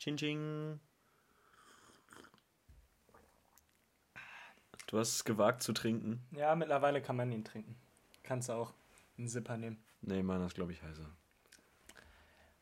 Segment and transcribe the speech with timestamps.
[0.00, 0.80] Ching ching.
[4.86, 6.26] Du hast es gewagt zu trinken.
[6.32, 7.76] Ja, mittlerweile kann man ihn trinken.
[8.22, 8.72] Kannst du auch
[9.18, 9.78] einen Zipper nehmen.
[10.00, 11.08] Nee, meiner ist, glaube ich, heißer.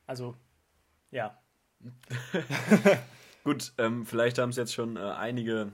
[0.06, 0.36] Also,
[1.11, 1.40] ja.
[3.45, 5.73] Gut, ähm, vielleicht haben es jetzt schon äh, einige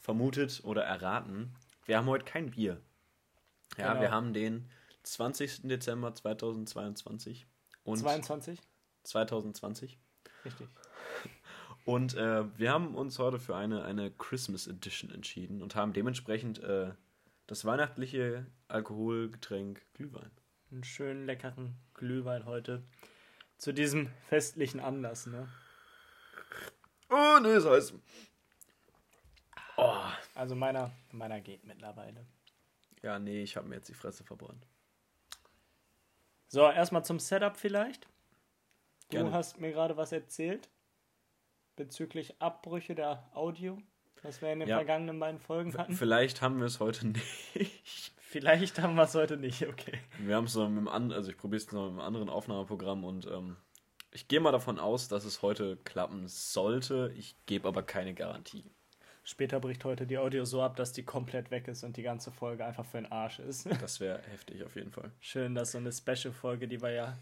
[0.00, 1.54] vermutet oder erraten.
[1.86, 2.80] Wir haben heute kein Bier.
[3.78, 4.00] Ja, Genau.
[4.02, 4.68] wir haben den
[5.04, 5.62] 20.
[5.62, 7.46] Dezember 2022
[7.84, 8.60] und 22?
[9.04, 9.98] 2020.
[10.44, 10.68] Richtig.
[11.84, 16.62] Und äh, wir haben uns heute für eine, eine Christmas Edition entschieden und haben dementsprechend
[16.62, 16.92] äh,
[17.46, 20.30] das weihnachtliche Alkoholgetränk Glühwein.
[20.70, 22.82] Einen schönen, leckeren Glühwein heute.
[23.58, 25.46] Zu diesem festlichen Anlass, ne?
[27.10, 27.94] Oh, nee, das heißt.
[29.76, 30.00] Oh.
[30.34, 32.26] Also meiner, meiner geht mittlerweile.
[33.02, 34.66] Ja, nee, ich habe mir jetzt die Fresse verbrannt.
[36.48, 38.06] So, erstmal zum Setup vielleicht.
[39.10, 39.32] Du Gerne.
[39.32, 40.70] hast mir gerade was erzählt
[41.76, 43.78] bezüglich Abbrüche der Audio,
[44.22, 44.76] was wir in den Ja.
[44.76, 45.94] vergangenen beiden Folgen hatten.
[45.94, 47.22] Vielleicht haben wir es heute nicht.
[48.18, 49.98] Vielleicht haben wir es heute nicht, okay.
[50.18, 52.28] Wir haben es noch mit einem anderen, also ich probiere es noch mit einem anderen
[52.28, 53.56] Aufnahmeprogramm und ähm,
[54.10, 57.12] ich gehe mal davon aus, dass es heute klappen sollte.
[57.16, 58.64] Ich gebe aber keine Garantie.
[59.22, 62.30] Später bricht heute die Audio so ab, dass die komplett weg ist und die ganze
[62.30, 63.66] Folge einfach für den Arsch ist.
[63.80, 65.10] Das wäre heftig auf jeden Fall.
[65.20, 67.16] Schön, dass so eine Special-Folge, die wir ja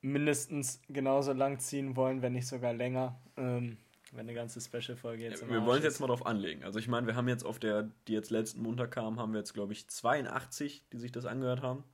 [0.00, 3.78] mindestens genauso lang ziehen wollen, wenn nicht sogar länger, ähm,
[4.12, 6.64] wenn eine ganze Special-Folge jetzt im wir wollen es jetzt mal drauf anlegen.
[6.64, 9.40] Also ich meine, wir haben jetzt auf der, die jetzt letzten Montag kam, haben wir
[9.40, 11.84] jetzt glaube ich 82, die sich das angehört haben.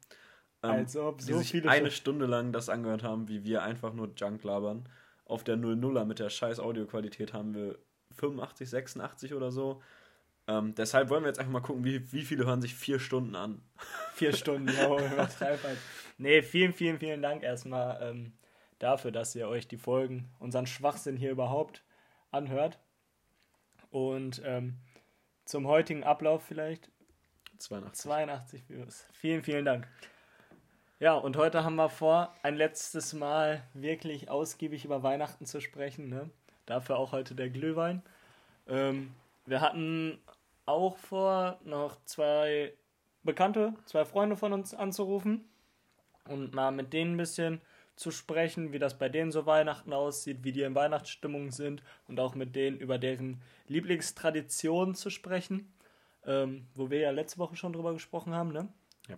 [0.63, 3.63] Ähm, Als ob die so sich viele eine Stunde lang das angehört haben, wie wir
[3.63, 4.89] einfach nur Junk labern.
[5.27, 7.79] Auf der 00er mit der scheiß Audioqualität haben wir
[8.13, 9.83] 85, 86 oder so.
[10.47, 13.35] Ähm, deshalb wollen wir jetzt einfach mal gucken, wie, wie viele hören sich vier Stunden
[13.35, 13.63] an.
[14.15, 15.79] Vier Stunden, ja, übertreib halt.
[16.17, 18.33] Nee, vielen, vielen, vielen Dank erstmal ähm,
[18.79, 21.83] dafür, dass ihr euch die Folgen, unseren Schwachsinn hier überhaupt
[22.31, 22.79] anhört.
[23.91, 24.77] Und ähm,
[25.45, 26.91] zum heutigen Ablauf vielleicht
[27.59, 28.03] 82.
[28.03, 29.07] 82 Views.
[29.13, 29.89] Vielen, vielen Dank.
[31.01, 36.09] Ja, und heute haben wir vor, ein letztes Mal wirklich ausgiebig über Weihnachten zu sprechen.
[36.09, 36.31] Ne?
[36.67, 38.03] Dafür auch heute der Glühwein.
[38.69, 39.15] Ähm,
[39.47, 40.19] wir hatten
[40.65, 42.73] auch vor, noch zwei
[43.25, 45.45] Bekannte, zwei Freunde von uns anzurufen
[46.29, 47.61] und mal mit denen ein bisschen
[47.97, 52.19] zu sprechen, wie das bei denen so Weihnachten aussieht, wie die in Weihnachtsstimmung sind und
[52.19, 55.73] auch mit denen über deren Lieblingstraditionen zu sprechen,
[56.27, 58.69] ähm, wo wir ja letzte Woche schon drüber gesprochen haben, ne?
[59.09, 59.17] Ja.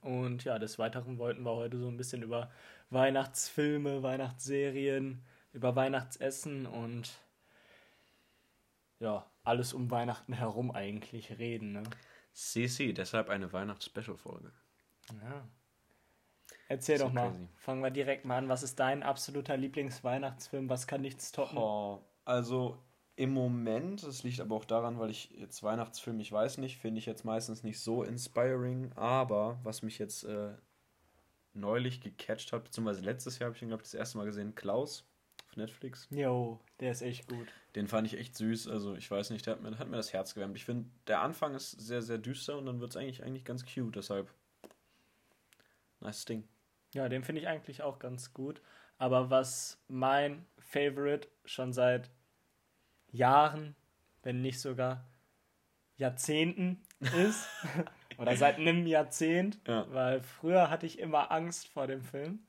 [0.00, 2.50] Und ja, des Weiteren wollten wir heute so ein bisschen über
[2.90, 5.22] Weihnachtsfilme, Weihnachtsserien,
[5.52, 7.10] über Weihnachtsessen und
[8.98, 11.82] ja, alles um Weihnachten herum eigentlich reden, ne?
[12.32, 14.52] CC, deshalb eine Weihnachts-Special-Folge.
[15.22, 15.48] Ja.
[16.68, 17.30] Erzähl So doch mal.
[17.30, 17.48] crazy.
[17.56, 18.48] Fangen wir direkt mal an.
[18.48, 20.68] Was ist dein absoluter Lieblingsweihnachtsfilm?
[20.68, 21.58] Was kann nichts toppen?
[21.58, 22.78] Oh, also
[23.16, 27.00] im Moment, das liegt aber auch daran, weil ich jetzt Weihnachtsfilme, ich weiß nicht, finde
[27.00, 30.52] ich jetzt meistens nicht so inspiring, aber was mich jetzt äh,
[31.52, 34.54] neulich gecatcht hat, beziehungsweise letztes Jahr habe ich ihn, glaube ich, das erste Mal gesehen,
[34.54, 35.04] Klaus
[35.48, 36.06] auf Netflix.
[36.10, 37.48] Jo, der ist echt gut.
[37.74, 40.12] Den fand ich echt süß, also ich weiß nicht, der hat mir, hat mir das
[40.12, 40.56] Herz gewärmt.
[40.56, 43.64] Ich finde, der Anfang ist sehr, sehr düster und dann wird es eigentlich, eigentlich ganz
[43.64, 44.32] cute, deshalb
[46.00, 46.44] nice Ding.
[46.94, 48.60] Ja, den finde ich eigentlich auch ganz gut.
[48.98, 52.10] Aber was mein Favorite schon seit
[53.10, 53.74] Jahren,
[54.22, 55.04] wenn nicht sogar
[55.96, 56.82] Jahrzehnten
[57.16, 57.48] ist,
[58.18, 59.86] oder seit einem Jahrzehnt, Ja.
[59.90, 62.40] weil früher hatte ich immer Angst vor dem Film.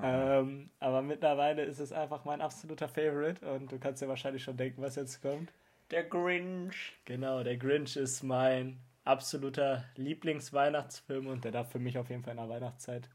[0.00, 4.56] Ähm, aber mittlerweile ist es einfach mein absoluter Favorite und du kannst dir wahrscheinlich schon
[4.56, 5.52] denken, was jetzt kommt.
[5.90, 6.92] Der Grinch.
[7.04, 12.32] Genau, der Grinch ist mein absoluter Lieblingsweihnachtsfilm und der darf für mich auf jeden Fall
[12.32, 13.08] in der Weihnachtszeit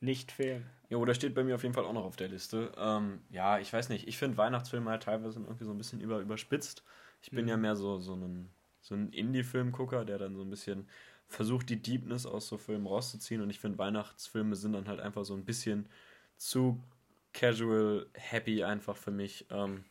[0.00, 0.66] nicht fehlen.
[0.88, 2.72] Jo, der steht bei mir auf jeden Fall auch noch auf der Liste.
[2.76, 4.06] Ähm, ja, ich weiß nicht.
[4.06, 6.84] Ich finde Weihnachtsfilme halt teilweise irgendwie so ein bisschen über, überspitzt.
[7.22, 7.48] Ich bin Mhm.
[7.48, 10.88] ja mehr so, so ein, so ein Indie-Filmgucker, der dann so ein bisschen
[11.28, 13.40] versucht, die Deepness aus so Filmen rauszuziehen.
[13.42, 15.88] Und ich finde, Weihnachtsfilme sind dann halt einfach so ein bisschen
[16.36, 16.80] zu
[17.32, 19.46] casual, happy einfach für mich.
[19.50, 19.84] Ähm,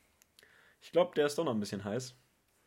[0.82, 2.16] ich glaube, der ist doch noch ein bisschen heiß.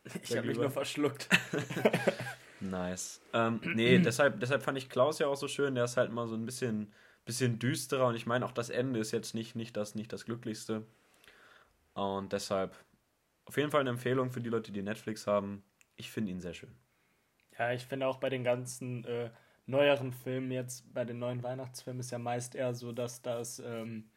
[0.23, 1.27] Ich habe mich nur verschluckt.
[2.61, 3.21] Nice.
[3.33, 5.75] Ähm, nee, deshalb, deshalb fand ich Klaus ja auch so schön.
[5.75, 6.93] Der ist halt mal so ein bisschen,
[7.29, 10.25] bisschen düsterer und ich meine auch das Ende ist jetzt nicht, nicht, das, nicht das
[10.25, 10.83] Glücklichste.
[11.93, 12.75] Und deshalb
[13.45, 15.63] auf jeden Fall eine Empfehlung für die Leute, die Netflix haben.
[15.95, 16.73] Ich finde ihn sehr schön.
[17.59, 19.29] Ja, ich finde auch bei den ganzen äh,
[19.67, 24.09] neueren Filmen jetzt, bei den neuen Weihnachtsfilmen ist ja meist eher so, dass das ähm,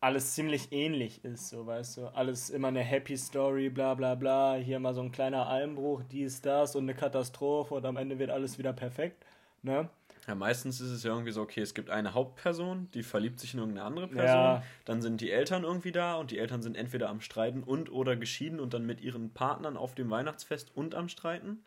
[0.00, 2.06] alles ziemlich ähnlich ist, so weißt du.
[2.08, 4.56] Alles immer eine Happy Story, bla bla bla.
[4.56, 8.30] Hier mal so ein kleiner Einbruch, dies, das und eine Katastrophe und am Ende wird
[8.30, 9.24] alles wieder perfekt.
[9.62, 9.88] Ne?
[10.26, 13.52] Ja, meistens ist es ja irgendwie so, okay, es gibt eine Hauptperson, die verliebt sich
[13.52, 14.62] in irgendeine andere Person, Ja.
[14.86, 18.16] dann sind die Eltern irgendwie da und die Eltern sind entweder am Streiten und oder
[18.16, 21.62] geschieden und dann mit ihren Partnern auf dem Weihnachtsfest und am Streiten.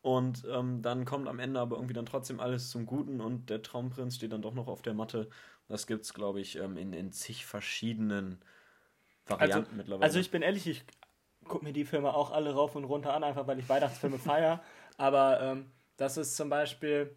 [0.00, 3.62] Und ähm, dann kommt am Ende aber irgendwie dann trotzdem alles zum Guten und der
[3.62, 5.28] Traumprinz steht dann doch noch auf der Matte.
[5.66, 8.38] Das gibt's, glaube ich, ähm, in, in zig verschiedenen
[9.26, 10.04] Varianten Also, mittlerweile.
[10.04, 10.84] also ich bin ehrlich, ich
[11.46, 14.62] gucke mir die Filme auch alle rauf und runter an, einfach weil ich Weihnachtsfilme feiere.
[14.98, 15.66] Aber ähm,
[15.96, 17.14] das ist zum Beispiel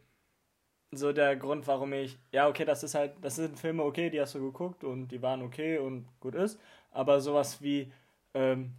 [0.91, 4.19] so der Grund, warum ich, ja, okay, das ist halt, das sind Filme, okay, die
[4.21, 6.59] hast du geguckt und die waren okay und gut ist.
[6.91, 7.91] Aber sowas wie
[8.33, 8.73] ähm,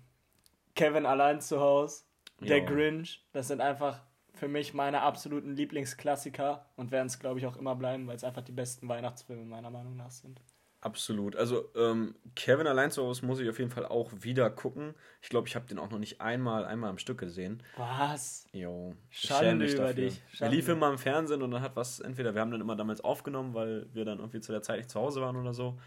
[0.74, 2.04] Kevin allein zu Hause,
[2.46, 2.64] Der Ja.
[2.64, 4.02] Grinch, das sind einfach
[4.34, 8.24] für mich meine absoluten Lieblingsklassiker und werden es, glaube ich, auch immer bleiben, weil es
[8.24, 10.40] einfach die besten Weihnachtsfilme meiner Meinung nach sind.
[10.82, 11.36] Absolut.
[11.36, 14.94] Also ähm, Kevin allein zu Hause muss ich auf jeden Fall auch wieder gucken.
[15.20, 17.62] Ich glaube, ich habe den auch noch nicht einmal, einmal am Stück gesehen.
[17.76, 18.48] Was?
[18.52, 18.96] Jo.
[19.08, 19.94] Schande über dafür.
[19.94, 20.20] dich.
[20.32, 20.56] Er Schande.
[20.56, 23.54] lief immer im Fernsehen und dann hat was, entweder wir haben dann immer damals aufgenommen,
[23.54, 25.78] weil wir dann irgendwie zu der Zeit nicht zu Hause waren oder so.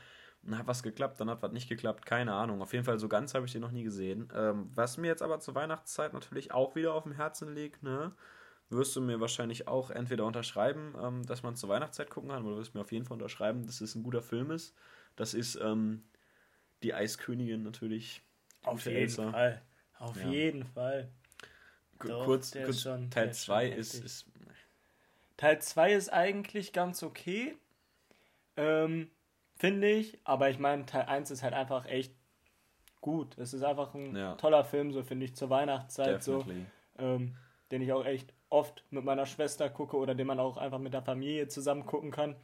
[0.43, 2.61] Und dann hat was geklappt, dann hat was nicht geklappt, keine Ahnung.
[2.61, 4.29] Auf jeden Fall so ganz habe ich den noch nie gesehen.
[4.33, 8.13] Ähm, was mir jetzt aber zur Weihnachtszeit natürlich auch wieder auf dem Herzen liegt, ne?
[8.75, 12.57] Wirst du mir wahrscheinlich auch entweder unterschreiben, ähm, dass man zur Weihnachtszeit gucken kann, oder
[12.57, 14.75] wirst du mir auf jeden Fall unterschreiben, dass es ein guter Film ist.
[15.15, 16.03] Das ist ähm,
[16.83, 18.21] die Eiskönigin natürlich.
[18.63, 19.31] Auf jeden Elsa.
[19.31, 19.61] Fall.
[19.99, 20.29] Auf Ja.
[20.29, 21.09] jeden Fall.
[21.99, 24.25] Ku- Doch, kurz, kurz schon- Teil ist schon 2 ist, ist
[25.37, 27.55] Teil 2 ist eigentlich ganz okay,
[28.57, 29.09] ähm,
[29.55, 30.19] finde ich.
[30.25, 32.13] Aber ich meine, Teil 1 ist halt einfach echt
[33.01, 33.37] gut.
[33.37, 34.35] Es ist einfach ein Ja.
[34.35, 36.65] toller Film, so finde ich, zur Weihnachtszeit, so, definitely.
[36.97, 37.37] ähm,
[37.71, 40.93] den ich auch echt oft mit meiner Schwester gucke oder den man auch einfach mit
[40.93, 42.35] der Familie zusammen gucken kann.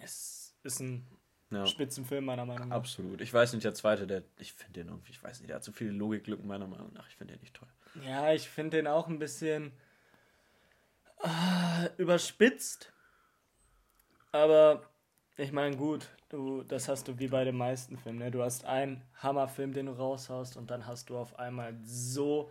[0.00, 1.06] Es ist ein
[1.50, 1.66] Ja.
[1.66, 2.76] Spitzenfilm meiner Meinung nach.
[2.76, 3.20] Absolut.
[3.20, 5.64] Ich weiß nicht, der zweite, der, ich finde den irgendwie, ich weiß nicht, der hat
[5.64, 7.08] so viele Logiklücken meiner Meinung nach.
[7.08, 7.68] Ich finde den nicht toll.
[8.04, 9.72] Ja, ich finde den auch ein bisschen
[11.18, 12.92] ah, überspitzt.
[14.32, 14.82] Aber
[15.36, 18.18] ich meine, gut, du, das hast du wie bei den meisten Filmen.
[18.18, 18.30] Ne?
[18.30, 22.50] Du hast einen Hammerfilm, den du raushaust, und dann hast du auf einmal so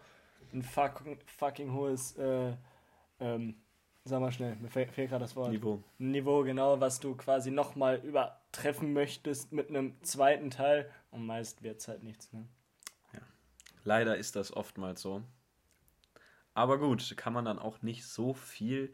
[0.53, 2.53] ein fucking, fucking hohes, äh,
[3.19, 3.55] ähm,
[4.03, 5.51] sag mal schnell, mir fehlt, gerade das Wort.
[5.51, 5.83] Niveau.
[5.97, 10.89] Niveau, genau, was du quasi nochmal übertreffen möchtest mit einem zweiten Teil.
[11.11, 12.31] Und meist wird es halt nichts.
[12.33, 12.47] Ne?
[13.83, 15.23] Leider ist das oftmals so.
[16.53, 18.93] Aber gut, kann man dann auch nicht so viel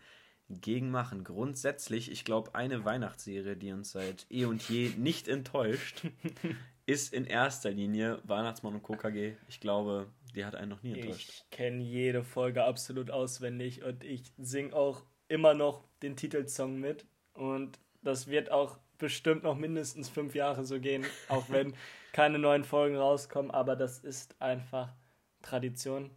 [0.50, 1.24] gegen machen.
[1.24, 6.04] Grundsätzlich, ich glaube, eine Weihnachtsserie, die uns seit eh und je nicht enttäuscht,
[6.86, 9.36] ist in erster Linie Weihnachtsmann und KKG.
[9.48, 11.30] Ich glaube, die hat einen noch nie enttäuscht.
[11.30, 17.06] Ich kenne jede Folge absolut auswendig und ich singe auch immer noch den Titelsong mit.
[17.34, 21.76] Und das wird auch bestimmt noch mindestens fünf Jahre so gehen, auch wenn
[22.14, 23.52] keine neuen Folgen rauskommen.
[23.52, 24.94] Aber das ist einfach
[25.42, 26.12] Tradition.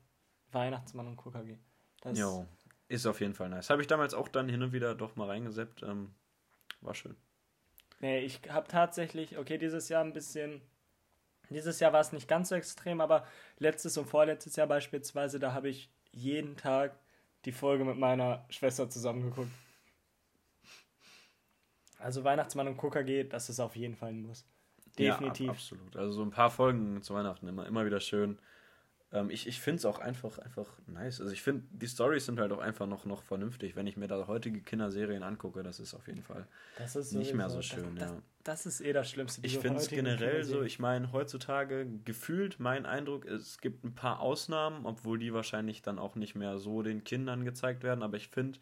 [0.50, 1.58] Weihnachtsmann und KKG.
[2.00, 2.46] Das, Jo,
[2.88, 3.70] ist auf jeden Fall nice.
[3.70, 5.82] Habe ich damals auch dann hin und wieder doch mal reingeseppt.
[5.82, 6.14] Ähm,
[6.80, 7.16] war schön.
[8.00, 10.62] Nee, ich habe tatsächlich, okay, dieses Jahr ein bisschen.
[11.50, 13.26] Dieses Jahr war es nicht ganz so extrem, aber
[13.58, 16.98] letztes und vorletztes Jahr beispielsweise, da habe ich jeden Tag
[17.44, 19.50] die Folge mit meiner Schwester zusammengeguckt.
[21.98, 24.46] Also Weihnachtsmann und KKG, das ist auf jeden Fall ein Muss.
[24.98, 25.46] Definitiv.
[25.46, 25.96] Ja, ab, absolut.
[25.96, 28.38] Also so ein paar Folgen zu Weihnachten immer, immer wieder schön.
[29.10, 31.20] Ähm, ich ich finde es auch einfach, einfach nice.
[31.20, 33.74] Also ich finde, die Stories sind halt auch einfach noch, noch vernünftig.
[33.74, 36.46] Wenn ich mir da heutige Kinderserien angucke, das ist auf jeden Fall
[36.76, 37.96] das ist nicht mehr so schön.
[37.96, 38.14] Das, ja.
[38.44, 39.40] das, das ist eh das Schlimmste.
[39.44, 44.20] Ich finde es generell so, ich meine, heutzutage gefühlt mein Eindruck, es gibt ein paar
[44.20, 48.28] Ausnahmen, obwohl die wahrscheinlich dann auch nicht mehr so den Kindern gezeigt werden, aber ich
[48.28, 48.58] finde,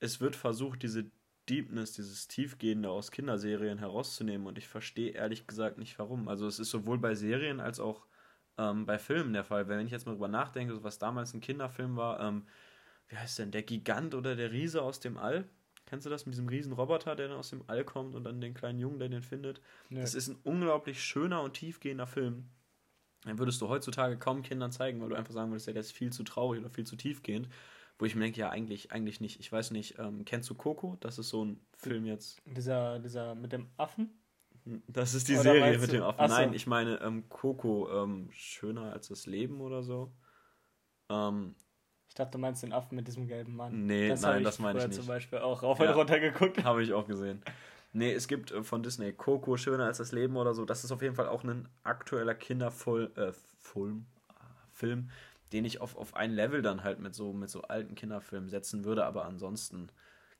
[0.00, 1.10] es wird versucht, diese
[1.50, 6.28] Deepness, dieses Tiefgehende aus Kinderserien herauszunehmen und ich verstehe ehrlich gesagt nicht warum.
[6.28, 8.06] Also es ist sowohl bei Serien als auch
[8.58, 9.68] ähm, bei Filmen der Fall.
[9.68, 12.46] Wenn ich jetzt mal drüber nachdenke, so was damals ein Kinderfilm war, ähm,
[13.08, 15.48] wie heißt denn, der Gigant oder der Riese aus dem All?
[15.86, 18.40] Kennst du das mit diesem riesen Roboter, der dann aus dem All kommt und dann
[18.40, 19.60] den kleinen Jungen, der den findet?
[19.90, 20.00] Nö.
[20.00, 22.48] Das ist ein unglaublich schöner und tiefgehender Film.
[23.26, 25.92] Den würdest du heutzutage kaum Kindern zeigen, weil du einfach sagen würdest, ja, der ist
[25.92, 27.48] viel zu traurig oder viel zu tiefgehend.
[27.98, 29.38] Wo ich mir denke, ja, eigentlich, eigentlich nicht.
[29.38, 30.96] Ich weiß nicht, ähm, kennst du Coco?
[31.00, 32.42] Das ist so ein Film jetzt.
[32.44, 34.10] Dieser, dieser mit dem Affen?
[34.64, 36.28] Das ist die Oder Serie mit dem Affen.
[36.28, 36.34] So.
[36.34, 40.10] Nein, ich meine ähm, Coco, ähm, schöner als das Leben oder so.
[41.10, 41.54] Ähm,
[42.08, 43.84] Ich dachte, du meinst den Affen mit diesem gelben Mann.
[43.86, 44.96] Nee, das nein, das meine ich nicht.
[44.96, 45.90] zum Beispiel auch rauf Ja.
[45.90, 46.64] und runter geguckt.
[46.64, 47.42] Habe ich auch gesehen.
[47.92, 50.64] Nee, es gibt äh, von Disney Coco, Schöner als das Leben oder so.
[50.64, 54.06] Das ist auf jeden Fall auch ein aktueller Kinderfilm, äh, Film,
[54.72, 55.10] Film,
[55.52, 58.84] den ich auf, auf ein Level dann halt mit so, mit so alten Kinderfilmen setzen
[58.84, 59.88] würde, aber ansonsten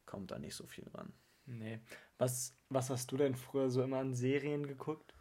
[0.07, 1.13] kommt da nicht so viel ran.
[1.47, 1.79] Nee.
[2.19, 5.15] Was, was hast du denn früher so immer an Serien geguckt?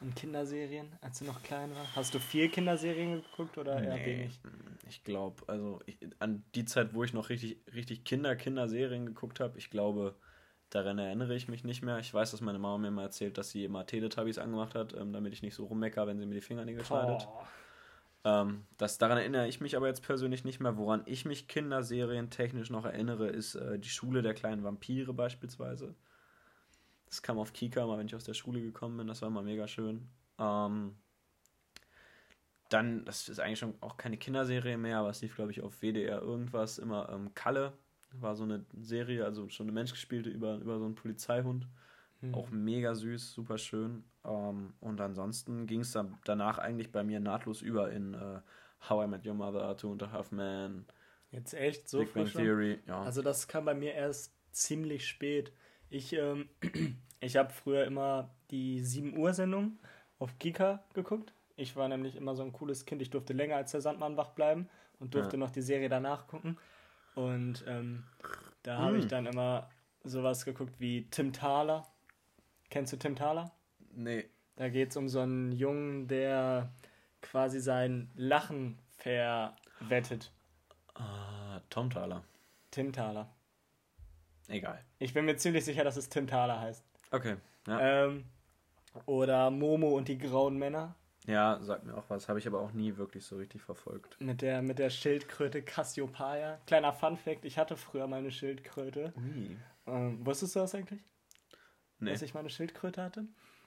[0.00, 1.96] Und Kinderserien, als du noch klein warst?
[1.96, 4.40] Hast du viel Kinderserien geguckt oder eher Nee, wenig?
[4.88, 9.56] Ich glaube, also ich, an die Zeit, wo ich noch richtig, richtig Kinder-Kinderserien geguckt habe,
[9.56, 10.14] ich glaube,
[10.68, 12.00] daran erinnere ich mich nicht mehr.
[12.00, 15.12] Ich weiß, dass meine Mama mir mal erzählt, dass sie immer Teletubbies angemacht hat, ähm,
[15.12, 17.24] damit ich nicht so rummecker, wenn sie mir die Fingernägel schneidet.
[17.24, 17.48] Boah.
[18.24, 20.76] Ähm, das, daran erinnere ich mich aber jetzt persönlich nicht mehr.
[20.76, 25.94] Woran ich mich Kinderserien technisch noch erinnere, ist äh, die Schule der kleinen Vampire beispielsweise.
[27.14, 29.06] Das kam auf Kika, mal wenn ich aus der Schule gekommen bin.
[29.06, 30.08] Das war immer mega schön.
[30.36, 30.96] Ähm,
[32.70, 35.80] dann, das ist eigentlich schon auch keine Kinderserie mehr, aber es lief, glaube ich, auf
[35.80, 36.78] WDR irgendwas.
[36.78, 37.72] Immer ähm, Kalle
[38.14, 41.68] war so eine Serie, also schon eine menschgespielte über, über so einen Polizeihund.
[42.20, 42.34] Hm.
[42.34, 44.02] Auch mega süß, super schön.
[44.24, 48.40] Ähm, und ansonsten ging es dann danach eigentlich bei mir nahtlos über in äh,
[48.88, 50.84] How I Met Your Mother, Two and a Half Men,
[51.30, 52.42] Jetzt echt so Big Bang schon?
[52.42, 52.80] Theory.
[52.88, 53.02] Ja.
[53.02, 55.52] Also das kam bei mir erst ziemlich spät.
[55.94, 56.48] Ich, ähm,
[57.20, 59.78] ich habe früher immer die 7 Uhr Sendung
[60.18, 61.32] auf Kika geguckt.
[61.56, 63.00] Ich war nämlich immer so ein cooles Kind.
[63.00, 65.38] Ich durfte länger als der Sandmann wach bleiben und durfte Ja.
[65.38, 66.58] noch die Serie danach gucken.
[67.14, 68.02] Und ähm,
[68.64, 69.08] da habe ich Mm.
[69.08, 69.70] dann immer
[70.02, 71.86] sowas geguckt wie Tim Thaler.
[72.70, 73.52] Kennst du Tim Thaler?
[73.94, 74.28] nee.
[74.56, 76.72] Da geht es um so einen Jungen, der
[77.22, 80.30] quasi sein Lachen verwettet.
[80.94, 82.22] Ah, Tom Thaler.
[82.70, 83.28] Tim Thaler.
[84.48, 84.84] Egal.
[84.98, 86.84] Ich bin mir ziemlich sicher, dass es Tim Thaler heißt.
[87.10, 87.36] Okay.
[87.66, 88.24] Ja, Ähm,
[89.06, 90.94] oder Momo und die grauen Männer
[91.26, 92.28] ja sagt mir auch was.
[92.28, 94.20] Habe ich aber auch nie wirklich so richtig verfolgt.
[94.20, 96.58] mit der, mit der Schildkröte Cassiopeia.
[96.66, 99.14] Kleiner Funfact, ich hatte früher mal eine Schildkröte.
[99.16, 99.56] Ui.
[99.86, 101.00] Ähm, wusstest du das eigentlich?
[101.98, 102.10] Nee.
[102.12, 103.24] Dass ich mal eine Schildkröte hatte?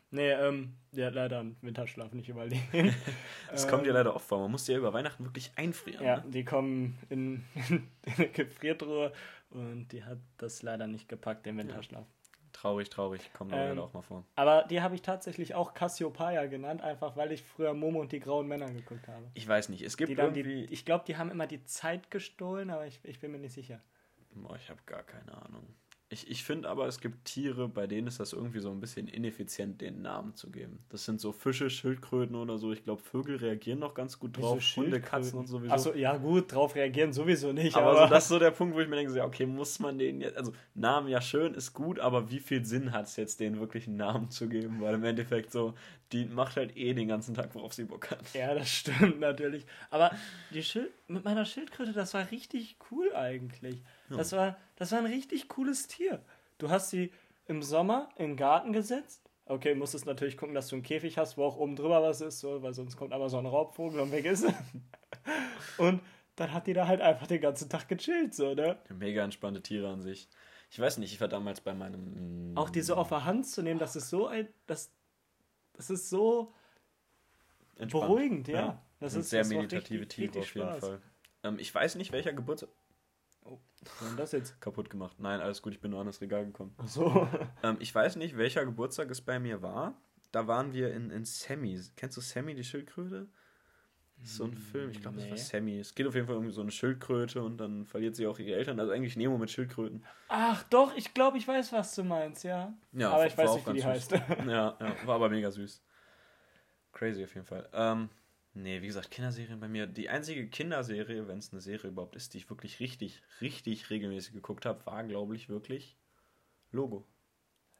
[0.09, 2.63] Nee, ähm, hat leider einen Winterschlaf nicht überleben.
[3.51, 4.39] Das kommt ja leider oft vor.
[4.39, 6.03] Man muss die ja über Weihnachten wirklich einfrieren.
[6.05, 6.23] Ja, Ne?
[6.31, 7.87] die kommen in, in
[8.17, 9.11] eine Gefriertruhe
[9.49, 12.05] und die hat das leider nicht gepackt, den Winterschlaf.
[12.53, 13.31] Traurig, traurig.
[13.33, 14.25] Kommt Ähm, leider auch mal vor.
[14.35, 18.19] Aber die habe ich tatsächlich auch Cassiopeia genannt, einfach weil ich früher Momo und die
[18.19, 19.29] grauen Männer geguckt habe.
[19.35, 19.83] Ich weiß nicht.
[19.83, 20.65] Es gibt Die dann die, irgendwie.
[20.73, 23.79] ich glaube, die haben immer die Zeit gestohlen, aber ich, ich bin mir nicht sicher.
[24.31, 25.67] Boah, ich habe gar keine Ahnung.
[26.09, 29.09] Ich, ich finde aber, es gibt Tiere, bei denen ist das irgendwie so ein bisschen
[29.09, 30.79] ineffizient, den Namen zu geben.
[30.87, 32.71] Das sind so Fische, Schildkröten oder so.
[32.71, 34.63] Ich glaube, Vögel reagieren noch ganz gut drauf.
[34.77, 35.73] Hunde, Katzen und sowieso.
[35.73, 37.75] Achso, ja gut, drauf reagieren sowieso nicht.
[37.75, 39.79] aber, Aber, so, das ist so der Punkt, wo ich mir denke, so, okay, muss
[39.79, 43.17] man den jetzt, also Namen ja schön, ist gut, aber wie viel Sinn hat es
[43.17, 44.79] jetzt, denen wirklich einen Namen zu geben?
[44.79, 45.73] Weil im Endeffekt so,
[46.13, 48.33] die macht halt eh den ganzen Tag, worauf sie Bock hat.
[48.33, 49.65] ja, das stimmt natürlich.
[49.89, 50.11] Aber
[50.53, 53.81] die Schild, mit meiner Schildkröte, das war richtig cool eigentlich.
[54.09, 56.23] Das, war, das war ein richtig cooles Tier.
[56.57, 57.11] Du hast sie
[57.47, 59.29] im Sommer in den Garten gesetzt.
[59.45, 62.39] Okay, musstest natürlich gucken, dass du einen Käfig hast, wo auch oben drüber was ist,
[62.39, 64.45] so, weil sonst kommt aber so ein Raubvogel und weg ist.
[65.77, 66.01] und
[66.35, 68.77] dann hat die da halt einfach den ganzen Tag gechillt, so, ne?
[68.89, 70.27] Mega entspannte Tiere an sich.
[70.69, 72.51] Ich weiß nicht, ich war damals bei meinem.
[72.53, 74.49] mm, Auch die so auf der Hand zu nehmen, das ist so ein.
[74.67, 74.91] Das,
[75.73, 76.53] das ist so
[77.77, 78.07] entspannt.
[78.07, 78.81] beruhigend, ja.
[78.99, 80.79] Das sind ist sehr das meditative Tiere auf jeden Spaß.
[80.79, 81.01] Fall.
[81.43, 82.69] Ähm, ich weiß nicht, welcher Geburtstag.
[83.49, 84.59] Oh, was war denn das jetzt?
[84.61, 85.17] Kaputt gemacht.
[85.19, 86.73] Nein, alles gut, ich bin nur an das Regal gekommen.
[86.77, 87.27] Ach so.
[87.63, 89.99] Ähm, ich weiß nicht, welcher Geburtstag es bei mir war.
[90.31, 91.79] Da waren wir in, in Sammy.
[91.95, 93.27] Kennst du Sammy, die Schildkröte?
[94.23, 95.37] So ein Film, ich glaube, das war Nee.
[95.37, 95.79] Sammy.
[95.79, 98.57] Es geht auf jeden Fall um so eine Schildkröte und dann verliert sie auch ihre
[98.57, 98.79] Eltern.
[98.79, 100.03] Also eigentlich Nemo mit Schildkröten.
[100.27, 102.73] Ach doch, ich glaube, ich weiß, was du meinst, ja.
[102.93, 104.09] Ja, Aber ich weiß nicht, wie die ganz heißt.
[104.11, 104.19] süß.
[104.47, 105.81] Ja, ja, war aber mega süß.
[106.93, 107.69] Crazy auf jeden Fall.
[107.73, 108.09] Ähm,
[108.61, 109.87] nee, wie gesagt, Kinderserien bei mir.
[109.87, 114.33] Die einzige Kinderserie, wenn es eine Serie überhaupt ist, die ich wirklich richtig, richtig regelmäßig
[114.33, 115.97] geguckt habe, war, glaube ich, wirklich
[116.71, 117.05] Logo.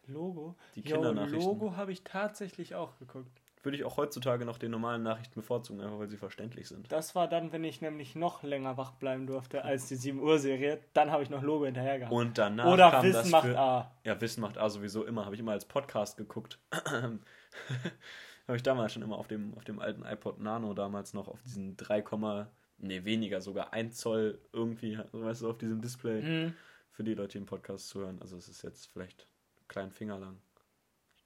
[0.06, 0.56] Logo?
[0.76, 1.42] Die Jo, Kindernachrichten.
[1.42, 3.42] Logo habe ich tatsächlich auch geguckt.
[3.64, 6.90] Würde ich auch heutzutage noch den normalen Nachrichten bevorzugen, einfach weil sie verständlich sind.
[6.90, 10.40] Das war dann, wenn ich nämlich noch länger wach bleiben durfte als die 7 Uhr
[10.40, 10.80] Serie.
[10.94, 12.14] Dann habe ich noch Logo hinterher gehabt.
[12.14, 13.92] Und danach Oder kam Wissen das macht für, A.
[14.06, 15.26] Ja, Wissen macht A sowieso immer.
[15.26, 16.60] Habe ich immer als Podcast geguckt.
[18.48, 21.42] Habe ich damals schon immer auf dem, auf dem alten iPod Nano damals noch auf
[21.44, 26.54] diesen 3, nee, weniger, sogar 1 Zoll irgendwie, weißt du, auf diesem Display Hm.
[26.92, 28.22] für die Leute, die im Podcast zuhören.
[28.22, 29.28] Also es ist jetzt vielleicht
[29.58, 30.40] einen kleinen Finger lang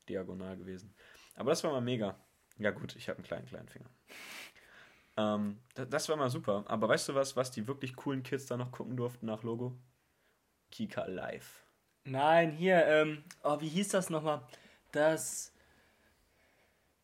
[0.09, 0.93] diagonal gewesen.
[1.35, 2.15] Aber das war mal mega.
[2.57, 3.89] Ja gut, ich habe einen kleinen, kleinen Finger.
[5.17, 6.63] Ähm, das, das war mal super.
[6.67, 9.77] Aber weißt du was, was die wirklich coolen Kids da noch gucken durften nach Logo?
[10.71, 11.65] Kika Live.
[12.03, 14.41] Nein, hier, ähm, oh, wie hieß das nochmal?
[14.91, 15.50] Das.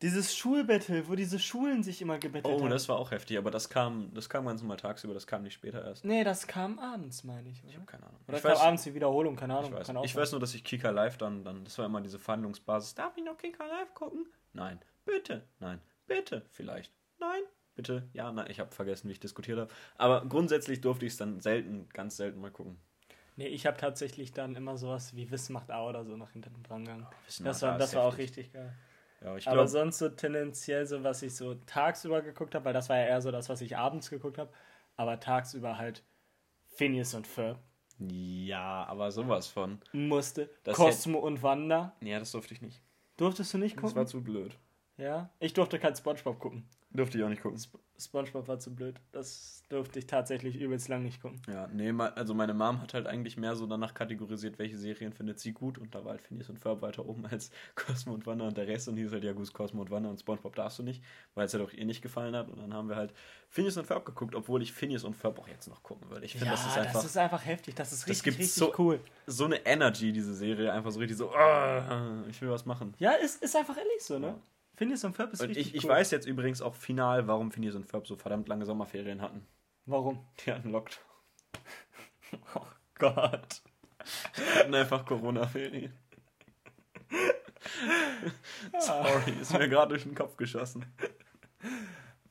[0.03, 2.69] Dieses Schulbattle, wo diese Schulen sich immer gebettelt Oh, haben.
[2.69, 5.55] das war auch heftig, aber das kam, das kam ganz normal tagsüber, das kam nicht
[5.55, 6.05] später erst.
[6.05, 7.57] Nee, das kam abends, meine ich.
[7.63, 8.19] Ich Oder, habe keine Ahnung.
[8.27, 9.73] oder ich weiß, abends die Wiederholung, keine ich, Ahnung.
[9.73, 12.01] weiß, kann auch ich weiß nur, dass ich Kika Live dann, dann, das war immer
[12.01, 12.93] diese Verhandlungsbasis.
[12.93, 14.27] Darf ich noch Kika Live gucken?
[14.53, 14.79] Nein.
[15.05, 15.43] Bitte.
[15.59, 15.81] Nein.
[16.05, 16.43] Bitte.
[16.51, 16.91] Vielleicht.
[17.19, 17.41] Nein.
[17.73, 18.07] Bitte.
[18.13, 18.45] Ja, nein.
[18.49, 19.73] Ich habe vergessen, wie ich diskutiert habe.
[19.97, 22.77] Aber grundsätzlich durfte ich es dann selten, ganz selten mal gucken.
[23.35, 26.61] Nee, ich habe tatsächlich dann immer sowas wie Wissen macht A oder so nach hinten
[26.63, 27.07] dran gegangen.
[27.25, 28.73] Wissen Das war, das war auch richtig geil.
[29.21, 32.89] Ja, ich Aber sonst so tendenziell so, was ich so tagsüber geguckt habe, weil das
[32.89, 34.51] war ja eher so das, was ich abends geguckt habe.
[34.95, 36.03] Aber tagsüber halt
[36.75, 37.59] Phineas und Ferb.
[37.99, 39.79] Ja, aber sowas von.
[39.91, 40.49] Musste.
[40.63, 41.95] Das Cosmo und Wanda.
[42.01, 42.81] Ja, das durfte ich nicht.
[43.17, 43.95] Durftest du nicht Das gucken?
[43.95, 44.57] war zu blöd.
[44.97, 45.29] Ja.
[45.39, 46.67] Ich durfte kein Spongebob gucken.
[46.89, 47.61] Durfte ich auch nicht gucken.
[47.99, 48.95] Spongebob war zu blöd.
[49.11, 51.41] Das durfte ich tatsächlich übelst lang nicht gucken.
[51.47, 55.39] Ja, nee, also meine Mom hat halt eigentlich mehr so danach kategorisiert, welche Serien findet
[55.39, 58.47] sie gut und da war halt Phineas und Ferb weiter oben als Cosmo und Wanda
[58.47, 60.83] und der Rest und hieß halt, ja gut, Cosmo und Wanda und Spongebob darfst du
[60.83, 61.03] nicht,
[61.35, 63.13] weil es halt auch ihr nicht gefallen hat und dann haben wir halt
[63.49, 66.25] Phineas und Ferb geguckt, obwohl ich Phineas und Ferb auch jetzt noch gucken würde.
[66.25, 67.75] Ich finde, ja, das ist einfach das ist einfach heftig.
[67.75, 68.99] Das ist Das richtig, gibt richtig so- cool.
[69.27, 72.93] so eine Energy, diese Serie, einfach so richtig so, ah, ich will was machen.
[72.99, 74.27] Ja, ist, ist einfach ehrlich so, ne?
[74.27, 74.39] Ja.
[74.77, 75.89] Phineas und Ferb ist Und richtig ich, ich cool.
[75.89, 79.45] weiß jetzt übrigens auch final, warum Phineas und Ferb so verdammt lange Sommerferien hatten.
[79.85, 80.25] Warum?
[80.45, 81.03] Die hatten Lockdown.
[82.55, 82.65] Oh
[82.95, 83.61] Gott.
[84.37, 85.93] Die hatten einfach Corona-Ferien.
[88.79, 90.85] Sorry, ist mir gerade durch den Kopf geschossen.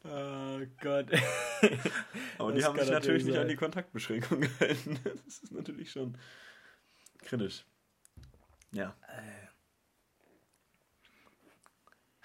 [0.05, 1.11] Oh Gott.
[2.39, 3.43] Aber Das die haben kann sich natürlich natürlich nicht sein.
[3.43, 4.99] an die Kontaktbeschränkungen gehalten.
[5.03, 6.17] Das ist natürlich schon
[7.25, 7.65] kritisch.
[8.73, 8.95] Ja.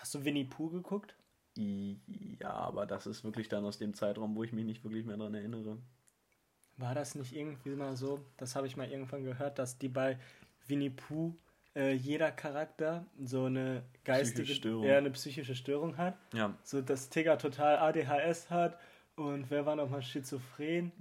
[0.02, 1.16] Hast du Winnie Pooh geguckt?
[1.56, 5.16] Ja, aber das ist wirklich dann aus dem Zeitraum, wo ich mich nicht wirklich mehr
[5.16, 5.78] daran erinnere.
[6.78, 8.20] War das nicht irgendwie mal so?
[8.38, 10.18] Das habe ich mal irgendwann gehört, dass die bei
[10.68, 11.36] Winnie Pooh
[11.76, 14.88] äh, jeder Charakter so eine geistige Psychische Störung.
[14.88, 16.18] Ja, eine psychische Störung hat.
[16.34, 16.56] Ja.
[16.64, 18.80] So dass Tigger total ADHS hat
[19.16, 20.92] und wer war nochmal schizophren?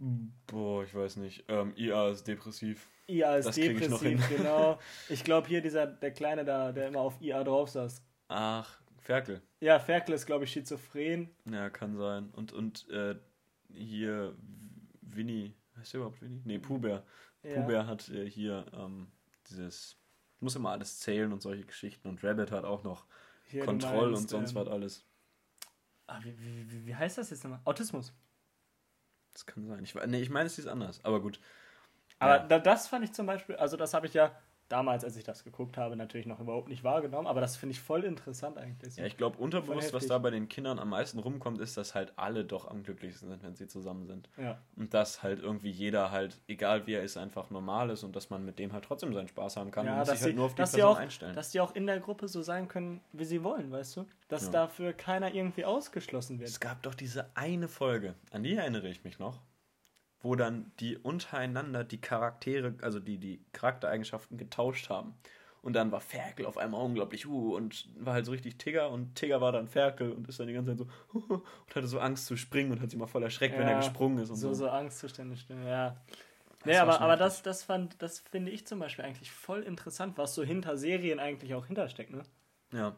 [0.46, 1.44] Boah, ich weiß nicht.
[1.48, 2.86] Ähm, IA ist depressiv.
[3.08, 4.36] IA ist Das ich depressiv, hin.
[4.36, 4.78] genau.
[5.08, 8.02] Ich glaube hier dieser, der Kleine da, der immer auf IA drauf saß.
[8.28, 9.42] Ach, Ferkel.
[9.60, 11.30] Ja, Ferkel ist glaube ich schizophren.
[11.44, 12.30] Ja, kann sein.
[12.30, 13.16] Und, und äh,
[13.72, 14.36] hier
[15.02, 16.42] Winnie, heißt der überhaupt Winnie?
[16.44, 17.04] Nee, Puber.
[17.42, 17.54] Ja.
[17.54, 19.10] Puber hat äh, hier ähm,
[19.48, 19.96] dieses,
[20.40, 22.08] muss immer alles zählen und solche Geschichten.
[22.08, 23.06] Und Rabbit hat auch noch
[23.44, 25.06] Hier, Kontroll meinst, und sonst ähm, was alles.
[26.06, 27.60] Ah, wie, wie, wie, heißt das jetzt nochmal?
[27.64, 28.12] Autismus.
[29.32, 29.84] Das kann sein.
[29.84, 31.04] Ich, nee, ich meine, es ist anders.
[31.04, 31.40] Aber gut.
[32.18, 32.46] Aber Ja.
[32.46, 34.36] da, das fand ich zum Beispiel, also das habe ich ja
[34.70, 37.80] damals, als ich das geguckt habe, natürlich noch überhaupt nicht wahrgenommen, aber das finde ich
[37.80, 38.96] voll interessant eigentlich.
[38.96, 42.12] Ja, ich glaube, unterbewusst, was da bei den Kindern am meisten rumkommt, ist, dass halt
[42.16, 44.28] alle doch am glücklichsten sind, wenn sie zusammen sind.
[44.38, 44.58] ja.
[44.76, 48.30] Und dass halt irgendwie jeder halt, egal wie er ist, einfach normal ist und dass
[48.30, 49.86] man mit dem halt trotzdem seinen Spaß haben kann.
[49.86, 51.34] Ja, und sich halt sie- nur auf die Person auch- einstellen.
[51.34, 54.06] Dass die auch in der Gruppe so sein können, wie sie wollen, weißt du?
[54.28, 54.50] Dass Ja.
[54.52, 56.48] dafür keiner irgendwie ausgeschlossen wird.
[56.48, 59.40] Es gab doch diese eine Folge, an die erinnere ich mich noch,
[60.22, 65.14] wo dann die untereinander die Charaktere, also die, die Charaktereigenschaften getauscht haben.
[65.62, 69.14] Und dann war Ferkel auf einmal unglaublich, uh, und war halt so richtig Tigger und
[69.14, 70.88] Tigger war dann Ferkel und ist dann die ganze Zeit so,
[71.66, 73.78] und hatte so Angst zu springen und hat sich mal voll erschreckt, wenn er Ja,
[73.78, 74.54] gesprungen ist und so, so.
[74.54, 75.96] so Angstzustände ja.
[76.62, 80.34] Das aber, aber das, das, fand, das finde ich zum Beispiel eigentlich voll interessant, was
[80.34, 82.22] so hinter Serien eigentlich auch hintersteckt, ne?
[82.72, 82.96] Ja.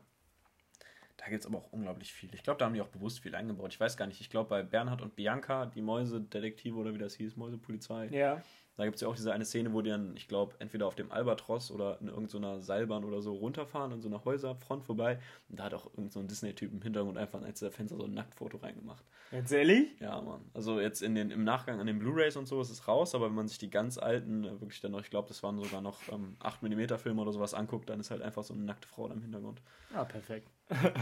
[1.24, 2.34] Da gibt es aber auch unglaublich viel.
[2.34, 3.72] Ich glaube, da haben die auch bewusst viel eingebaut.
[3.72, 4.20] Ich weiß gar nicht.
[4.20, 8.42] Ich glaube, bei Bernhard und Bianca, die Mäusedetektive oder wie das hieß, Mäusepolizei, Ja.
[8.76, 10.94] Da gibt es ja auch diese eine Szene, wo die dann, ich glaube, entweder auf
[10.94, 15.20] dem Albatros oder in irgendeiner Seilbahn oder so runterfahren, an so einer Häuserfront vorbei.
[15.48, 18.04] Und da hat auch irgendein so ein Disney-Typ im Hintergrund einfach eins der Fenster so
[18.04, 19.04] ein Nacktfoto reingemacht.
[19.30, 19.98] Jetzt ehrlich?
[20.00, 20.40] Ja, Mann.
[20.54, 23.26] Also jetzt in den, im Nachgang an den Blu-Rays und so ist es raus, aber
[23.26, 25.80] wenn man sich die ganz alten, äh, wirklich dann noch, ich glaube, das waren sogar
[25.80, 29.08] noch ähm, 8mm Filme oder sowas anguckt, dann ist halt einfach so eine nackte Frau
[29.08, 29.60] da im Hintergrund.
[29.94, 30.48] Ah, perfekt.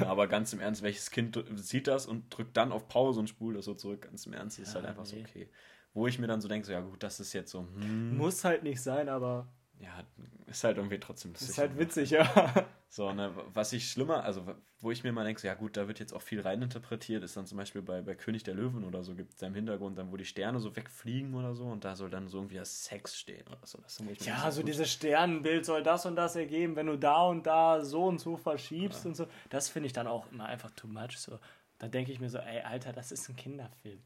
[0.00, 3.28] Ja, aber ganz im Ernst, welches Kind sieht das und drückt dann auf Pause und
[3.28, 4.02] spult das so zurück?
[4.02, 5.22] Ganz im Ernst, das ist Ja, halt einfach so nee.
[5.22, 5.48] okay.
[5.92, 8.44] Wo ich mir dann so denke, so, ja gut, das ist jetzt so, hm, Muss
[8.44, 9.48] halt nicht sein, aber
[9.80, 10.04] ja,
[10.46, 11.50] ist halt irgendwie trotzdem lustig.
[11.50, 12.66] ist halt witzig, ja.
[12.92, 14.44] So, ne, was ich schlimmer, also
[14.80, 17.36] wo ich mir mal denke, so, ja gut, da wird jetzt auch viel reininterpretiert, ist
[17.36, 19.96] dann zum Beispiel bei, bei König der Löwen oder so, gibt es da im Hintergrund
[19.96, 22.84] dann, wo die Sterne so wegfliegen oder so und da soll dann so irgendwie das
[22.84, 23.78] Sex stehen oder so.
[24.22, 24.68] Ja, so gut.
[24.70, 28.36] dieses Sternenbild soll das und das ergeben, wenn du da und da so und so
[28.36, 29.28] verschiebst und so.
[29.50, 31.16] Das finde ich dann auch immer einfach too much.
[31.16, 31.38] So.
[31.78, 34.00] Da denke ich mir so, ey, Alter, das ist ein Kinderfilm.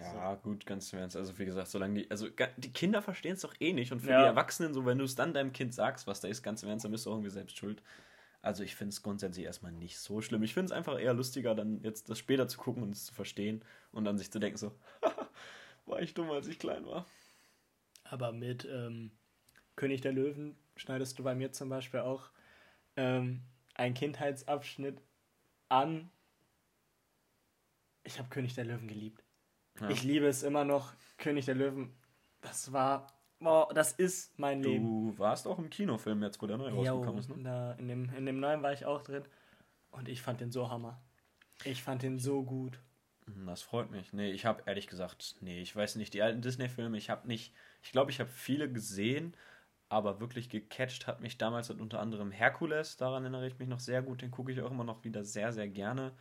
[0.00, 1.16] Ja, gut, ganz im Ernst.
[1.16, 2.10] Also, wie gesagt, solange die.
[2.10, 3.92] Also, die Kinder verstehen es doch eh nicht.
[3.92, 4.20] Und für Ja.
[4.20, 6.68] die Erwachsenen, so, wenn du es dann deinem Kind sagst, was da ist, ganz im
[6.68, 7.82] Ernst, dann bist du irgendwie selbst schuld.
[8.42, 10.42] Also, ich finde es grundsätzlich erstmal nicht so schlimm.
[10.42, 13.14] Ich finde es einfach eher lustiger, dann jetzt das später zu gucken und es zu
[13.14, 14.72] verstehen und dann sich zu denken, so,
[15.86, 17.06] war ich dumm, als ich klein war.
[18.04, 19.12] Aber mit ähm,
[19.76, 22.30] König der Löwen schneidest du bei mir zum Beispiel auch
[22.96, 23.42] ähm,
[23.74, 25.00] einen Kindheitsabschnitt
[25.68, 26.10] an.
[28.02, 29.22] Ich habe König der Löwen geliebt.
[29.80, 29.88] Ja.
[29.90, 30.92] Ich liebe es immer noch.
[31.18, 31.92] König der Löwen,
[32.40, 33.06] das war,
[33.38, 34.84] boah, das ist mein Leben.
[34.84, 37.42] Du warst auch im Kinofilm jetzt, wo der neu rausgekommen ist, ne?
[37.42, 39.24] da, in, dem, in dem neuen war ich auch drin.
[39.90, 41.00] Und ich fand den so hammer.
[41.64, 42.80] Ich fand den so gut.
[43.26, 44.12] Hm, Das freut mich.
[44.12, 47.52] Nee, ich habe ehrlich gesagt, nee, ich weiß nicht, die alten Disney-Filme, ich habe nicht,
[47.82, 49.34] ich glaube, ich habe viele gesehen,
[49.88, 53.80] aber wirklich gecatcht hat mich damals halt unter anderem Herkules, daran erinnere ich mich noch
[53.80, 56.12] sehr gut, den gucke ich auch immer noch wieder sehr, sehr gerne.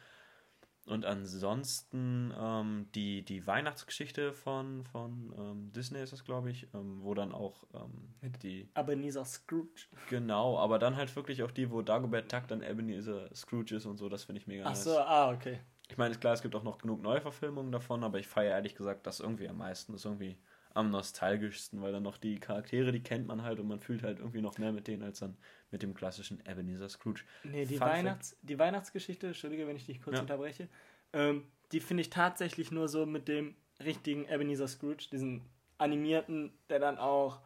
[0.90, 7.04] Und ansonsten ähm, die, die Weihnachtsgeschichte von, von ähm, Disney ist das, glaube ich, ähm,
[7.04, 8.68] wo dann auch ähm, die.
[8.76, 9.88] Ebenezer Scrooge.
[10.10, 13.98] Genau, aber dann halt wirklich auch die, wo Dagobert Duck dann Ebenezer Scrooge ist und
[13.98, 14.84] so, das finde ich mega Ach nice.
[14.84, 15.60] so, ah, okay.
[15.90, 18.76] Ich meine, ist klar, es gibt auch noch genug Neuverfilmungen davon, aber ich feiere ehrlich
[18.76, 19.92] gesagt das irgendwie am meisten.
[19.92, 20.38] Das ist irgendwie
[20.74, 24.20] am nostalgischsten, weil dann noch die Charaktere, die kennt man halt und man fühlt halt
[24.20, 25.38] irgendwie noch mehr mit denen als dann
[25.72, 27.22] mit dem klassischen Ebenezer Scrooge.
[27.44, 30.22] Nee, die, Fun Fact- Weihnachts-, die Weihnachtsgeschichte, Entschuldige, wenn ich dich kurz Ja.
[30.22, 30.68] unterbreche,
[31.14, 35.42] ähm, die finde ich tatsächlich nur so mit dem richtigen Ebenezer Scrooge, diesen
[35.78, 37.40] animierten, der dann auch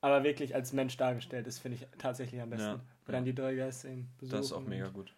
[0.00, 2.66] aber wirklich als Mensch dargestellt ist, finde ich tatsächlich am besten.
[2.66, 2.80] Ja, ja.
[3.12, 4.36] dann die drei Geister ihn besuchen.
[4.36, 5.14] Das ist auch mega gut.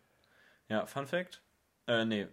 [0.69, 1.43] Ja, Fun Fact.
[1.87, 2.29] Äh, nee,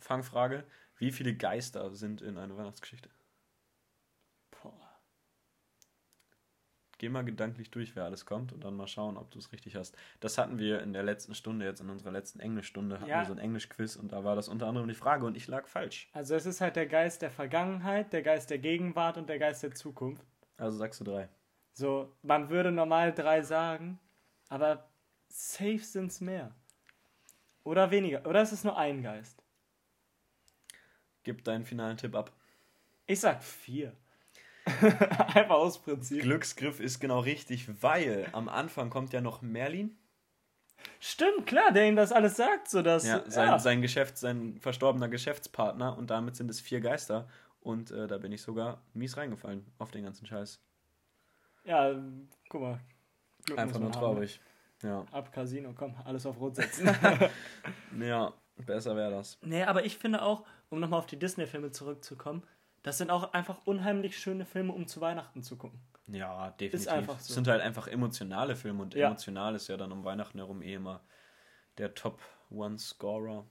[0.00, 0.64] Fangfrage.
[0.98, 3.08] Wie viele Geister sind in einer Weihnachtsgeschichte?
[7.02, 9.74] Geh mal gedanklich durch, wer alles kommt und dann mal schauen, ob du es richtig
[9.74, 9.96] hast.
[10.20, 13.22] Das hatten wir in der letzten Stunde, jetzt in unserer letzten Englischstunde, hatten Ja.
[13.22, 15.66] wir so ein Englischquiz und da war das unter anderem die Frage und ich lag
[15.66, 16.08] falsch.
[16.12, 19.64] Also es ist halt der Geist der Vergangenheit, der Geist der Gegenwart und der Geist
[19.64, 20.24] der Zukunft.
[20.58, 21.28] Also sagst du drei.
[21.72, 23.98] So, man würde normal drei sagen,
[24.48, 24.88] aber
[25.26, 26.54] safe sind es mehr.
[27.64, 28.24] Oder weniger.
[28.26, 29.42] Oder es ist nur ein Geist.
[31.24, 32.30] Gib deinen finalen Tipp ab.
[33.06, 33.92] Ich sag vier.
[35.34, 36.22] Einfach aus Prinzip.
[36.22, 39.96] Glücksgriff ist genau richtig, weil am Anfang kommt ja noch Merlin.
[41.00, 43.06] Stimmt, klar, der ihm das alles sagt, so dass.
[43.06, 47.28] Ja, sein, sein Geschäft, sein verstorbener Geschäftspartner und damit sind es vier Geister.
[47.60, 50.60] Und äh, da bin ich sogar mies reingefallen auf den ganzen Scheiß.
[51.64, 51.94] ja,
[52.48, 52.80] guck mal.
[53.44, 54.40] Glück Einfach nur man haben, traurig.
[54.82, 55.00] Ja.
[55.00, 55.06] ne?
[55.12, 56.88] Ab Casino, komm, alles auf Rot setzen.
[58.00, 59.38] ja, besser wäre das.
[59.42, 62.42] nee, aber ich finde auch, um nochmal auf die Disney-Filme zurückzukommen,
[62.82, 65.80] das sind auch einfach unheimlich schöne Filme, um zu Weihnachten zu gucken.
[66.08, 66.80] Ja, definitiv.
[66.80, 67.30] Ist einfach so.
[67.30, 69.06] Es sind halt einfach emotionale Filme und Ja.
[69.06, 71.02] emotional ist ja dann um Weihnachten herum eh immer
[71.78, 73.46] der Top-One-Scorer.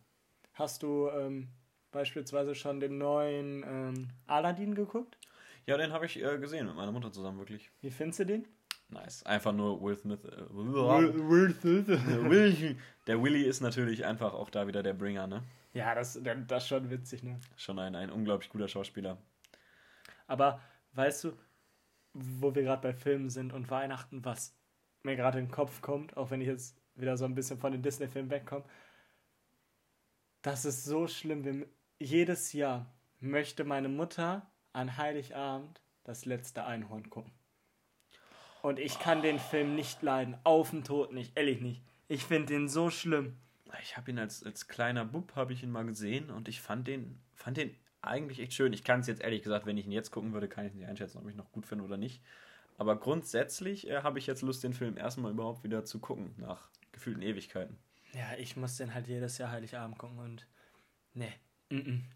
[0.53, 1.47] Hast du ähm,
[1.91, 5.17] beispielsweise schon den neuen ähm, Aladdin geguckt?
[5.65, 7.71] Ja, den habe ich äh, gesehen mit meiner Mutter zusammen, wirklich.
[7.81, 8.47] Wie findest du den?
[8.89, 9.23] Nice.
[9.25, 10.19] Einfach nur Will Smith.
[10.25, 12.75] Äh, Will,
[13.07, 15.43] der Willy ist natürlich einfach auch da wieder der Bringer, ne?
[15.73, 17.39] Ja, das, das ist schon witzig, ne?
[17.55, 19.17] Schon ein, ein unglaublich guter Schauspieler.
[20.27, 20.61] Aber
[20.93, 21.37] weißt du,
[22.13, 24.55] wo wir gerade bei Filmen sind und Weihnachten, was
[25.03, 27.71] mir gerade in den Kopf kommt, auch wenn ich jetzt wieder so ein bisschen von
[27.71, 28.65] den Disney-Filmen wegkomme,
[30.41, 31.45] das ist so schlimm.
[31.45, 31.67] Wir,
[31.99, 37.31] jedes Jahr möchte meine Mutter an Heiligabend das letzte Einhorn gucken.
[38.61, 40.37] Und ich kann den Film nicht leiden.
[40.43, 41.37] Auf den Tod nicht.
[41.37, 41.81] Ehrlich nicht.
[42.07, 43.37] Ich finde den so schlimm.
[43.81, 46.87] Ich habe ihn als, als kleiner Bub habe ich ihn mal gesehen und ich fand
[46.87, 48.73] den, fand den eigentlich echt schön.
[48.73, 50.87] Ich kann es jetzt ehrlich gesagt, wenn ich ihn jetzt gucken würde, kann ich nicht
[50.87, 52.21] einschätzen, ob ich ihn noch gut finde oder nicht.
[52.77, 56.69] Aber grundsätzlich äh, habe ich jetzt Lust, den Film erstmal überhaupt wieder zu gucken, nach
[56.91, 57.77] gefühlten Ewigkeiten.
[58.13, 60.47] Ja, ich muss den halt jedes Jahr Heiligabend gucken und.
[61.13, 61.33] Nee.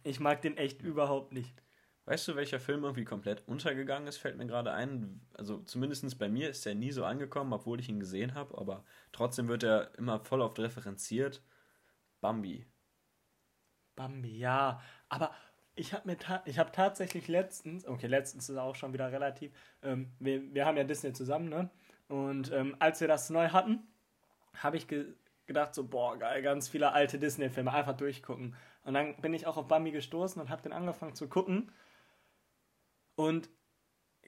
[0.03, 1.61] Ich mag den echt überhaupt nicht.
[2.05, 5.21] Weißt du, welcher Film irgendwie komplett untergegangen ist, fällt mir gerade ein.
[5.33, 8.83] Also zumindest bei mir ist er nie so angekommen, obwohl ich ihn gesehen habe, aber
[9.11, 11.41] trotzdem wird er immer voll oft referenziert.
[12.21, 12.67] Bambi.
[13.95, 14.81] Bambi, ja.
[15.09, 15.31] Aber
[15.75, 20.53] ich habe ta hab tatsächlich letztens, okay, letztens ist auch schon wieder relativ, ähm, wir,
[20.53, 21.69] wir haben ja Disney zusammen, ne?
[22.07, 23.79] Und ähm, als wir das neu hatten,
[24.53, 25.15] habe ich ge
[25.47, 28.55] gedacht, so, boah, geil, ganz viele alte Disney-Filme, einfach durchgucken.
[28.83, 31.71] Und dann bin ich auch auf Bambi gestoßen und habe den angefangen zu gucken.
[33.15, 33.49] Und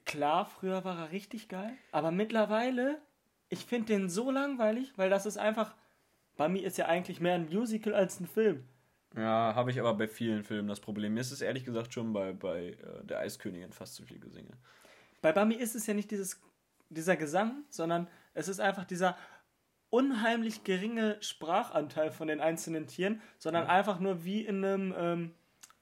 [0.04, 3.00] klar, früher war er richtig geil, aber mittlerweile,
[3.48, 5.74] ich finde den so langweilig, weil das ist einfach,
[6.36, 8.64] Bambi ist ja eigentlich mehr ein Musical als ein Film.
[9.16, 11.14] Ja, habe ich aber bei vielen Filmen das Problem.
[11.14, 14.52] Mir ist es ehrlich gesagt schon bei, bei äh, der Eiskönigin fast zu viel Gesinge.
[15.22, 16.40] Bei Bambi ist es ja nicht dieses,
[16.90, 19.16] dieser Gesang, sondern es ist einfach dieser
[19.90, 25.34] unheimlich geringe Sprachanteil von den einzelnen Tieren, sondern einfach nur wie in einem ähm,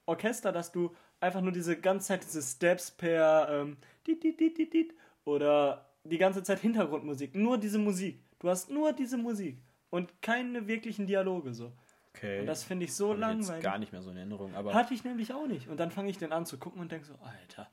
[0.05, 4.57] Orchester, dass du einfach nur diese ganze Zeit diese Steps per ähm, dit, dit, dit,
[4.57, 4.93] dit, dit,
[5.25, 8.21] oder die ganze Zeit Hintergrundmusik, nur diese Musik.
[8.39, 9.57] Du hast nur diese Musik
[9.89, 11.73] und keine wirklichen Dialoge so.
[12.15, 12.39] Okay.
[12.39, 13.63] Und das finde ich so Hab ich jetzt langweilig.
[13.63, 14.55] gar nicht mehr so in Erinnerung.
[14.55, 15.67] Aber Hatte ich nämlich auch nicht.
[15.67, 17.69] Und dann fange ich den an zu gucken und denke so, Alter.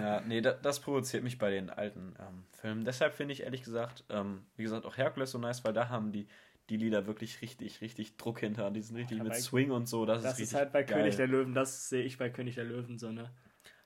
[0.00, 2.84] ja, nee, da, das provoziert mich bei den alten ähm, Filmen.
[2.84, 6.12] Deshalb finde ich ehrlich gesagt, ähm, wie gesagt, auch Herkules so nice, weil da haben
[6.12, 6.28] die,
[6.70, 8.70] die Lieder wirklich richtig, richtig Druck hinter.
[8.70, 10.06] Die sind richtig Ja, mit Swing und so.
[10.06, 10.98] Das, Das ist ist halt bei geil.
[11.00, 13.30] König der Löwen, das sehe ich bei König der Löwen so, ne?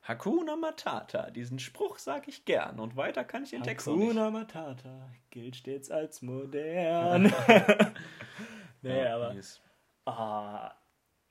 [0.02, 4.08] Hakuna Matata, diesen Spruch sage ich gern und weiter kann ich den Text auch nicht.
[4.10, 7.32] Hakuna Matata gilt stets als modern.
[8.82, 9.60] nee, Ja, aber mies.
[10.04, 10.72] ah,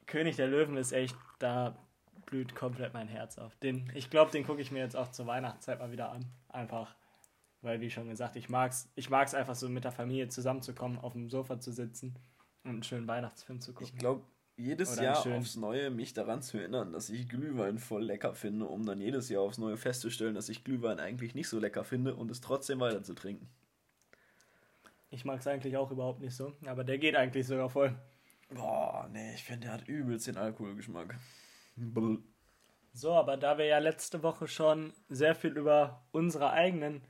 [0.08, 1.78] König der Löwen ist echt, da
[2.26, 3.56] blüht komplett mein Herz auf.
[3.58, 6.26] Den, ich glaube, den gucke ich mir jetzt auch zur Weihnachtszeit mal wieder an.
[6.50, 6.96] Einfach,
[7.64, 11.14] Weil, wie schon gesagt, ich mag's, ich mag's einfach so mit der Familie zusammenzukommen, auf
[11.14, 12.14] dem Sofa zu sitzen
[12.64, 13.88] und einen schönen Weihnachtsfilm zu gucken.
[13.94, 14.22] Ich glaube,
[14.58, 18.66] jedes Oder Jahr aufs Neue mich daran zu erinnern, dass ich Glühwein voll lecker finde,
[18.66, 22.16] um dann jedes Jahr aufs Neue festzustellen, dass ich Glühwein eigentlich nicht so lecker finde
[22.16, 23.50] und es trotzdem weiter zu trinken.
[25.10, 27.96] Ich mag's eigentlich auch überhaupt nicht so, aber der geht eigentlich sogar voll.
[28.50, 31.16] Boah, nee, ich finde, der hat übelst den Alkoholgeschmack.
[31.78, 32.18] Brr.
[32.94, 37.02] So, aber da wir ja letzte Woche schon sehr viel über unsere eigenen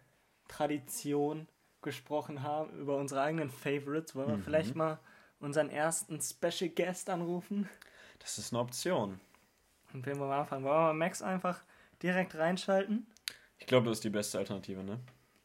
[0.53, 1.47] Traditionen
[1.81, 4.99] gesprochen haben, über unsere eigenen Favorites, wollen wir vielleicht mal
[5.39, 7.67] unseren ersten Special Guest anrufen?
[8.19, 9.19] Das ist eine Option.
[9.93, 10.63] Und wen wollen wir anfangen?
[10.63, 11.63] Wollen wir mal Max einfach
[12.01, 13.07] direkt reinschalten?
[13.57, 14.99] Ich glaube, das ist die beste Alternative, ne?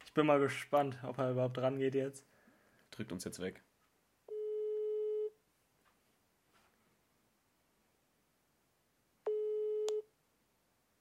[0.05, 2.23] Ich bin mal gespannt, ob er überhaupt rangeht jetzt.
[2.91, 3.61] Drückt uns jetzt weg.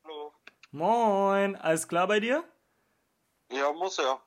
[0.05, 0.33] Hallo.
[0.73, 2.43] Moin, alles klar bei dir?
[3.51, 4.21] Ja, muss ja.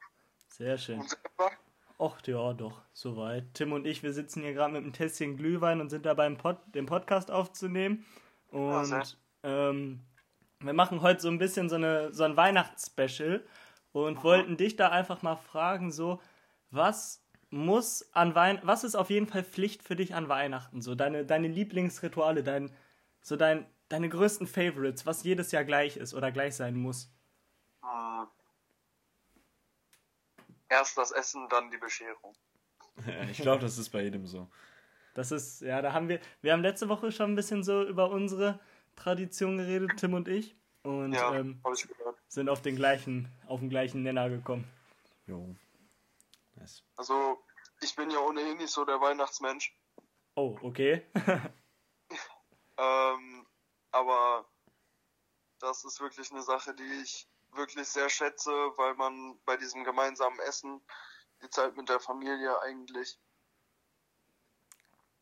[0.47, 0.99] Sehr schön.
[0.99, 1.51] Und selber?
[1.99, 3.53] Och, ja, doch, soweit.
[3.53, 6.37] Tim und ich, wir sitzen hier gerade mit einem Tässchen Glühwein und sind dabei, den,
[6.37, 8.05] Pod, den Podcast aufzunehmen.
[8.47, 9.03] Und sehr.
[9.43, 10.01] ähm,
[10.59, 13.45] wir machen heute so ein bisschen so, eine, so ein Weihnachtsspecial
[13.91, 16.19] und wollten dich da einfach mal fragen, so,
[16.71, 20.81] was muss an Wein was ist auf jeden Fall Pflicht für dich an Weihnachten?
[20.81, 22.73] So deine, deine Lieblingsrituale, dein,
[23.21, 27.13] so dein, deine größten Favorites, was jedes Jahr gleich ist oder gleich sein muss.
[27.83, 28.27] Hm.
[30.71, 32.33] Erst das Essen, dann die Bescherung.
[33.29, 34.49] ich glaube, das ist bei jedem so.
[35.13, 38.09] Das ist, ja, da haben wir, wir haben letzte Woche schon ein bisschen so über
[38.09, 38.57] unsere
[38.95, 40.55] Tradition geredet, Tim und ich.
[40.83, 42.17] Und Ja, ähm, habe ich gehört.
[42.29, 44.65] sind auf den gleichen, auf den gleichen Nenner gekommen.
[45.27, 45.53] Jo.
[46.55, 46.83] Nice.
[46.95, 47.43] Also,
[47.81, 49.75] ich bin ja ohnehin nicht so der Weihnachtsmensch.
[50.35, 51.05] Oh, okay.
[52.77, 53.45] Ähm,
[53.91, 54.49] aber
[55.59, 60.39] das ist wirklich eine Sache, die ich wirklich sehr schätze, weil man bei diesem gemeinsamen
[60.39, 60.81] Essen
[61.41, 63.17] die Zeit mit der Familie eigentlich,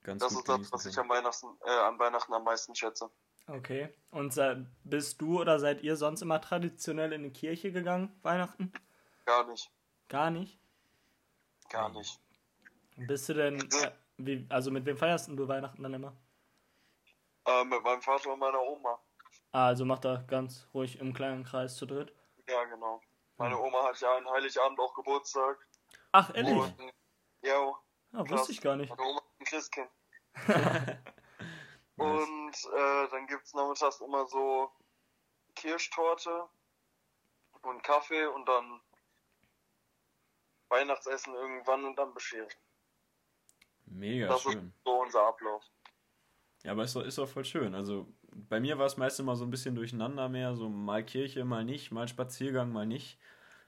[0.01, 3.09] Ganz das ist das, was ich am Weihnachten, äh, an Weihnachten am meisten schätze.
[3.47, 3.93] Okay.
[4.11, 8.71] Und se- bist du oder seid ihr sonst immer traditionell in die Kirche gegangen, Weihnachten?
[9.25, 9.69] Gar nicht,
[10.07, 10.59] Gar nicht.
[11.69, 12.19] gar nicht.
[12.95, 16.15] Bist du denn, äh, wie, also mit wem feierst du Weihnachten dann immer?
[17.45, 18.99] Äh, mit meinem Vater und meiner Oma.
[19.51, 22.13] Ah, also macht er ganz ruhig im kleinen Kreis zu dritt.
[22.49, 23.01] Ja, genau.
[23.37, 25.57] Meine Oma hat ja an Heiligabend auch Geburtstag.
[26.11, 26.53] Ach, ehrlich?
[26.57, 26.93] Und,
[27.41, 27.73] ja,
[28.11, 28.89] Ah, wusste ich gar nicht.
[28.89, 29.89] meine Oma ist ein Christkind.
[31.97, 34.71] Und äh, dann gibt's nachmittags immer so
[35.55, 36.47] Kirschtorte
[37.61, 38.81] und Kaffee und dann
[40.69, 42.49] Weihnachtsessen irgendwann und dann Bescherung.
[43.85, 44.67] Mega das schön.
[44.69, 45.63] ist so unser Ablauf.
[46.63, 47.75] Ja, aber ist doch, ist doch voll schön.
[47.75, 48.07] Also
[48.47, 51.63] bei mir war es meist immer so ein bisschen durcheinander mehr, so mal Kirche, mal
[51.65, 53.19] nicht, mal Spaziergang, mal nicht.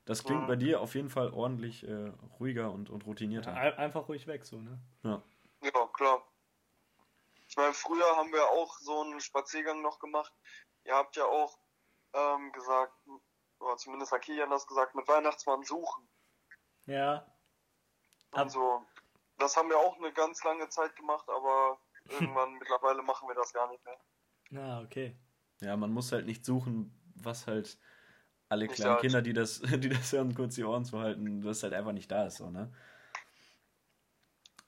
[0.06, 0.48] Das klingt Mhm.
[0.48, 3.54] bei dir auf jeden Fall ordentlich äh, ruhiger und, und routinierter.
[3.54, 4.80] Ein- Einfach ruhig weg, so, ne?
[5.04, 5.22] Ja.
[5.62, 6.24] Ja, klar.
[7.48, 10.34] Ich meine, früher haben wir auch so einen Spaziergang noch gemacht.
[10.86, 11.60] Ihr habt ja auch
[12.14, 12.94] ähm, gesagt,
[13.60, 16.08] oder zumindest hat Kilian das gesagt, mit Weihnachtsmann suchen.
[16.88, 17.26] Ja.
[18.32, 18.86] Ab- Und so.
[19.38, 21.80] Das haben wir auch eine ganz lange Zeit gemacht, aber
[22.10, 24.00] irgendwann mittlerweile machen wir das gar nicht mehr.
[24.56, 25.16] Ah, okay.
[25.62, 27.78] ja, man muss halt nicht suchen, was halt
[28.50, 31.64] alle Nicht kleinen Kinder, die das, die das hören, kurz die Ohren zu halten, das
[31.64, 32.72] halt einfach nicht da ist, so, ne?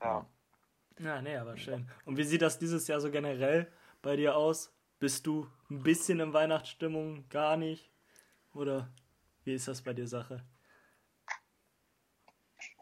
[0.01, 0.25] Ja.
[0.99, 1.89] Ja, nee, aber schön.
[2.05, 4.71] Und wie sieht das dieses Jahr so generell bei dir aus?
[4.99, 7.91] Bist du ein bisschen in Weihnachtsstimmung, gar nicht?
[8.53, 8.93] Oder
[9.43, 10.45] wie ist das bei dir Sache?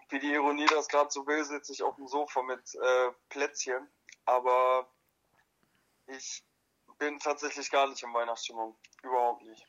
[0.09, 3.87] Wie die Ironie das gerade so will, sitze ich auf dem Sofa mit äh, Plätzchen.
[4.25, 4.91] Aber
[6.07, 6.43] ich
[7.01, 8.77] bin tatsächlich gar nicht in Weihnachtsstimmung.
[9.01, 9.65] Überhaupt nicht.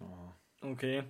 [0.00, 0.30] Oh.
[0.60, 1.02] Okay.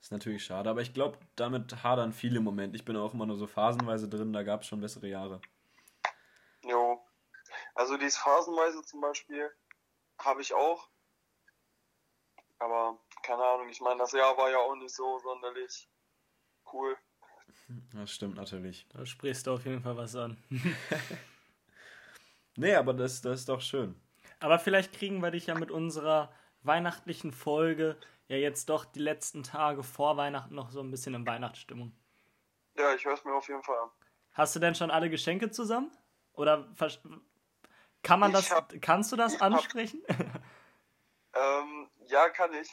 [0.00, 2.74] Ist natürlich schade, aber ich glaube, damit hadern viele im Moment.
[2.74, 5.40] Ich bin auch immer nur so phasenweise drin, da gab es schon bessere Jahre.
[6.62, 7.02] Jo.
[7.74, 9.50] Also dies phasenweise zum Beispiel
[10.18, 10.88] habe ich auch.
[12.58, 15.88] Aber keine Ahnung, ich meine, das Jahr war ja auch nicht so sonderlich
[16.72, 16.96] cool.
[17.94, 18.86] Das stimmt natürlich.
[18.90, 20.36] Da sprichst du auf jeden Fall was an.
[22.60, 23.94] Nee, aber das, das ist doch schön.
[24.40, 27.96] Aber vielleicht kriegen wir dich ja mit unserer weihnachtlichen Folge
[28.28, 31.92] ja jetzt doch die letzten Tage vor Weihnachten noch so ein bisschen in Weihnachtsstimmung.
[32.76, 33.90] Ja, ich höre es mir auf jeden Fall an.
[34.32, 35.90] Hast du denn schon alle Geschenke zusammen?
[36.34, 37.00] Oder vers-
[38.02, 40.02] kann man Ich das, hab- kannst du das ich hab- ansprechen?
[41.34, 42.68] Ähm, ja, kann ich,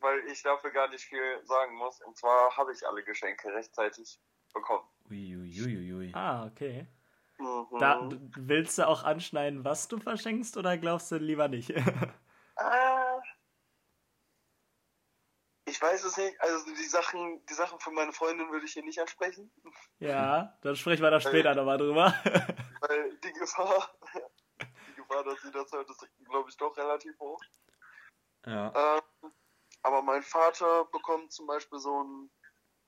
[0.00, 2.00] weil ich dafür gar nicht viel sagen muss.
[2.02, 4.20] Und zwar habe ich alle Geschenke rechtzeitig
[4.52, 4.86] bekommen.
[5.10, 6.12] Uiuiuiui.
[6.14, 6.86] ah, okay.
[7.38, 7.78] Mhm.
[7.78, 11.70] Da, willst du auch anschneiden, was du verschenkst oder glaubst du lieber nicht?
[12.58, 13.20] Äh,
[15.66, 16.40] ich weiß es nicht.
[16.40, 19.52] Also die Sachen, die Sachen für meine Freundin würde ich hier nicht ansprechen.
[19.98, 22.14] Ja, dann sprechen wir da später nochmal drüber.
[22.80, 23.94] Weil die Gefahr,
[24.88, 27.42] die Gefahr, dass sie das hört, ist, glaube ich, doch relativ hoch.
[28.46, 29.02] Ja.
[29.22, 29.32] Ähm,
[29.82, 32.30] aber mein Vater bekommt zum Beispiel so ein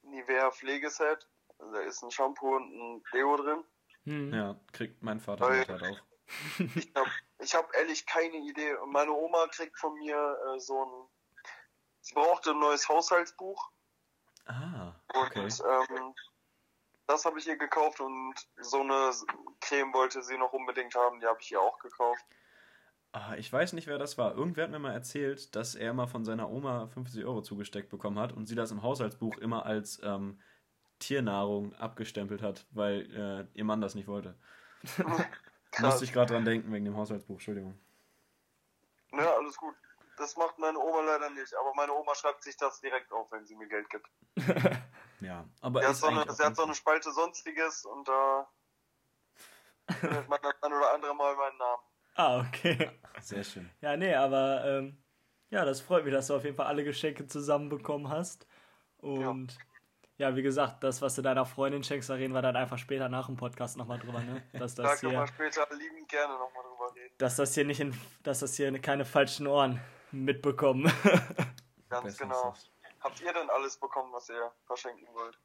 [0.02, 1.28] Nivea Pflegeset.
[1.58, 3.64] Also da ist ein Shampoo und ein Deo drin.
[4.08, 4.32] Hm.
[4.34, 6.00] Ja, kriegt mein Vater Weil- halt auch.
[7.40, 8.74] Ich habe hab ehrlich keine Idee.
[8.76, 11.08] Und Meine Oma kriegt von mir äh, so ein.
[12.00, 13.70] Sie brauchte ein neues Haushaltsbuch.
[14.46, 15.48] Ah, Und okay.
[15.90, 16.14] ähm,
[17.06, 19.10] das habe ich ihr gekauft und so eine
[19.60, 21.20] Creme wollte sie noch unbedingt haben.
[21.20, 22.24] Die habe ich ihr auch gekauft.
[23.12, 24.34] Ah, ich weiß nicht, wer das war.
[24.34, 28.18] Irgendwer hat mir mal erzählt, dass er mal von seiner Oma 50 Euro zugesteckt bekommen
[28.18, 30.40] hat und sie das im Haushaltsbuch immer als ähm,
[30.98, 34.34] Tiernahrung abgestempelt hat, weil äh, ihr Mann das nicht wollte.
[35.80, 37.78] Musste ich gerade dran denken wegen dem Haushaltsbuch, Entschuldigung.
[39.12, 39.74] Ne, alles gut.
[40.16, 41.54] Das macht meine Oma leider nicht.
[41.54, 44.08] Aber meine Oma schreibt sich das direkt auf, wenn sie mir Geld gibt.
[45.20, 48.48] Ja, aber Sie hat, so eine, sie hat so eine Spalte Sonstiges und da
[50.00, 51.82] findet man das ein oder andere Mal meinen Namen.
[52.14, 52.90] Ah, okay.
[53.20, 53.68] sehr schön.
[53.80, 55.02] Ja, nee, aber ähm,
[55.50, 58.46] ja, das freut mich, dass du auf jeden Fall alle Geschenke zusammenbekommen hast.
[58.98, 59.58] Und ja.
[60.18, 63.26] Wie gesagt, das, was du deiner Freundin schenkst, da reden wir dann einfach später nach
[63.26, 64.42] dem Podcast nochmal drüber, ne?
[64.52, 67.14] Dass Da das können hier, später liebend gerne nochmal drüber reden.
[67.18, 70.90] dass das hier nicht in, dass das hier keine falschen Ohren mitbekommen.
[71.88, 72.52] Ganz Besser genau.
[72.52, 72.70] ist.
[73.00, 75.38] Habt ihr denn alles bekommen, was ihr verschenken wollt?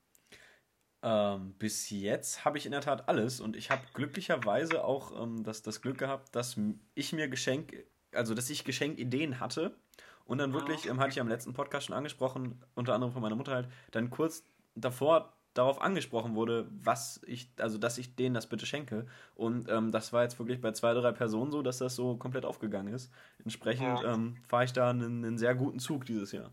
[1.03, 5.43] Ähm, bis jetzt habe ich in der Tat alles und ich habe glücklicherweise auch ähm,
[5.43, 6.57] das, das Glück gehabt, dass
[6.95, 7.75] ich mir Geschenk,
[8.13, 9.77] also dass ich Geschenkideen hatte
[10.25, 13.35] und dann wirklich, ähm, hatte ich am letzten Podcast schon angesprochen, unter anderem von meiner
[13.35, 14.43] Mutter halt, dann kurz
[14.75, 19.05] davor darauf angesprochen wurde, was ich, also dass ich denen das bitte schenke.
[19.35, 22.43] Und ähm, das war jetzt wirklich bei zwei, drei Personen so, dass das so komplett
[22.43, 23.11] aufgegangen ist.
[23.43, 24.13] Entsprechend Ja.
[24.13, 26.51] ähm, fahre ich da einen, einen sehr guten Zug dieses Jahr.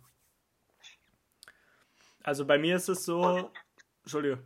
[2.22, 3.50] Also bei mir ist es so,
[4.02, 4.38] Entschuldige,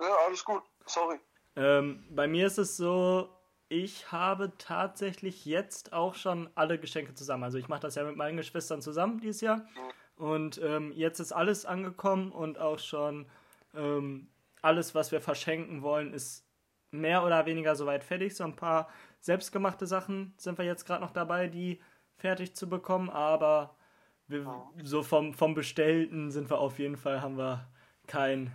[0.00, 0.62] Ja, alles gut.
[0.86, 1.20] Sorry.
[1.56, 3.28] ähm, bei mir ist es so,
[3.68, 7.44] ich habe tatsächlich jetzt auch schon alle Geschenke zusammen.
[7.44, 9.64] Also ich mache das ja mit meinen Geschwistern zusammen dieses Jahr.
[10.16, 13.26] Und ähm, jetzt ist alles angekommen und auch schon
[13.74, 14.28] ähm,
[14.62, 16.46] alles, was wir verschenken wollen, ist
[16.90, 18.36] mehr oder weniger soweit fertig.
[18.36, 18.88] So ein paar
[19.20, 21.82] selbstgemachte Sachen sind wir jetzt gerade noch dabei, die
[22.16, 23.10] fertig zu bekommen.
[23.10, 23.76] Aber
[24.28, 27.68] wir, so vom, vom Bestellten sind wir auf jeden Fall, haben wir
[28.06, 28.52] kein,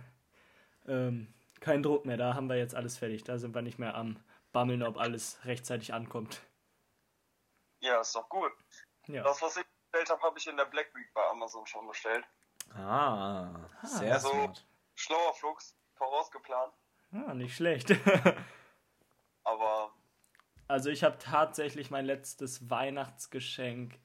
[0.88, 2.16] ähm, keinen Druck mehr.
[2.16, 3.24] Da haben wir jetzt alles fertig.
[3.24, 4.16] Da sind wir nicht mehr am
[4.52, 6.40] Bammeln, ob alles rechtzeitig ankommt.
[7.80, 8.52] Ja, ist doch gut.
[9.06, 9.22] Ja.
[9.22, 12.24] Das, was ich bestellt habe, habe ich in der Black Week bei Amazon schon bestellt.
[12.74, 13.48] Ah,
[13.82, 14.64] sehr also- smart.
[14.94, 16.72] Schlauer Flux, vorausgeplant.
[17.12, 17.90] Ah, nicht schlecht.
[19.44, 19.90] Aber
[20.68, 23.98] Also ich habe tatsächlich mein letztes Weihnachtsgeschenk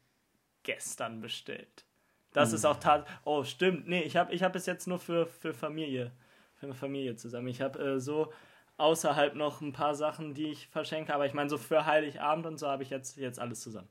[0.64, 1.86] gestern bestellt.
[2.32, 3.08] Das ist auch tat.
[3.24, 3.88] Oh, stimmt.
[3.88, 6.12] Nee, ich habe ich hab bis jetzt nur für, für Familie.
[6.56, 7.48] Für eine Familie zusammen.
[7.48, 8.34] Ich habe äh, so
[8.78, 12.58] außerhalb noch ein paar Sachen, die ich verschenke, aber ich meine, so für Heiligabend und
[12.58, 13.90] so habe ich jetzt, jetzt alles zusammen.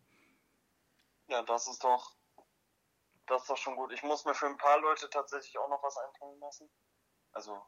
[1.29, 2.17] Ja, das ist doch.
[3.27, 3.93] Das ist doch schon gut.
[3.93, 6.69] Ich muss mir für ein paar Leute tatsächlich auch noch was einfallen lassen.
[7.33, 7.63] Also,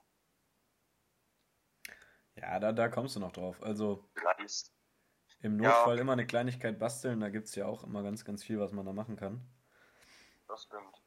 [2.36, 3.62] Ja, da, da kommst du noch drauf.
[3.62, 4.70] Also vielleicht.
[5.40, 5.70] im Ja.
[5.70, 8.72] Notfall immer eine Kleinigkeit basteln, da gibt es ja auch immer ganz, ganz viel, was
[8.72, 9.40] man da machen kann.
[10.46, 11.02] Das stimmt.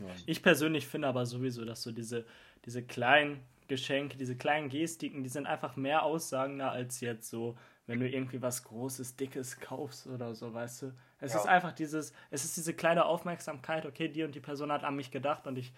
[0.00, 0.14] Ja.
[0.26, 2.26] Ich persönlich finde aber sowieso, dass so diese,
[2.64, 8.00] diese kleinen Geschenke, diese kleinen Gestiken, die sind einfach mehr aussagender als jetzt so, wenn
[8.00, 10.92] du irgendwie was Großes, Dickes kaufst oder so, weißt du.
[11.20, 11.40] Es Ja.
[11.40, 14.94] ist einfach dieses, es ist diese kleine Aufmerksamkeit, okay, die und die Person hat an
[14.96, 15.72] mich gedacht und ich,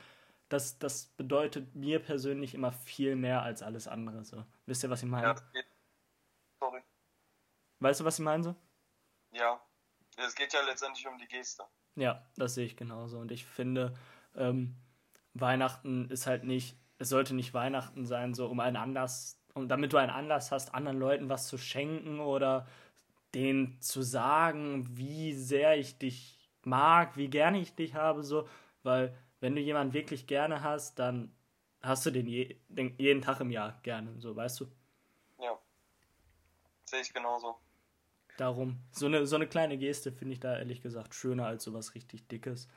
[0.48, 4.24] das, das bedeutet mir persönlich immer viel mehr als alles andere.
[4.24, 4.44] So.
[4.66, 5.28] Wisst ihr, was ich meine?
[5.28, 5.66] Ja, das geht.
[6.60, 6.82] Sorry.
[7.78, 8.54] Weißt du, was ich meine so?
[9.32, 9.60] Ja.
[10.16, 11.64] Es geht ja letztendlich um die Geste.
[11.94, 13.18] Ja, das sehe ich genauso.
[13.18, 13.96] Und ich finde,
[14.34, 14.76] ähm,
[15.34, 19.92] Weihnachten ist halt nicht, es sollte nicht Weihnachten sein, so um einen Anlass, um damit
[19.92, 22.66] du einen Anlass hast, anderen Leuten was zu schenken oder
[23.34, 28.48] denen zu sagen, wie sehr ich dich mag, wie gerne ich dich habe, so,
[28.82, 31.34] weil wenn du jemanden wirklich gerne hast, dann
[31.82, 34.66] hast du den, je, den jeden Tag im Jahr gerne, so, weißt du?
[35.38, 35.58] Ja.
[36.84, 37.56] Sehe ich genauso.
[38.36, 41.94] Darum, so eine, so eine kleine Geste finde ich da ehrlich gesagt schöner als sowas
[41.94, 42.68] richtig Dickes.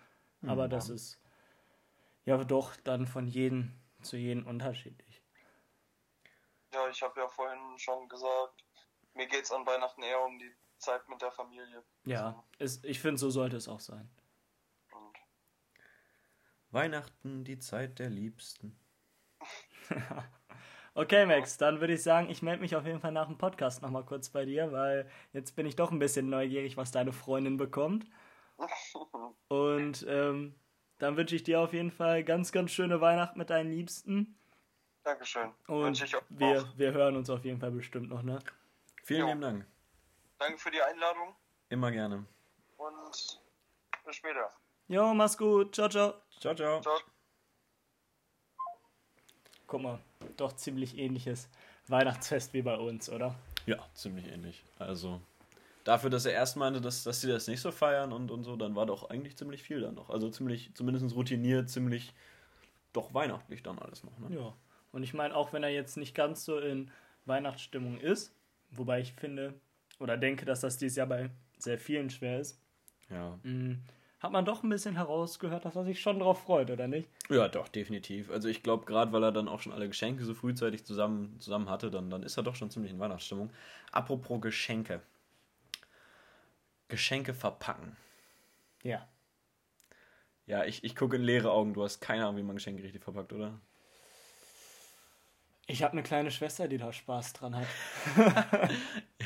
[0.45, 1.21] Aber das ist
[2.25, 3.71] ja doch dann von jedem
[4.01, 5.21] zu jedem unterschiedlich.
[6.73, 8.62] Ja, ich habe ja vorhin schon gesagt,
[9.15, 11.83] mir geht's an Weihnachten eher um die Zeit mit der Familie.
[12.05, 14.09] Ja, es, ich finde, so sollte es auch sein.
[14.91, 15.17] Und
[16.71, 18.79] Weihnachten, die Zeit der Liebsten.
[20.95, 23.81] Okay, Max, dann würde ich sagen, ich melde mich auf jeden Fall nach dem Podcast
[23.81, 27.57] nochmal kurz bei dir, weil jetzt bin ich doch ein bisschen neugierig, was deine Freundin
[27.57, 28.05] bekommt.
[29.47, 30.53] Und ähm,
[30.99, 34.37] dann wünsche ich dir auf jeden Fall ganz, ganz schöne Weihnachten mit deinen Liebsten.
[35.03, 35.51] Dankeschön.
[35.65, 36.21] Und Wünsche ich auch.
[36.29, 38.37] wir, wir hören uns auf jeden Fall bestimmt noch, ne?
[39.03, 39.27] Vielen Jo.
[39.27, 39.65] lieben Dank.
[40.39, 41.35] Danke für die Einladung
[41.69, 42.25] Immer gerne.
[42.77, 43.39] und
[44.05, 44.49] bis später.
[44.87, 45.75] Jo, mach's gut.
[45.75, 46.13] Ciao, ciao.
[46.39, 46.81] Ciao, ciao.
[46.81, 46.97] Ciao.
[49.67, 49.99] Guck mal,
[50.37, 51.49] doch ziemlich ähnliches
[51.87, 53.35] Weihnachtsfest wie bei uns, oder?
[53.65, 54.63] Ja, ziemlich ähnlich.
[54.77, 55.19] Also,
[55.83, 58.55] dafür, dass er erst meinte, dass, dass sie das nicht so feiern und, und so,
[58.55, 60.09] dann war doch eigentlich ziemlich viel dann noch.
[60.09, 62.13] Also ziemlich, zumindest routiniert, ziemlich
[62.91, 64.17] doch weihnachtlich dann alles noch.
[64.19, 64.35] Ne?
[64.35, 64.53] Ja.
[64.91, 66.91] Und ich meine, auch wenn er jetzt nicht ganz so in
[67.25, 68.35] Weihnachtsstimmung ist,
[68.75, 69.53] wobei ich finde
[69.99, 72.59] oder denke, dass das dieses Jahr bei sehr vielen schwer ist,
[73.09, 73.39] Ja.
[73.43, 73.77] mh,
[74.19, 77.09] hat man doch ein bisschen herausgehört, dass er sich schon drauf freut, oder nicht?
[77.29, 78.29] Ja, doch, definitiv.
[78.31, 81.69] Also ich glaube, gerade weil er dann auch schon alle Geschenke so frühzeitig zusammen, zusammen
[81.69, 83.49] hatte, dann, dann ist er doch schon ziemlich in Weihnachtsstimmung.
[83.91, 85.01] Apropos Geschenke.
[86.87, 87.95] Geschenke verpacken.
[88.83, 89.07] Ja.
[90.45, 91.73] Ja, ich, ich gucke in leere Augen.
[91.73, 93.59] Du hast keine Ahnung, wie man Geschenke richtig verpackt, oder?
[95.65, 97.67] Ich habe eine kleine Schwester, die da Spaß dran hat.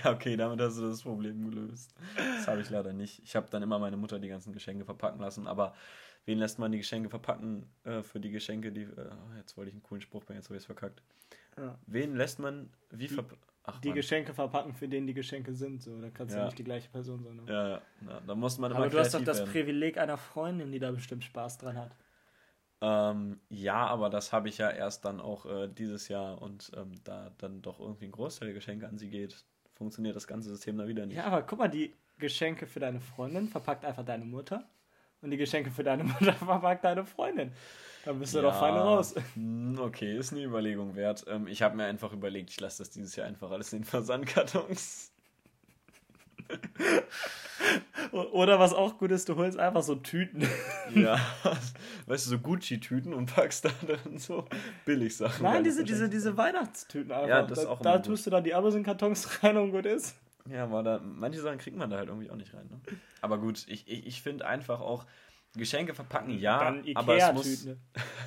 [0.03, 1.95] Ja, okay, damit hast du das Problem gelöst.
[2.15, 3.19] Das habe ich leider nicht.
[3.23, 5.73] Ich habe dann immer meine Mutter die ganzen Geschenke verpacken lassen, aber
[6.25, 8.83] wen lässt man die Geschenke verpacken äh, für die Geschenke, die.
[8.83, 11.01] Äh, jetzt wollte ich einen coolen Spruch bringen, jetzt habe ich es verkackt.
[11.57, 11.79] Ja.
[11.87, 13.41] Wen lässt man wie verpacken?
[13.63, 13.95] Ach, Die Mann.
[13.95, 15.81] Geschenke verpacken, für den die Geschenke sind.
[15.81, 16.45] So, da kannst du ja Ja.
[16.45, 17.35] nicht die gleiche Person sein.
[17.37, 17.43] Ne?
[17.47, 19.51] Ja, ja, ja, da muss man immer Aber du hast doch das werden.
[19.51, 21.91] Privileg einer Freundin, die da bestimmt Spaß dran hat.
[22.81, 26.91] Ähm, ja, aber das habe ich ja erst dann auch äh, dieses Jahr und ähm,
[27.03, 30.77] da dann doch irgendwie ein Großteil der Geschenke an sie geht, funktioniert das ganze System
[30.77, 31.17] da wieder nicht.
[31.17, 34.67] Ja, aber guck mal, die Geschenke für deine Freundin verpackt einfach deine Mutter
[35.21, 37.51] und die Geschenke für deine Mutter verpackt deine Freundin.
[38.05, 39.15] Dann bist du doch fein raus.
[39.33, 41.25] hm, Okay, ist eine Überlegung wert.
[41.27, 43.85] Ähm, ich habe mir einfach überlegt, ich lasse das dieses Jahr einfach alles in den
[43.85, 45.11] Versandkartons.
[48.11, 50.47] Oder was auch gut ist, du holst einfach so Tüten.
[50.95, 51.19] ja,
[52.05, 54.45] weißt du, so Gucci-Tüten und packst da drin so
[54.85, 55.43] Billigsachen.
[55.43, 55.63] Nein, rein.
[55.63, 57.27] diese, diese, diese Weihnachtstüten einfach.
[57.27, 60.15] Ja, das da, auch da tust du dann die Amazon-Kartons rein und gut ist.
[60.49, 62.67] Ja, aber da, manche Sachen kriegt man da halt irgendwie auch nicht rein.
[62.69, 62.79] Ne?
[63.21, 65.05] Aber gut, ich, ich, ich finde einfach auch,
[65.57, 67.67] Geschenke verpacken, ja, aber es, muss,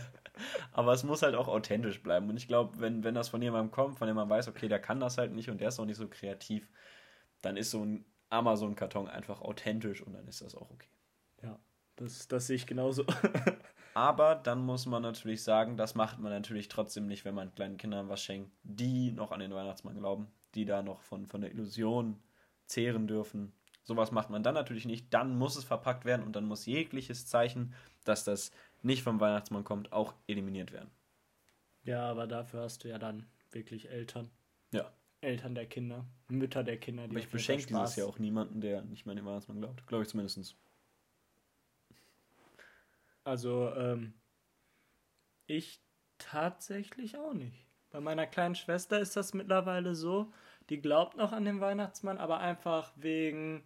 [0.72, 2.28] aber es muss halt auch authentisch bleiben.
[2.28, 4.80] Und ich glaube, wenn, wenn das von jemandem kommt, von dem man weiß, okay, der
[4.80, 6.68] kann das halt nicht und der ist auch nicht so kreativ,
[7.42, 10.88] dann ist so ein Amazon-Karton einfach authentisch und dann ist das auch okay.
[11.42, 11.58] Ja,
[11.96, 13.04] das, das sehe ich genauso.
[13.94, 17.76] Aber dann muss man natürlich sagen, das macht man natürlich trotzdem nicht, wenn man kleinen
[17.76, 21.50] Kindern was schenkt, die noch an den Weihnachtsmann glauben, die da noch von, von der
[21.50, 22.22] Illusion
[22.66, 23.52] zehren dürfen.
[23.82, 25.12] Sowas macht man dann natürlich nicht.
[25.12, 27.74] Dann muss es verpackt werden und dann muss jegliches Zeichen,
[28.04, 30.90] dass das nicht vom Weihnachtsmann kommt, auch eliminiert werden.
[31.82, 34.30] Ja, aber dafür hast du ja dann wirklich Eltern.
[35.20, 38.82] Eltern der Kinder, Mütter der Kinder, die Aber ich beschenke dieses Jahr auch niemanden, der
[38.82, 39.86] nicht mehr an den Weihnachtsmann glaubt.
[39.86, 40.56] Glaube ich zumindest.
[43.24, 44.14] Also, ähm,
[45.46, 45.82] ich
[46.18, 47.66] tatsächlich auch nicht.
[47.90, 50.32] Bei meiner kleinen Schwester ist das mittlerweile so,
[50.68, 53.64] die glaubt noch an den Weihnachtsmann, aber einfach wegen,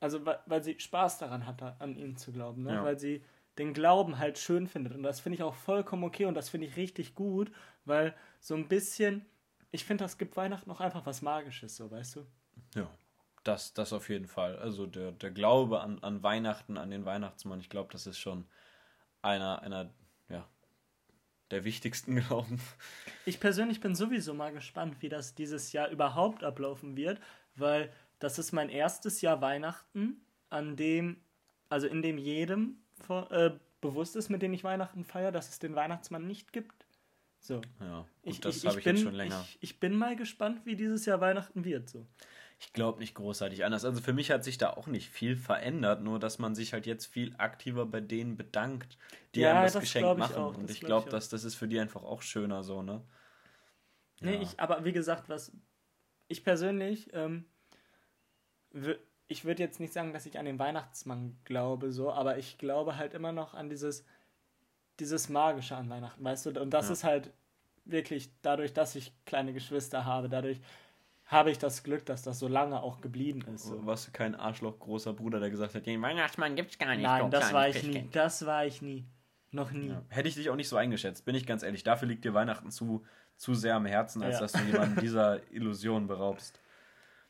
[0.00, 2.74] also weil, weil sie Spaß daran hat, an ihn zu glauben, ne?
[2.74, 2.84] Ja.
[2.84, 3.24] weil sie
[3.58, 4.94] den Glauben halt schön findet.
[4.94, 7.50] Und das finde ich auch vollkommen okay und das finde ich richtig gut,
[7.84, 9.26] weil so ein bisschen,
[9.70, 12.26] ich finde, das gibt Weihnachten auch einfach was Magisches, so, weißt du?
[12.74, 12.88] Ja.
[13.44, 14.58] Das, das auf jeden Fall.
[14.58, 18.46] Also der, der Glaube an, an Weihnachten, an den Weihnachtsmann, ich glaube, das ist schon
[19.22, 19.90] einer, einer,
[20.28, 20.46] ja,
[21.50, 22.60] der wichtigsten Glauben.
[23.24, 27.20] Ich persönlich bin sowieso mal gespannt, wie das dieses Jahr überhaupt ablaufen wird,
[27.54, 31.20] weil das ist mein erstes Jahr Weihnachten, an dem,
[31.68, 32.78] also in dem jedem
[33.30, 33.50] äh,
[33.80, 36.77] bewusst ist, mit dem ich Weihnachten feiere, dass es den Weihnachtsmann nicht gibt.
[37.40, 37.60] So.
[37.80, 39.44] Ja, und Ich, das habe ich, bin, jetzt schon länger.
[39.44, 41.88] Ich, ich bin mal gespannt, wie dieses Jahr Weihnachten wird.
[41.88, 42.06] So.
[42.60, 43.84] Ich glaube nicht großartig anders.
[43.84, 46.86] Also für mich hat sich da auch nicht viel verändert, nur dass man sich halt
[46.86, 48.98] jetzt viel aktiver bei denen bedankt,
[49.34, 50.36] die Ja, einem das, das Geschenk glaub machen.
[50.36, 52.82] auch, Und das ich glaub glaube, dass das ist für die einfach auch schöner so,
[52.82, 53.02] ne?
[54.20, 54.42] Nee, Ja.
[54.42, 55.52] ich, aber wie gesagt, was
[56.26, 57.44] ich persönlich, ähm,
[59.28, 62.96] ich würde jetzt nicht sagen, dass ich an den Weihnachtsmann glaube, so, aber ich glaube
[62.96, 64.04] halt immer noch an dieses,
[65.00, 66.60] dieses Magische an Weihnachten, weißt du?
[66.60, 66.92] Und das Ja.
[66.92, 67.30] ist halt
[67.84, 70.60] wirklich dadurch, dass ich kleine Geschwister habe, dadurch
[71.26, 73.64] habe ich das Glück, dass das so lange auch geblieben ist.
[73.64, 73.84] So.
[73.86, 77.02] Warst du kein Arschloch großer Bruder, der gesagt hat, den Weihnachtsmann gibt's gar nicht.
[77.02, 78.10] Nein, das war ich Christkind." nie.
[78.12, 79.04] Das war ich nie.
[79.50, 79.88] Noch nie.
[79.88, 80.02] Ja.
[80.08, 81.82] Hätte ich dich auch nicht so eingeschätzt, bin ich ganz ehrlich.
[81.82, 83.04] Dafür liegt dir Weihnachten zu,
[83.36, 84.40] zu sehr am Herzen, als Ja.
[84.40, 86.60] dass du jemanden dieser Illusion beraubst.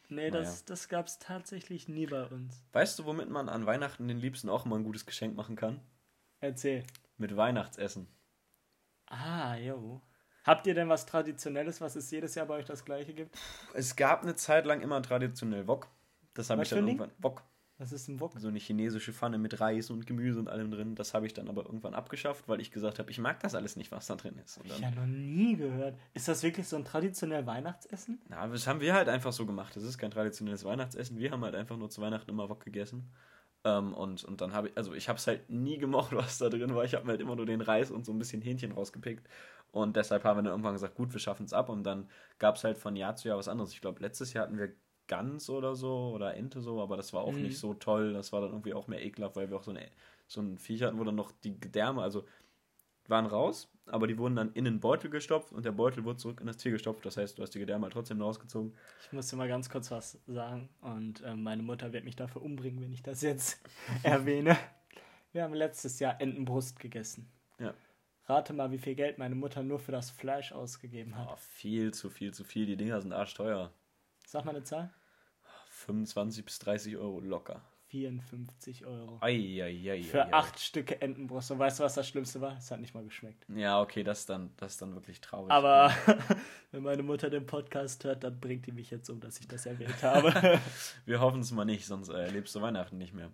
[0.08, 0.42] Nee, Naja.
[0.42, 2.62] das, das gab es tatsächlich nie bei uns.
[2.72, 5.80] Weißt du, womit man an Weihnachten den Liebsten auch immer ein gutes Geschenk machen kann?
[6.40, 6.82] Erzähl.
[7.18, 8.06] Mit Weihnachtsessen.
[9.06, 10.00] Ah, jo.
[10.44, 13.36] Habt ihr denn was Traditionelles, was es jedes Jahr bei euch das gleiche gibt?
[13.74, 15.88] Es gab eine Zeit lang immer traditionell Wok.
[16.34, 16.98] Das habe ich dann Ding?
[16.98, 17.10] irgendwann.
[17.18, 17.42] Wok.
[17.80, 18.32] Was ist ein Wok?
[18.38, 20.94] So eine chinesische Pfanne mit Reis und Gemüse und allem drin.
[20.96, 23.76] Das habe ich dann aber irgendwann abgeschafft, weil ich gesagt habe, ich mag das alles
[23.76, 24.58] nicht, was da drin ist.
[24.58, 25.96] Und Ich ja noch nie gehört.
[26.12, 28.20] Ist das wirklich so ein traditionell Weihnachtsessen?
[28.28, 29.76] na, das haben wir halt einfach so gemacht.
[29.76, 31.18] Das ist kein traditionelles Weihnachtsessen.
[31.18, 33.12] Wir haben halt einfach nur zu Weihnachten immer Wok gegessen.
[33.64, 36.48] Ähm, und, und dann habe ich, also ich habe es halt nie gemocht, was da
[36.48, 36.84] drin war.
[36.84, 39.28] Ich habe mir halt immer nur den Reis und so ein bisschen Hähnchen rausgepickt.
[39.72, 41.68] Und deshalb haben wir dann irgendwann gesagt, gut, wir schaffen es ab.
[41.68, 43.72] Und dann gab es halt von Jahr zu Jahr was anderes.
[43.72, 44.74] Ich glaube, letztes Jahr hatten wir
[45.08, 47.42] Gans oder so oder Ente so, aber das war auch Mhm.
[47.42, 48.12] nicht so toll.
[48.12, 49.90] Das war dann irgendwie auch mehr ekelhaft, weil wir auch so, eine,
[50.26, 52.24] so ein Viech hatten, wo dann noch die Gedärme, also
[53.08, 56.40] waren raus, aber die wurden dann in den Beutel gestopft und der Beutel wurde zurück
[56.40, 57.04] in das Tier gestopft.
[57.04, 58.74] Das heißt, du hast die Gedärme halt trotzdem rausgezogen.
[59.04, 60.68] Ich muss dir mal ganz kurz was sagen.
[60.80, 63.60] Und ähm, meine Mutter wird mich dafür umbringen, wenn ich das jetzt
[64.02, 64.56] erwähne.
[65.32, 67.30] Wir haben letztes Jahr Entenbrust gegessen.
[67.58, 67.74] Ja.
[68.26, 71.28] Rate mal, wie viel Geld meine Mutter nur für das Fleisch ausgegeben hat.
[71.32, 72.66] Oh, viel zu viel zu viel.
[72.66, 73.72] Die Dinger sind arschteuer.
[74.26, 74.92] Sag mal eine Zahl.
[75.70, 77.62] 25 bis 30 Euro locker.
[77.88, 79.18] 54 Euro.
[79.20, 80.02] Eieiei.
[80.02, 81.50] Für acht Stücke Entenbrust.
[81.50, 82.56] Und weißt du, was das Schlimmste war?
[82.58, 83.46] Es hat nicht mal geschmeckt.
[83.48, 85.50] Ja, okay, das ist dann, das ist dann wirklich traurig.
[85.50, 85.90] Aber
[86.70, 89.64] wenn meine Mutter den Podcast hört, dann bringt die mich jetzt um, dass ich das
[89.64, 90.60] erwähnt habe.
[91.06, 93.30] Wir hoffen es mal nicht, sonst äh, erlebst du Weihnachten nicht mehr.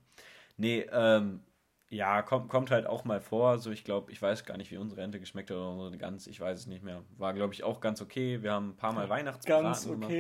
[0.57, 1.41] Nee, ähm,
[1.89, 3.59] ja, kommt, kommt halt auch mal vor.
[3.59, 6.29] So, ich glaube, ich weiß gar nicht, wie unsere Ente geschmeckt hat oder unsere Gans,
[6.29, 7.03] ich weiß es nicht mehr.
[7.17, 8.43] War, glaube ich, auch ganz okay.
[8.43, 10.13] Wir haben ein paar Mal Weihnachtsbraten Ganz gemacht.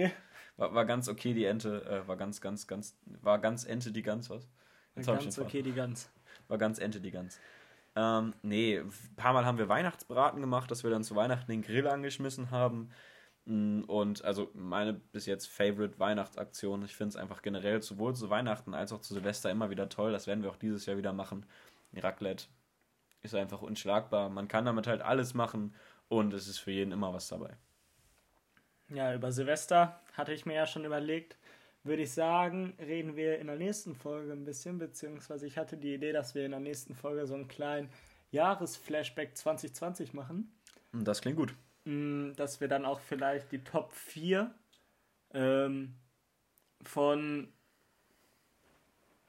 [0.56, 1.84] War, war ganz okay, die Ente.
[1.84, 4.48] Äh, war ganz, ganz, ganz, war ganz Ente die Gans, was?
[4.96, 6.10] Jetzt ich Ganz okay, die Gans.
[6.48, 7.40] War ganz Ente die Gans.
[7.96, 11.62] Ähm, nee, ein paar Mal haben wir Weihnachtsbraten gemacht, dass wir dann zu Weihnachten den
[11.62, 12.90] Grill angeschmissen haben.
[13.46, 16.84] Mm, Und also meine bis jetzt Favorite Weihnachtsaktion.
[16.84, 20.12] Ich finde es einfach generell sowohl zu Weihnachten als auch zu Silvester immer wieder toll.
[20.12, 21.46] Das werden wir auch dieses Jahr wieder machen.
[21.94, 22.46] Raclette
[23.22, 24.28] ist einfach unschlagbar.
[24.30, 25.74] Man kann damit halt alles machen
[26.08, 27.56] und es ist für jeden immer was dabei.
[28.90, 31.36] Ja, über Silvester hatte ich mir ja schon überlegt.
[31.82, 35.94] Würde ich sagen, reden wir in der nächsten Folge ein bisschen, beziehungsweise ich hatte die
[35.94, 37.90] Idee, dass wir in der nächsten Folge so einen kleinen
[38.30, 40.52] Jahresflashback 2020 machen.
[40.92, 41.54] Und das klingt gut.
[41.84, 44.54] Mm, Dass wir dann auch vielleicht die Top 4
[45.34, 45.94] ähm,
[46.82, 47.52] von,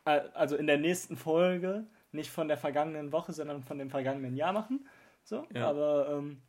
[0.05, 4.35] äh, also in der nächsten Folge, nicht von der vergangenen Woche, sondern von dem vergangenen
[4.37, 4.87] Jahr machen.
[5.23, 5.67] So, Ja.
[5.67, 6.41] aber ähm,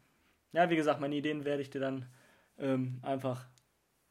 [0.52, 2.06] ja, wie gesagt, meine Ideen werde ich dir dann
[2.58, 3.46] ähm, einfach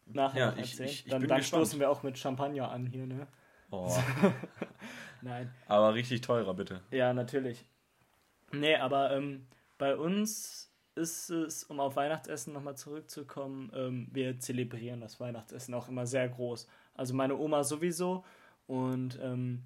[0.05, 0.89] nachher Ja, ich- erzählen.
[0.89, 3.27] ich- ich dann dann stoßen wir auch mit Champagner an hier, ne?
[3.71, 3.89] Oh,
[5.21, 5.51] Nein.
[5.67, 6.81] aber richtig teurer, bitte.
[6.91, 7.65] Ja, natürlich.
[8.51, 15.01] Nee, aber ähm, bei uns ist es, um auf Weihnachtsessen nochmal zurückzukommen, ähm, wir zelebrieren
[15.01, 16.67] das Weihnachtsessen auch immer sehr groß.
[16.93, 18.23] Also meine Oma sowieso
[18.67, 19.63] und ähm,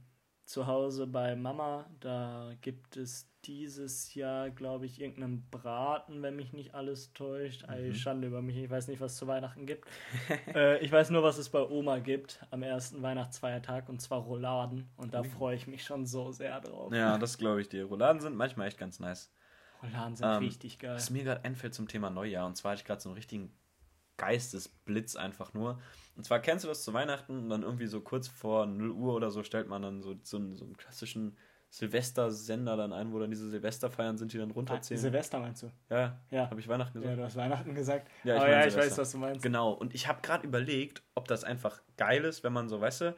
[0.49, 6.53] zu Hause bei Mama, da gibt es dieses Jahr, glaube ich, irgendeinen Braten, wenn mich
[6.53, 7.69] nicht alles täuscht.
[7.69, 9.87] Ei, Schande über mich, ich weiß nicht, was zu Weihnachten gibt.
[10.55, 14.89] äh, ich weiß nur, was es bei Oma gibt am ersten Weihnachtsfeiertag und zwar Rouladen
[14.97, 16.91] und da freue ich mich schon so sehr drauf.
[16.93, 17.85] Ja, das glaube ich dir.
[17.85, 19.31] Rouladen sind manchmal echt ganz nice.
[19.83, 20.95] Rouladen sind Ähm, richtig geil.
[20.95, 23.53] Was mir gerade einfällt zum Thema Neujahr, und zwar hatte ich gerade so einen richtigen
[24.19, 25.79] Geistesblitz einfach nur.
[26.15, 29.15] Und zwar kennst du das zu Weihnachten und dann irgendwie so kurz vor 0 Uhr
[29.15, 31.37] oder so stellt man dann so, so, einen, so einen klassischen
[31.71, 35.01] Silvestersender dann ein, wo dann diese Silvesterfeiern sind, die dann Ah, runterzählen.
[35.01, 35.71] Silvester meinst du?
[35.89, 36.49] ja, Ja.
[36.49, 37.19] habe ich Weihnachten Ja, gesagt?
[37.19, 38.09] du hast Weihnachten gesagt.
[38.23, 39.43] Ja, ich mein ja, ich weiß, was du meinst.
[39.43, 43.01] Genau, und ich habe gerade überlegt, ob das einfach geil ist, wenn man so, weißt
[43.01, 43.15] du,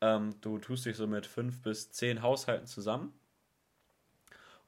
[0.00, 3.18] ähm, du tust dich so mit fünf bis zehn Haushalten zusammen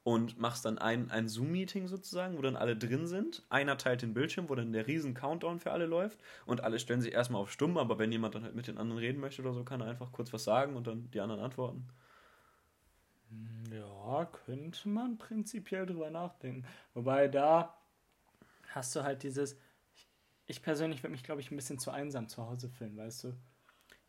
[0.07, 3.43] und machst dann ein, ein Zoom-Meeting sozusagen, wo dann alle drin sind.
[3.49, 7.01] Einer teilt den Bildschirm, wo dann der riesen Countdown für alle läuft und alle stellen
[7.01, 9.53] sich erstmal auf stumm, aber wenn jemand dann halt mit den anderen reden möchte oder
[9.53, 11.89] so, kann er einfach kurz was sagen und dann die anderen antworten.
[13.73, 16.65] Ja, könnte man prinzipiell drüber nachdenken.
[16.95, 17.77] Wobei da
[18.69, 19.59] hast du halt dieses.
[20.47, 23.33] Ich persönlich würde mich, glaube ich, ein bisschen zu einsam zu Hause fühlen, weißt du?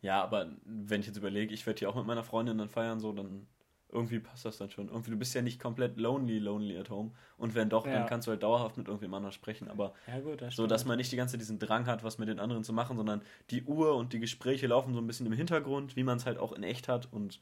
[0.00, 3.00] Ja, aber wenn ich jetzt überlege, ich werde hier auch mit meiner Freundin dann feiern,
[3.00, 3.48] so, dann
[3.90, 4.88] irgendwie passt das dann schon.
[4.88, 7.12] Irgendwie, du bist ja nicht komplett lonely, lonely at home.
[7.38, 7.92] Und wenn doch, Ja.
[7.94, 9.68] dann kannst du halt dauerhaft mit irgendwem anders sprechen.
[9.68, 12.18] Aber Ja, gut, das so, dass man nicht die ganze Zeit diesen Drang hat, was
[12.18, 15.26] mit den anderen zu machen, sondern die Uhr und die Gespräche laufen so ein bisschen
[15.26, 17.08] im Hintergrund, wie man es halt auch in echt hat.
[17.12, 17.40] Und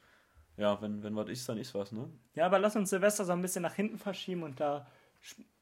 [0.57, 2.09] ja, wenn, wenn was ist, dann ist was, ne?
[2.35, 4.87] Ja, aber lass uns Silvester so ein bisschen nach hinten verschieben und da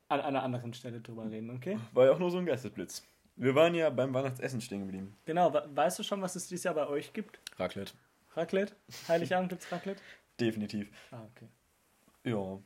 [0.09, 1.79] an einer anderen Stelle drüber reden, okay?
[1.93, 3.03] War ja auch nur so ein Geistesblitz.
[3.37, 5.17] Wir waren ja beim Weihnachtsessen stehen geblieben.
[5.25, 7.41] Genau, we- weißt du schon, was es dieses Jahr bei euch gibt?
[7.59, 7.95] Raclette.
[8.37, 8.75] Raclette?
[9.09, 10.01] Heiligabend gibt's Raclette?
[10.41, 10.91] Definitiv.
[11.11, 11.49] Ah, okay.
[12.25, 12.61] Ja.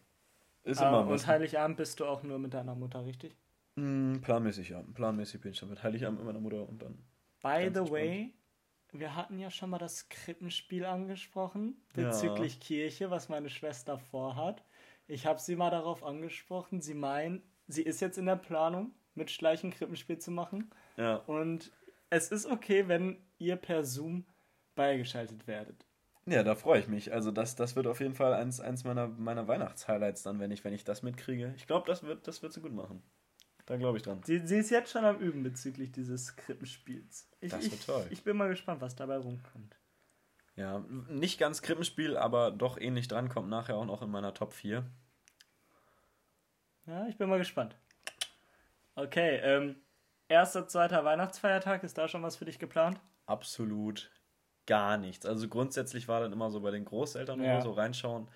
[0.65, 1.27] Ist Ah, immer und.
[1.27, 3.37] Heiligabend bist du auch nur mit deiner Mutter, richtig?
[3.77, 4.83] Mm, planmäßig, ja.
[4.95, 5.83] Planmäßig bin ich damit.
[5.83, 6.99] Heiligabend mit meiner Mutter und dann.
[7.43, 8.35] By the way,
[8.93, 12.09] wir hatten ja schon mal das Krippenspiel angesprochen Ja.
[12.09, 14.65] bezüglich Kirche, was meine Schwester vorhat.
[15.07, 16.81] Ich habe sie mal darauf angesprochen.
[16.81, 20.71] Sie meint, sie ist jetzt in der Planung, mit Schleichen Krippenspiel zu machen.
[20.97, 21.17] Ja.
[21.27, 21.73] Und
[22.11, 24.27] es ist okay, wenn ihr per Zoom
[24.75, 25.87] beigeschaltet werdet.
[26.29, 27.13] Ja, da freue ich mich.
[27.13, 30.63] Also das, das wird auf jeden Fall eins, eins meiner, meiner Weihnachtshighlights dann, wenn ich,
[30.63, 31.55] wenn ich das mitkriege.
[31.57, 33.03] Ich glaube, das wird, das wird sie gut machen.
[33.65, 34.23] Da glaube ich dran.
[34.25, 37.31] Sie, sie ist jetzt schon am Üben bezüglich dieses Krippenspiels.
[37.41, 38.07] Ich, Das wird ich, toll.
[38.11, 39.77] Ich bin mal gespannt, was dabei rumkommt.
[40.57, 44.53] Ja, nicht ganz Krippenspiel, aber doch ähnlich dran, kommt nachher auch noch in meiner Top
[44.53, 44.85] 4.
[46.87, 47.77] Ja, ich bin mal gespannt.
[48.97, 49.77] Okay, ähm,
[50.29, 53.01] erster, zweiter Weihnachtsfeiertag, ist da schon was für dich geplant?
[53.27, 54.11] Absolut
[54.69, 55.27] gar nichts.
[55.27, 57.55] Also grundsätzlich war dann immer so bei den Großeltern Ja.
[57.55, 58.29] oder so reinschauen.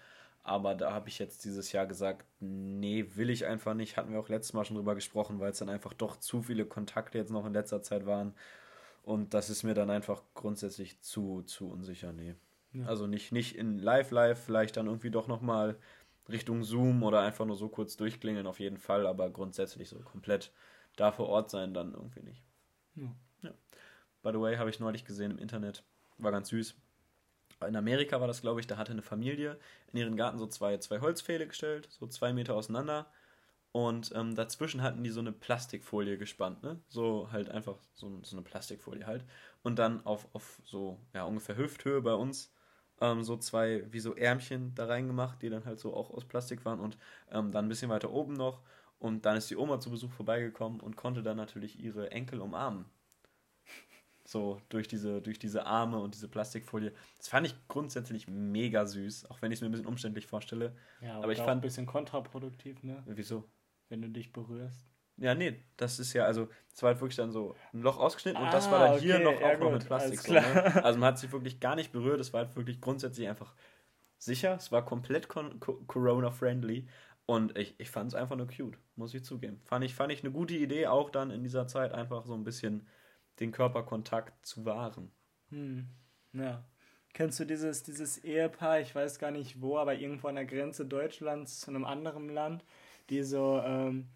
[0.43, 3.97] Aber da habe ich jetzt dieses Jahr gesagt, nee, will ich einfach nicht.
[3.97, 6.64] Hatten wir auch letztes Mal schon drüber gesprochen, weil es dann einfach doch zu viele
[6.66, 8.35] Kontakte jetzt noch in letzter Zeit waren.
[9.05, 12.12] Und das ist mir dann einfach grundsätzlich zu, zu unsicher.
[12.12, 12.35] Nee.
[12.72, 12.87] Ja.
[12.87, 15.76] Also nicht, nicht in Live-Live, vielleicht dann irgendwie doch nochmal
[16.28, 20.51] Richtung Zoom oder einfach nur so kurz durchklingeln auf jeden Fall, aber grundsätzlich so komplett
[20.97, 22.43] da vor Ort sein dann irgendwie nicht.
[22.97, 23.14] Ja.
[23.43, 23.51] Ja.
[24.22, 25.85] By the way, habe ich neulich gesehen im Internet,
[26.18, 26.74] war ganz süß.
[27.66, 29.58] In Amerika war das, glaube ich, da hatte eine Familie
[29.92, 33.06] in ihren Garten so zwei, zwei Holzpfähle gestellt, so zwei Meter auseinander.
[33.72, 36.80] Und ähm, dazwischen hatten die so eine Plastikfolie gespannt, ne?
[36.88, 39.24] So halt einfach so, so eine Plastikfolie halt.
[39.62, 42.52] Und dann auf, auf so, ja, ungefähr Hüfthöhe bei uns
[43.00, 46.64] ähm, so zwei, wie so Ärmchen da reingemacht, die dann halt so auch aus Plastik
[46.64, 46.80] waren.
[46.80, 46.98] Und
[47.30, 48.62] ähm, dann ein bisschen weiter oben noch.
[48.98, 52.86] Und dann ist die Oma zu Besuch vorbeigekommen und konnte dann natürlich ihre Enkel umarmen.
[54.33, 56.93] So durch diese, durch diese Arme und diese Plastikfolie.
[57.18, 60.74] Das fand ich grundsätzlich mega süß, auch wenn ich es mir ein bisschen umständlich vorstelle.
[61.03, 63.03] Ja, Aber ich fand- ein bisschen kontraproduktiv, ne?
[63.07, 63.45] Wieso?
[63.91, 64.87] Wenn du dich berührst.
[65.18, 68.43] Ja, nee, das ist ja, also, es war halt wirklich dann so ein Loch ausgeschnitten
[68.43, 70.20] und das Ah, war dann hier okay, noch ja auch noch gut, mit Plastik.
[70.20, 70.41] So, ne?
[70.85, 73.55] Also man hat sich wirklich gar nicht berührt, es war halt wirklich grundsätzlich einfach
[74.18, 76.89] sicher, es war komplett Corona-friendly
[77.26, 79.61] und ich, ich fand es einfach nur cute, muss ich zugeben.
[79.64, 82.45] Fand ich, fand ich eine gute Idee, auch dann in dieser Zeit einfach so ein
[82.45, 82.87] bisschen
[83.41, 85.11] den Körperkontakt zu wahren.
[85.51, 85.87] Hm.
[86.33, 86.64] Ja.
[87.14, 90.87] Kennst du dieses, dieses Ehepaar, ich weiß gar nicht wo, aber irgendwo an der Grenze
[90.87, 92.64] Deutschlands zu einem anderen Land,
[93.11, 94.09] die so, ähm,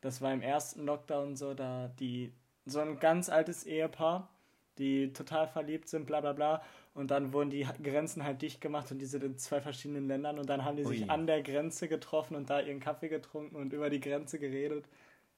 [0.00, 2.32] das war im ersten Lockdown so, da die,
[2.66, 4.30] so ein ganz altes Ehepaar,
[4.78, 6.62] die total verliebt sind, bla bla bla,
[6.94, 10.38] und dann wurden die Grenzen halt dicht gemacht und die sind in zwei verschiedenen Ländern
[10.38, 10.96] und dann haben die Ui.
[10.96, 14.88] sich an der Grenze getroffen und da ihren Kaffee getrunken und über die Grenze geredet.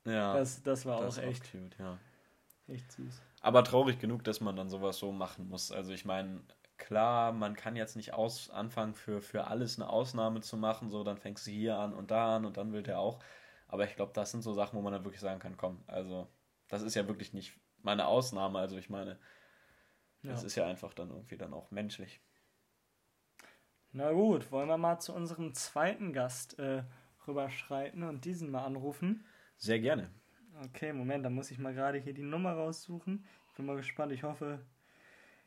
[0.05, 1.99] Ja, Das, das war das auch echt, cute, ja.
[2.71, 3.23] Echt süß.
[3.41, 5.73] Aber traurig genug, dass man dann sowas so machen muss.
[5.73, 6.43] Also ich meine,
[6.77, 10.91] klar, man kann jetzt nicht aus anfangen, für, für alles eine Ausnahme zu machen.
[10.91, 13.19] So, dann fängst du hier an und da an und dann will der auch.
[13.69, 16.29] Aber ich glaube, das sind so Sachen, wo man dann wirklich sagen kann, komm, also
[16.69, 18.59] das ist ja wirklich nicht meine Ausnahme.
[18.59, 19.19] Also ich meine,
[20.25, 20.45] das Ja.
[20.45, 22.23] ist ja einfach dann irgendwie dann auch menschlich.
[23.93, 26.83] Na gut, wollen wir mal zu unserem zweiten Gast äh,
[27.29, 29.25] rüberschreiten und diesen mal anrufen.
[29.59, 30.11] Sehr gerne.
[30.63, 33.27] Okay, Moment, da muss ich mal gerade hier die Nummer raussuchen.
[33.49, 34.13] Ich bin mal gespannt.
[34.13, 34.61] Ich hoffe,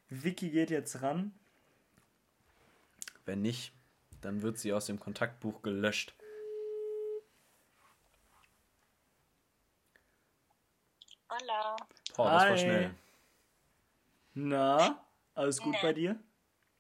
[0.09, 1.37] Vicky geht jetzt ran.
[3.25, 3.73] Wenn nicht,
[4.21, 6.15] dann wird sie aus dem Kontaktbuch gelöscht.
[11.29, 11.75] Hola.
[12.17, 12.57] Oh, das war Hi.
[12.57, 12.95] schnell.
[14.33, 15.05] Na,
[15.35, 15.81] alles gut Na.
[15.83, 16.19] bei dir?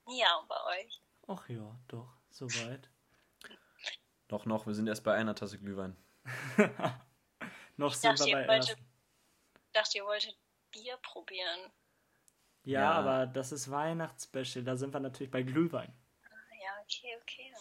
[0.07, 1.01] Ja, und bei euch?
[1.27, 2.89] Ach ja, doch, soweit.
[4.29, 5.95] Noch, noch, wir sind erst bei einer Tasse Glühwein.
[7.77, 8.59] Noch Ich sind dachte, wir bei
[9.73, 10.37] dachte, ihr wolltet
[10.71, 11.71] Bier probieren.
[12.63, 12.91] Ja, Ja.
[12.91, 14.63] aber das ist Weihnachtsspecial.
[14.63, 15.91] Da sind wir natürlich bei Glühwein.
[16.25, 17.53] Ah, Ja, okay, okay.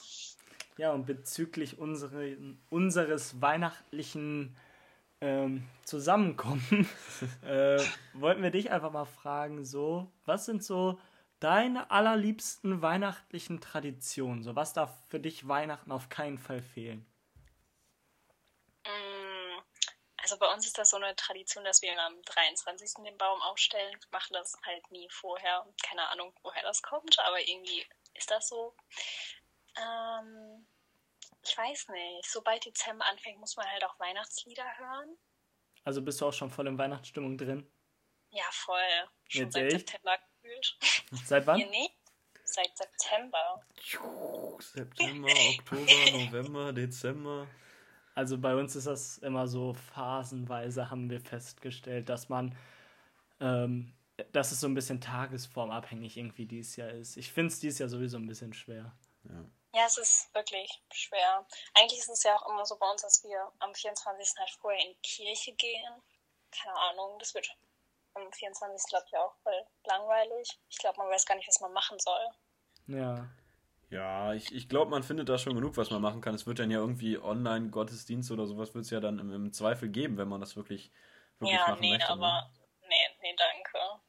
[0.76, 2.36] Ja, und bezüglich unsere,
[2.70, 4.56] unseres weihnachtlichen
[5.20, 6.88] ähm, Zusammenkommen
[7.42, 7.78] äh,
[8.14, 10.98] wollten wir dich einfach mal fragen, so, was sind so
[11.40, 14.42] deine allerliebsten weihnachtlichen Traditionen?
[14.42, 17.04] So, was darf für dich Weihnachten auf keinen Fall fehlen?
[18.84, 19.60] Mm,
[20.32, 23.04] Also bei uns ist das so eine Tradition, dass wir am 23.
[23.04, 23.92] den Baum aufstellen.
[24.00, 25.66] Wir machen das halt nie vorher.
[25.82, 28.74] Keine Ahnung, woher das kommt, aber irgendwie ist das so.
[29.76, 30.66] Ähm,
[31.44, 32.30] ich weiß nicht.
[32.30, 35.18] Sobald Dezember anfängt, muss man halt auch Weihnachtslieder hören.
[35.84, 37.70] Also bist du auch schon voll in Weihnachtsstimmung drin?
[38.30, 39.10] Ja, voll.
[39.28, 39.90] Schon Jetzt seit echt?
[39.90, 40.78] September gefühlt.
[41.26, 41.58] Seit wann?
[41.58, 41.94] Nicht?
[42.42, 43.66] Seit September.
[44.60, 47.46] September, Oktober, November, Dezember.
[48.14, 52.56] Also bei uns ist das immer so phasenweise haben wir festgestellt, dass man,
[53.40, 53.94] ähm,
[54.32, 57.16] dass es so ein bisschen tagesformabhängig irgendwie dieses Jahr ist.
[57.16, 58.94] Ich finde es dieses Jahr sowieso ein bisschen schwer.
[59.24, 59.44] Ja.
[59.74, 61.46] Ja, es ist wirklich schwer.
[61.72, 64.38] Eigentlich ist es ja auch immer so bei uns, dass wir am 24.
[64.38, 66.02] halt vorher in die Kirche gehen.
[66.50, 67.48] Keine Ahnung, das wird
[68.12, 68.90] am 24.
[68.90, 70.60] glaube ich auch voll langweilig.
[70.68, 72.28] Ich glaube, man weiß gar nicht, was man machen soll.
[72.86, 73.30] Ja.
[73.92, 76.34] Ja, ich, ich glaube, man findet da schon genug, was man machen kann.
[76.34, 79.90] Es wird dann ja irgendwie Online-Gottesdienst oder sowas wird es ja dann im, im Zweifel
[79.90, 80.90] geben, wenn man das wirklich,
[81.38, 82.08] wirklich ja, machen nee, möchte.
[82.08, 82.88] aber Ne?
[82.88, 84.00] nee, nee, danke.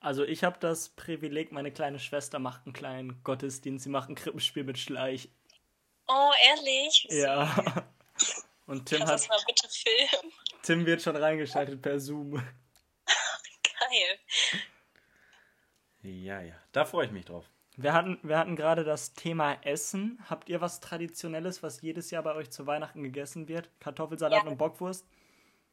[0.00, 4.14] Also ich habe das Privileg, meine kleine Schwester macht einen kleinen Gottesdienst, sie macht ein
[4.14, 5.28] Krippenspiel mit Schleich.
[6.06, 7.06] Oh, ehrlich?
[7.10, 7.84] Ja.
[8.66, 10.32] Und Tim Kannst du hat das mal bitte filmen?
[10.62, 12.32] Tim wird schon reingeschaltet per Zoom.
[13.80, 14.18] Geil.
[16.00, 16.54] Ja, ja.
[16.72, 17.44] Da freue ich mich drauf.
[17.80, 20.20] Wir hatten, wir hatten gerade das Thema Essen.
[20.28, 23.70] Habt ihr was Traditionelles, was jedes Jahr bei euch zu Weihnachten gegessen wird?
[23.78, 24.50] Kartoffelsalat Ja.
[24.50, 25.06] und Bockwurst?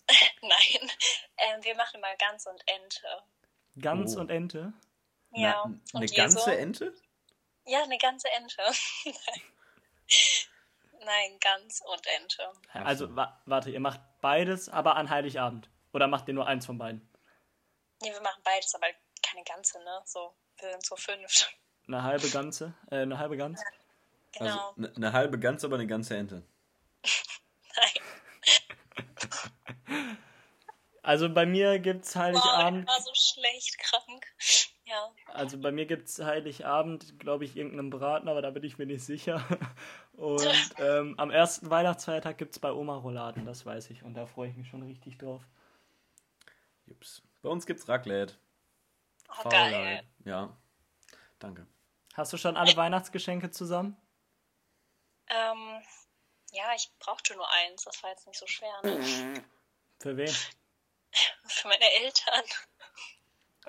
[0.42, 0.92] Nein.
[1.38, 3.08] Ähm, wir machen mal Gans und Ente.
[3.82, 4.20] Gans Oh.
[4.20, 4.72] und Ente?
[5.32, 5.54] Ja.
[5.56, 6.52] Na, und eine ganze so?
[6.52, 6.94] Ente?
[7.66, 8.62] Ja, eine ganze Ente.
[11.00, 11.40] Nein.
[11.40, 12.52] Gans und Ente.
[12.74, 13.16] Also, so.
[13.16, 15.72] wa warte, ihr macht beides, aber an Heiligabend.
[15.92, 17.02] Oder macht ihr nur eins von beiden?
[18.04, 18.88] Nee, wir machen beides, aber
[19.24, 20.02] keine ganze, ne?
[20.06, 21.50] So, wir sind so fünf.
[21.88, 22.74] Eine halbe Ganze?
[22.90, 23.62] Äh, eine halbe Gans?
[24.38, 24.52] Genau.
[24.52, 26.44] Also eine, eine halbe Gans, aber eine ganze Ente.
[27.76, 27.90] Nein.
[31.06, 32.82] Also bei mir gibt's Heiligabend.
[32.82, 34.26] ich war so schlecht krank.
[34.86, 35.12] Ja.
[35.28, 39.06] Also bei mir gibt's Heiligabend, glaube ich, irgendeinen Braten, aber da bin ich mir nicht
[39.06, 39.44] sicher.
[40.14, 40.48] Und
[40.80, 44.02] ähm, am ersten Weihnachtsfeiertag gibt's bei Oma Rouladen, das weiß ich.
[44.02, 45.44] Und da freue ich mich schon richtig drauf.
[46.88, 47.22] Jups.
[47.44, 48.34] Bei uns gibt's Raclette.
[49.44, 50.02] Oh, geil.
[50.24, 50.58] Ja.
[51.38, 51.68] Danke.
[52.16, 53.98] Hast du schon alle Weihnachtsgeschenke zusammen?
[55.28, 55.84] Ähm,
[56.52, 57.84] ja, ich brauchte nur eins.
[57.84, 58.74] Das war jetzt nicht so schwer.
[58.84, 59.44] Ne?
[60.00, 60.34] Für wen?
[61.48, 62.44] Für meine Eltern.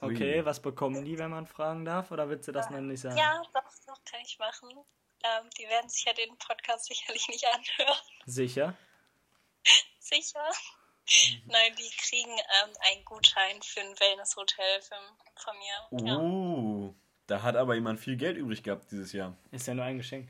[0.00, 0.44] Okay, Ui.
[0.44, 2.12] was bekommen die, wenn man fragen darf?
[2.12, 3.16] Oder willst du das noch nicht sagen?
[3.16, 4.70] Ja, doch, doch, kann ich machen.
[5.24, 7.98] Ähm, die werden sich ja den Podcast sicherlich nicht anhören.
[8.26, 8.76] Sicher?
[9.98, 10.48] Sicher.
[11.46, 16.06] Nein, die kriegen ähm, einen Gutschein für ein Wellnesshotel von mir.
[16.06, 16.16] Ja.
[16.16, 16.45] Uh,
[17.26, 19.36] da hat aber jemand viel Geld übrig gehabt dieses Jahr.
[19.50, 20.28] Ist ja nur ein Geschenk.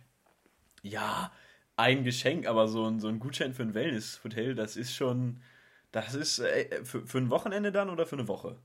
[0.83, 1.33] Ja,
[1.77, 5.43] ein Geschenk, aber so ein, so ein Gutschein für ein Wellnesshotel, das ist schon.
[5.93, 8.59] Das ist äh, für, für ein Wochenende dann oder für eine Woche?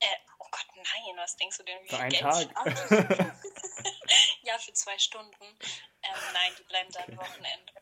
[0.00, 0.06] Äh,
[0.38, 3.36] oh Gott, nein, was denkst du denn, wie Für viel einen Geld Tag.
[4.42, 5.34] ja, für zwei Stunden.
[5.42, 7.72] Ähm, nein, die bleiben dann Wochenende.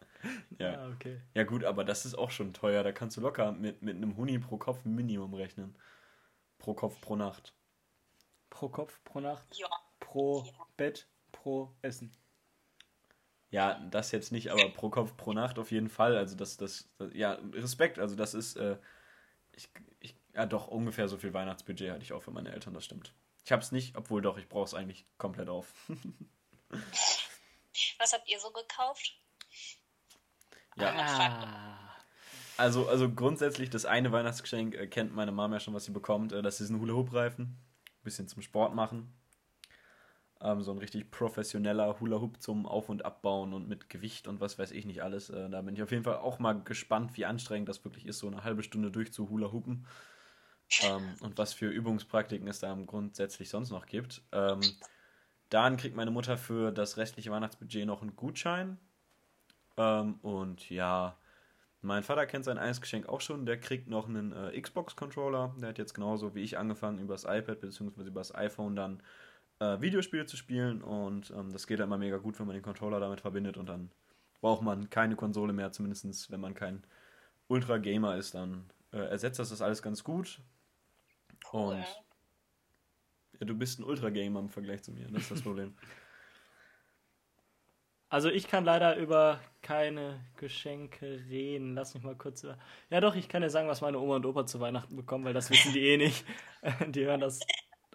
[0.59, 0.83] Ja.
[0.83, 1.21] Ah, okay.
[1.35, 2.83] Ja, gut, aber das ist auch schon teuer.
[2.83, 5.77] Da kannst du locker mit, mit einem Huni pro Kopf ein Minimum rechnen.
[6.59, 7.55] Pro Kopf pro Nacht.
[8.51, 9.69] Pro Kopf, pro Nacht, Ja.
[10.01, 10.67] pro Ja.
[10.77, 12.13] Bett, pro Essen.
[13.51, 16.17] Ja, das jetzt nicht, aber pro Kopf pro Nacht auf jeden Fall.
[16.17, 17.99] Also das, das, das ja, Respekt.
[17.99, 18.79] Also das ist, äh,
[19.53, 22.85] ich, ich, ja doch, ungefähr so viel Weihnachtsbudget hatte ich auch für meine Eltern, das
[22.85, 23.13] stimmt.
[23.45, 25.73] Ich hab's nicht, obwohl doch, ich brauche es eigentlich komplett auf.
[27.99, 29.19] Was habt ihr so gekauft?
[30.77, 31.97] ja, Ah.
[32.57, 36.33] also, also grundsätzlich, das eine Weihnachtsgeschenk äh, kennt meine Mama ja schon, was sie bekommt.
[36.33, 37.57] Äh, das ist ein Hula-Hoop-Reifen.
[38.03, 39.13] Bisschen zum Sport machen.
[40.43, 44.59] Ähm, so ein richtig professioneller Hula-Hoop zum Auf- und Abbauen und mit Gewicht und was
[44.59, 45.29] weiß ich nicht alles.
[45.29, 48.19] Äh, da bin ich auf jeden Fall auch mal gespannt, wie anstrengend das wirklich ist,
[48.19, 49.87] so eine halbe Stunde durch zu Hula-Hoopen.
[50.83, 54.23] Ähm, und was für Übungspraktiken es da grundsätzlich sonst noch gibt.
[54.33, 54.61] Ähm,
[55.51, 58.79] dann kriegt meine Mutter für das restliche Weihnachtsbudget noch einen Gutschein.
[59.77, 61.19] Ähm, und ja,
[61.83, 63.47] mein Vater kennt sein eines Geschenk auch schon.
[63.47, 65.55] Der kriegt noch einen äh, Xbox-Controller.
[65.61, 68.03] Der hat jetzt genauso wie ich angefangen, über das iPad bzw.
[68.03, 69.03] über das iPhone dann
[69.61, 70.83] äh, Videospiele zu spielen.
[70.83, 73.57] Und ähm, das geht dann immer mega gut, wenn man den Controller damit verbindet.
[73.57, 73.91] Und dann
[74.41, 76.85] braucht man keine Konsole mehr, zumindest wenn man kein
[77.49, 78.35] Ultra-Gamer ist.
[78.35, 80.41] Dann äh, ersetzt das das alles ganz gut.
[81.53, 81.85] Und Cool.
[83.39, 85.09] ja, du bist ein Ultra-Gamer im Vergleich zu mir.
[85.09, 85.75] Das ist das Problem.
[88.11, 91.75] Also ich kann leider über keine Geschenke reden.
[91.75, 92.59] Lass mich mal kurz über.
[92.91, 95.35] Ja doch, ich kann dir sagen, was meine Oma und Opa zu Weihnachten bekommen, weil
[95.35, 96.25] das wissen die eh nicht.
[96.89, 97.41] Die hören das,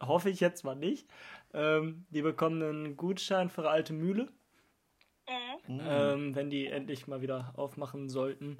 [0.01, 1.07] hoffe ich jetzt mal nicht.
[1.53, 4.29] Ähm, die bekommen einen Gutschein für eine alte Mühle,
[5.67, 5.81] Mhm.
[5.83, 8.57] ähm, wenn die endlich mal wieder aufmachen sollten.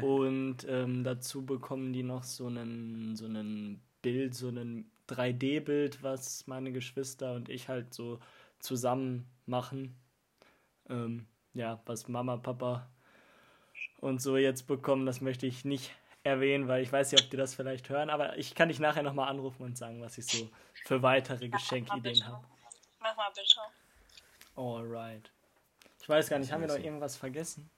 [0.00, 6.46] Und ähm, dazu bekommen die noch so einen, so einen Bild, so ein 3D-Bild, was
[6.46, 8.18] meine Geschwister und ich halt so
[8.58, 9.96] zusammen machen.
[10.90, 12.88] Ähm, ja, was Mama, Papa
[14.00, 15.90] und so jetzt bekommen, das möchte ich nicht
[16.22, 19.02] erwähnen, weil ich weiß nicht, ob die das vielleicht hören, aber ich kann dich nachher
[19.02, 20.48] nochmal anrufen und sagen, was ich so
[20.84, 22.44] für weitere Geschenkideen habe.
[23.00, 23.60] Mach mal bitte.
[24.56, 25.30] Alright.
[26.02, 27.70] Ich weiß gar nicht, haben wir noch irgendwas vergessen?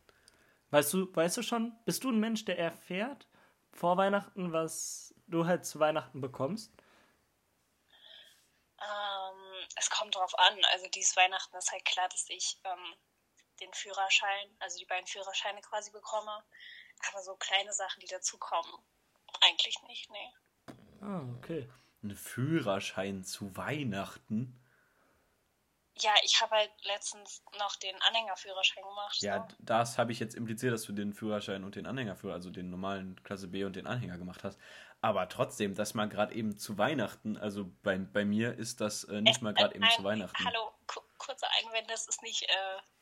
[0.71, 3.27] Weißt du, weißt du schon, bist du ein Mensch, der erfährt
[3.73, 6.73] vor Weihnachten, was du halt zu Weihnachten bekommst?
[9.77, 10.65] Es kommt drauf an.
[10.73, 12.95] Also dieses Weihnachten ist halt klar, dass ich ähm,
[13.61, 16.45] den Führerschein, also die beiden Führerscheine quasi bekomme.
[17.11, 18.73] Aber so kleine Sachen, die dazukommen,
[19.41, 20.75] eigentlich nicht, nee.
[21.01, 21.69] Ah, okay.
[22.03, 24.59] Ein Führerschein zu Weihnachten?
[25.99, 29.21] Ja, ich habe halt letztens noch den Anhängerführerschein gemacht.
[29.21, 29.57] Ja, so.
[29.61, 33.23] das habe ich jetzt impliziert, dass du den Führerschein und den Anhängerführer, also den normalen
[33.25, 34.59] Klasse B und den Anhänger gemacht hast.
[35.05, 39.21] Aber trotzdem, dass man gerade eben zu Weihnachten, also bei, bei mir ist das äh,
[39.21, 40.45] nicht mal gerade eben Nein, zu Weihnachten.
[40.45, 42.47] Hallo, ku kurze Einwände, das ist nicht äh,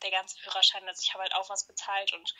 [0.02, 0.82] der ganze Führerschein.
[0.88, 2.34] Also ich habe halt auch was bezahlt und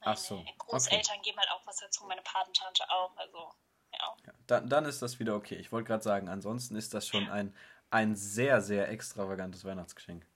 [0.00, 3.16] meine Ach so, Großeltern geben halt auch was dazu, meine Patentante auch.
[3.16, 3.52] Also,
[3.92, 4.16] ja.
[4.26, 5.56] Ja, dann, dann ist das wieder okay.
[5.56, 7.56] Ich wollte gerade sagen, ansonsten ist das schon ein,
[7.90, 10.26] ein sehr, sehr extravagantes Weihnachtsgeschenk.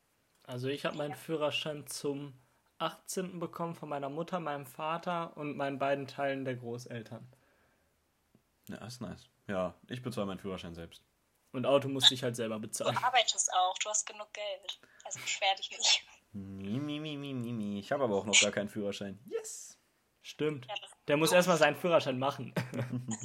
[0.45, 2.39] Also ich habe meinen Führerschein zum
[2.79, 3.41] 18.
[3.41, 7.27] bekommen von meiner Mutter, meinem Vater und meinen beiden Teilen der Großeltern.
[8.69, 9.29] Ja, ist nice.
[9.47, 11.03] Ja, ich bezahle meinen Führerschein selbst.
[11.53, 12.97] Und Auto musste ich halt selber Du bezahlen.
[12.97, 14.81] arbeitest auch, du hast genug Geld.
[15.05, 16.03] Also beschwer dich nicht.
[16.33, 17.79] Mi, mi, mi, mi, mi, mi.
[17.79, 19.21] Ich habe aber auch noch gar keinen Führerschein.
[19.27, 19.79] Yes!
[20.23, 20.67] Stimmt.
[20.67, 20.75] Ja,
[21.07, 22.53] Der muss erstmal seinen Führerschein machen.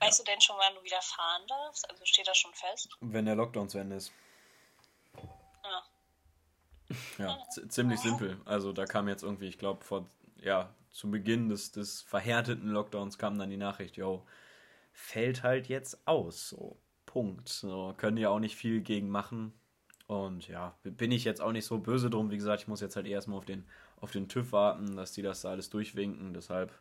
[0.00, 1.88] Weißt du denn schon, wann du wieder fahren darfst?
[1.90, 2.88] Also steht das schon fest?
[3.00, 4.12] Wenn der Lockdown zu Ende ist.
[5.62, 5.82] Ja.
[7.18, 8.40] Ja, z- ziemlich simpel.
[8.44, 10.06] Also da kam jetzt irgendwie, ich glaube, vor,
[10.36, 14.24] ja, zu Beginn des, des verhärteten Lockdowns kam dann die Nachricht, yo,
[14.92, 16.48] fällt halt jetzt aus.
[16.48, 17.48] So, Punkt.
[17.48, 19.52] So, können ja auch nicht viel gegen machen.
[20.06, 22.30] Und ja, bin ich jetzt auch nicht so böse drum.
[22.30, 23.68] Wie gesagt, ich muss jetzt halt erstmal auf den,
[24.00, 26.32] auf den TÜV warten, dass die das da alles durchwinken.
[26.32, 26.72] Deshalb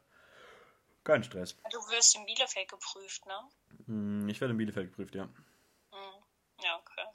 [1.04, 1.58] kein Stress.
[1.72, 3.40] Du wirst in Bielefeld geprüft, ne?
[3.88, 5.26] Hm, Ich werde in Bielefeld geprüft, ja.
[5.26, 5.34] Mhm.
[6.64, 7.06] Ja, okay.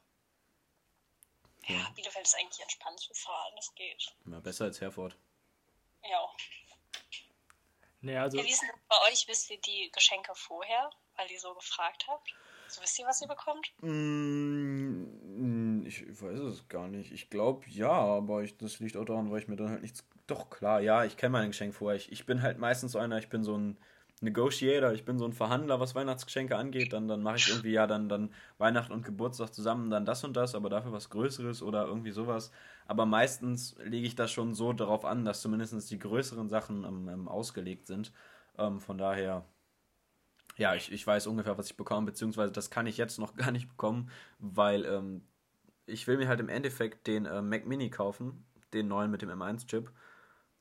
[1.69, 1.91] Ja, Ja.
[1.95, 4.17] Bielefeld ist eigentlich entspannt zu fahren, das geht.
[4.27, 5.17] ja besser als Herford.
[6.03, 6.29] Ja.
[8.01, 9.27] Nee, also Ja, wie ist denn bei euch?
[9.29, 12.35] Wisst ihr die Geschenke vorher, weil ihr so gefragt habt?
[12.69, 13.73] So wisst ihr, was ihr bekommt?
[13.81, 17.13] Mm, Ich weiß es gar nicht.
[17.13, 20.05] Ich glaube ja, aber ich, das liegt auch daran, weil ich mir dann halt nichts.
[20.27, 21.97] Doch, klar, ja, ich kenne mein Geschenk vorher.
[21.97, 23.79] Ich, ich bin halt meistens so einer, ich bin so ein
[24.23, 26.93] Negotiator, ich bin so ein Verhandler, was Weihnachtsgeschenke angeht.
[26.93, 30.37] Dann, dann mache ich irgendwie ja dann, dann Weihnachten und Geburtstag zusammen, dann das und
[30.37, 32.51] das, aber dafür was Größeres oder irgendwie sowas.
[32.87, 37.29] Aber meistens lege ich das schon so darauf an, dass zumindest die größeren Sachen ähm,
[37.29, 38.13] ausgelegt sind.
[38.59, 39.45] Ähm, von daher.
[40.57, 43.53] Ja, ich, ich weiß ungefähr, was ich bekomme, beziehungsweise das kann ich jetzt noch gar
[43.53, 45.23] nicht bekommen, weil ähm,
[45.87, 49.31] ich will mir halt im Endeffekt den äh, Mac Mini kaufen, den neuen mit dem
[49.31, 49.91] M1-Chip.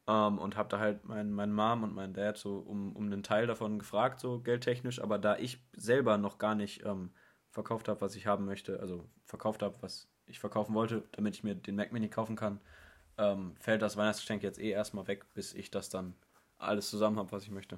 [0.08, 3.24] Ähm, und habe da halt meinen mein Mom und meinen Dad so um, um einen
[3.24, 5.02] Teil davon gefragt, so geldtechnisch.
[5.02, 7.12] Aber da ich selber noch gar nicht ähm,
[7.52, 11.44] verkauft habe, was ich haben möchte, also verkauft habe, was ich verkaufen wollte, damit ich
[11.44, 12.60] mir den Mac Mini kaufen kann,
[13.18, 16.16] ähm, fällt das Weihnachtsgeschenk jetzt eh erstmal weg, bis ich das dann
[16.58, 17.78] alles zusammen habe, was ich möchte.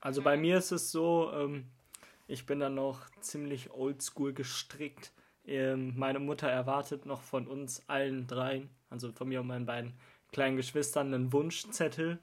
[0.00, 1.66] Also bei mir ist es so, ähm,
[2.28, 5.12] ich bin dann noch ziemlich oldschool gestrickt.
[5.44, 9.94] Ähm, meine Mutter erwartet noch von uns allen dreien, also von mir und meinen beiden
[10.32, 12.18] kleinen Geschwistern, einen Wunschzettel.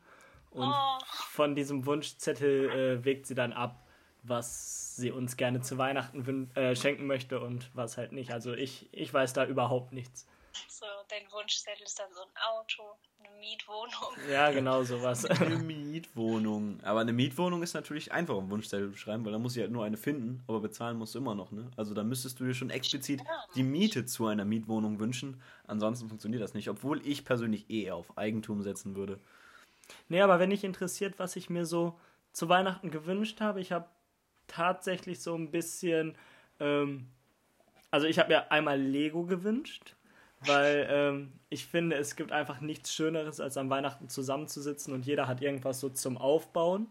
[0.52, 0.98] Und Oh.
[1.32, 3.86] von diesem Wunschzettel äh, wägt sie dann ab,
[4.24, 8.32] was sie uns gerne zu Weihnachten äh, schenken möchte und was halt nicht.
[8.32, 10.28] Also ich, ich weiß da überhaupt nichts.
[10.68, 12.84] So, dein Wunschzettel ist dann so ein Auto,
[13.20, 14.16] eine Mietwohnung.
[14.30, 15.26] Ja, genau sowas.
[15.42, 16.80] Eine Mietwohnung.
[16.84, 19.72] Aber eine Mietwohnung ist natürlich einfach im Wunschzettel zu schreiben, weil da muss ich halt
[19.72, 21.70] nur eine finden, aber bezahlen musst du immer noch, ne?
[21.78, 23.22] Also da müsstest du dir schon explizit
[23.56, 25.42] die Miete zu einer Mietwohnung wünschen.
[25.68, 29.20] Ansonsten funktioniert das nicht, obwohl ich persönlich eh auf Eigentum setzen würde.
[30.10, 32.00] Nee, aber wenn dich interessiert, was ich mir so
[32.32, 33.88] zu Weihnachten gewünscht habe, ich habe
[34.48, 36.18] tatsächlich so ein bisschen,
[36.60, 37.08] ähm,
[37.92, 39.95] also ich habe mir einmal Lego gewünscht,
[40.48, 45.28] weil ähm, ich finde, es gibt einfach nichts Schöneres, als am Weihnachten zusammenzusitzen und jeder
[45.28, 46.88] hat irgendwas so zum Aufbauen.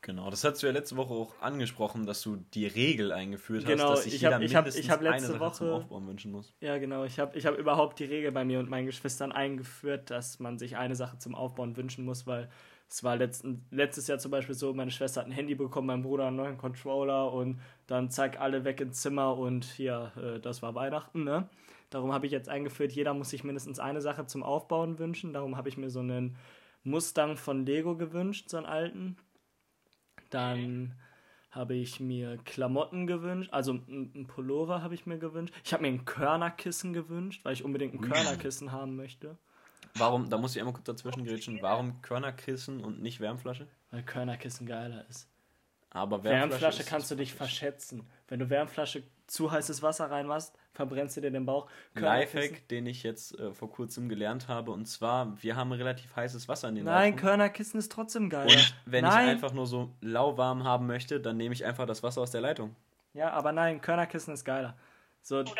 [0.00, 3.72] Genau, das hast du ja letzte Woche auch angesprochen, dass du die Regel eingeführt hast,
[3.72, 5.74] Genau, dass sich ich jeder hab- ich hab- ich hab eine letzte Sache zum Woche-
[5.76, 6.54] Aufbauen wünschen muss.
[6.60, 7.02] Ja, genau.
[7.04, 10.56] Ich habe ich hab überhaupt die Regel bei mir und meinen Geschwistern eingeführt, dass man
[10.56, 12.48] sich eine Sache zum Aufbauen wünschen muss, weil
[12.88, 16.02] es war letzten, letztes Jahr zum Beispiel so, meine Schwester hat ein Handy bekommen, mein
[16.02, 20.62] Bruder einen neuen Controller und dann zack, alle weg ins Zimmer und ja, äh, das
[20.62, 21.48] war Weihnachten, ne?
[21.90, 25.32] Darum habe ich jetzt eingeführt, jeder muss sich mindestens eine Sache zum Aufbauen wünschen.
[25.32, 26.36] Darum habe ich mir so einen
[26.84, 29.16] Mustang von Lego gewünscht, so einen alten.
[30.30, 30.94] Dann
[31.50, 35.54] habe ich mir Klamotten gewünscht, also ein, ein Pullover habe ich mir gewünscht.
[35.64, 39.38] Ich habe mir ein Körnerkissen gewünscht, weil ich unbedingt ein Körnerkissen haben möchte.
[39.94, 43.66] Warum, da muss ich einmal kurz dazwischen grätschen, warum Körnerkissen und nicht Wärmflasche?
[43.90, 45.28] Weil Körnerkissen geiler ist.
[45.90, 47.58] Aber Wärmflasche, ist kannst du dich praktisch.
[47.58, 48.06] verschätzen.
[48.28, 51.68] Wenn du Wärmflasche zu heißes Wasser reinmachst, verbrennst du dir den Bauch.
[51.94, 56.48] Lifehack, den ich jetzt äh, vor kurzem gelernt habe, und zwar, wir haben relativ heißes
[56.48, 57.16] Wasser in den Nein, Leitungen.
[57.20, 58.50] Körnerkissen ist trotzdem geiler.
[58.50, 59.26] Und wenn nein.
[59.26, 62.40] ich einfach nur so lauwarm haben möchte, dann nehme ich einfach das Wasser aus der
[62.40, 62.74] Leitung.
[63.12, 64.76] Ja, aber nein, Körnerkissen ist geiler.
[65.22, 65.52] So, Oder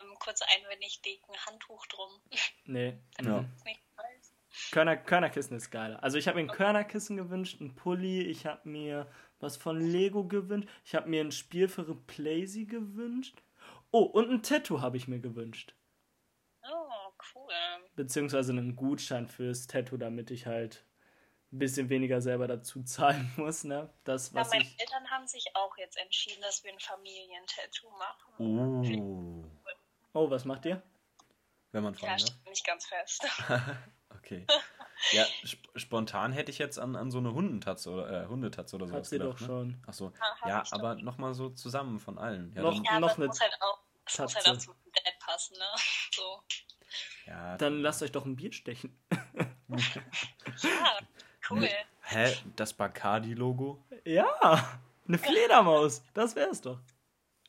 [0.00, 2.08] ähm, kurz einwendig ein Handtuch drum.
[2.66, 2.98] nee.
[3.22, 4.34] Weiß.
[4.70, 6.02] Körner, Körnerkissen ist geiler.
[6.02, 9.06] Also ich habe mir ein Körnerkissen gewünscht, ein Pulli, ich habe mir
[9.40, 13.42] was von Lego gewünscht, ich habe mir ein Spiel für Replaysy gewünscht.
[13.90, 15.74] Oh, und ein Tattoo habe ich mir gewünscht.
[16.62, 17.52] Oh, cool.
[17.94, 20.84] Beziehungsweise einen Gutschein fürs Tattoo, damit ich halt
[21.52, 23.92] ein bisschen weniger selber dazu zahlen muss, ne?
[24.04, 24.80] Das, Ja, was meine ich.
[24.80, 28.34] Eltern haben sich auch jetzt entschieden, dass wir ein Familientattoo machen.
[28.38, 29.44] Uh,
[30.16, 30.82] Oh, was macht ihr?
[31.72, 32.28] wenn man Ja, fragen darf.
[32.28, 33.26] steht nicht ganz fest.
[34.10, 34.46] Okay.
[35.12, 38.86] Ja, sp spontan hätte ich jetzt an, an so eine Hundentatze oder äh, Hundetatze oder
[38.86, 39.34] sowas Hat sie gedacht.
[39.34, 39.46] doch ne?
[39.46, 39.82] schon.
[39.86, 40.12] Ach so.
[40.20, 42.52] Ah, hab Ja, aber nochmal so zusammen von allen.
[42.54, 44.70] Ja, Noch- dann, Ja, noch eine es muss halt auch, es muss halt Tatze.
[44.70, 45.64] auch zum Dad passen, ne?
[46.14, 46.42] So.
[47.26, 48.98] ja, Dann lasst euch doch ein Bier stechen.
[50.62, 50.98] Ja,
[51.50, 51.68] cool.
[52.02, 52.36] Hä?
[52.54, 53.82] Das Bacardi-Logo?
[54.04, 54.78] Ja,
[55.08, 56.02] eine Fledermaus.
[56.14, 56.78] Das wär's doch.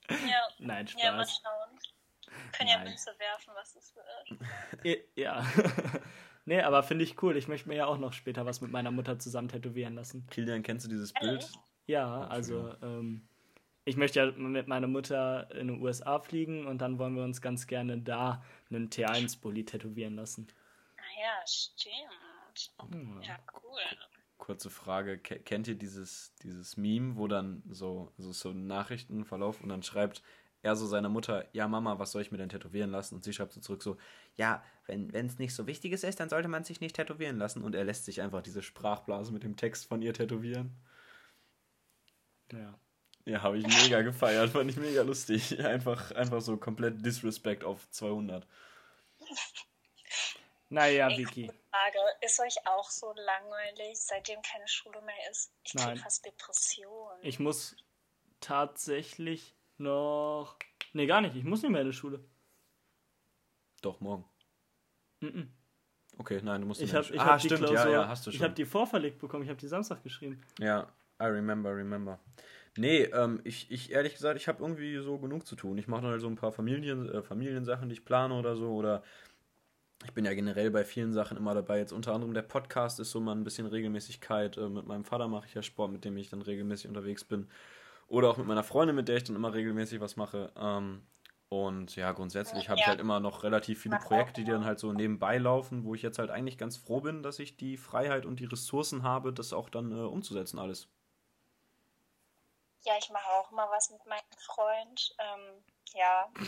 [0.10, 1.42] Ja, Nein, ja, mal Spaß.
[1.44, 1.80] schauen.
[2.54, 2.80] Können ja.
[2.80, 5.04] Münze werfen, was es wird.
[5.16, 5.46] Ja.
[6.46, 7.36] nee, aber finde ich cool.
[7.38, 10.26] Ich möchte mir ja auch noch später was mit meiner Mutter zusammen tätowieren lassen.
[10.32, 11.52] Kilian, kennst du dieses Bild?
[11.88, 13.28] Ja, also ähm,
[13.84, 17.42] ich möchte ja mit meiner Mutter in den USA fliegen und dann wollen wir uns
[17.42, 20.48] ganz gerne da einen T1-Bully tätowieren lassen.
[20.98, 23.24] Ah ja, stimmt.
[23.24, 23.80] Ja, cool.
[24.38, 29.70] Kurze Frage, ke- kennt ihr dieses, dieses Meme, wo dann so, so ein Nachrichtenverlauf und
[29.70, 30.24] dann schreibt
[30.66, 33.16] er so seiner Mutter, ja Mama, was soll ich mir denn tätowieren lassen?
[33.16, 33.98] Und sie schreibt so zurück so,
[34.36, 37.64] ja, wenn es nicht so wichtiges ist, dann sollte man sich nicht tätowieren lassen.
[37.64, 40.76] Und er lässt sich einfach diese Sprachblase mit dem Text von ihr tätowieren.
[42.52, 42.80] Ja.
[43.26, 45.60] Ja, habe ich mega gefeiert, fand ich mega lustig.
[45.66, 48.46] Einfach, einfach so komplett Disrespect auf 200.
[50.70, 51.52] Naja, Ey, Vicky.
[51.72, 55.52] Frage, ist euch auch so langweilig, seitdem keine Schule mehr ist?
[55.64, 55.98] Ich krieg Nein.
[55.98, 57.18] fast Depressionen.
[57.24, 57.76] Ich muss
[58.42, 60.58] tatsächlich noch.
[60.94, 61.36] Nee, gar nicht.
[61.36, 62.20] Ich muss nicht mehr in die Schule.
[63.82, 64.26] Doch, morgen.
[65.22, 65.50] Mhm.
[66.18, 68.08] Okay, nein, du musst Ich nicht habe mehr- ich Ah, hab die Klausur, ja, ja,
[68.08, 69.44] hast du Ich habe die vorverlegt bekommen.
[69.44, 70.42] Ich habe die Samstag geschrieben.
[70.60, 70.88] Ja,
[71.22, 72.20] I remember, remember.
[72.78, 75.78] Nee, ähm, ich, ich ehrlich gesagt, ich habe irgendwie so genug zu tun.
[75.78, 78.74] Ich mache dann halt so ein paar Familien, äh, Familiensachen, die ich plane oder so.
[78.74, 79.04] Oder
[80.04, 81.78] ich bin ja generell bei vielen Sachen immer dabei.
[81.80, 84.58] Jetzt unter anderem der Podcast ist so mal ein bisschen Regelmäßigkeit.
[84.58, 87.48] Äh, mit meinem Vater mache ich ja Sport, mit dem ich dann regelmäßig unterwegs bin.
[88.08, 90.52] Oder auch mit meiner Freundin, mit der ich dann immer regelmäßig was mache.
[90.56, 91.06] Ähm,
[91.50, 94.92] und ja, grundsätzlich habe ich halt immer noch relativ viele Projekte, die dann halt so
[94.94, 98.40] nebenbei laufen, wo ich jetzt halt eigentlich ganz froh bin, dass ich die Freiheit und
[98.40, 100.88] die Ressourcen habe, das auch dann äh, umzusetzen alles.
[102.84, 105.16] Ja, ich mache auch mal was mit meinem Freund.
[105.20, 106.30] Ähm, ja.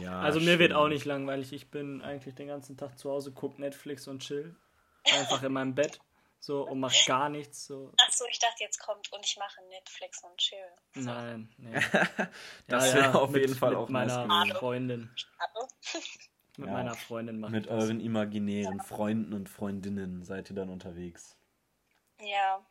[0.00, 0.78] Ja, also mir wird schön.
[0.78, 1.52] auch nicht langweilig.
[1.52, 4.56] Ich bin eigentlich den ganzen Tag zu Hause, guck Netflix und chill.
[5.14, 5.98] Einfach in meinem Bett.
[6.40, 7.66] So und mach gar nichts.
[7.66, 7.92] So.
[8.06, 10.58] Achso, ich dachte, jetzt kommt und ich mache Netflix und chill.
[10.94, 11.00] So.
[11.00, 11.72] Nein, nee.
[12.68, 14.58] Das Ja, wäre ja, auf mit- jeden Fall mit auch nice meiner gewesen.
[14.58, 15.14] Freundin.
[15.40, 15.68] Hallo?
[16.56, 16.72] Mit Ja.
[16.72, 17.84] meiner Freundin mache Mit ich das.
[17.84, 21.36] euren imaginären Freunden und Freundinnen seid ihr dann unterwegs.
[22.20, 22.64] Ja.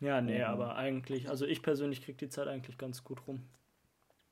[0.00, 0.44] Ja, nee, Mhm.
[0.44, 3.48] aber eigentlich, also ich persönlich krieg die Zeit eigentlich ganz gut rum.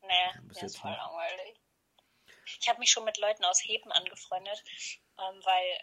[0.03, 0.09] Nee,
[0.49, 1.61] jetzt ist voll langweilig.
[2.61, 4.63] Ich habe mich schon mit Leuten aus Heben angefreundet,
[5.19, 5.81] ähm, weil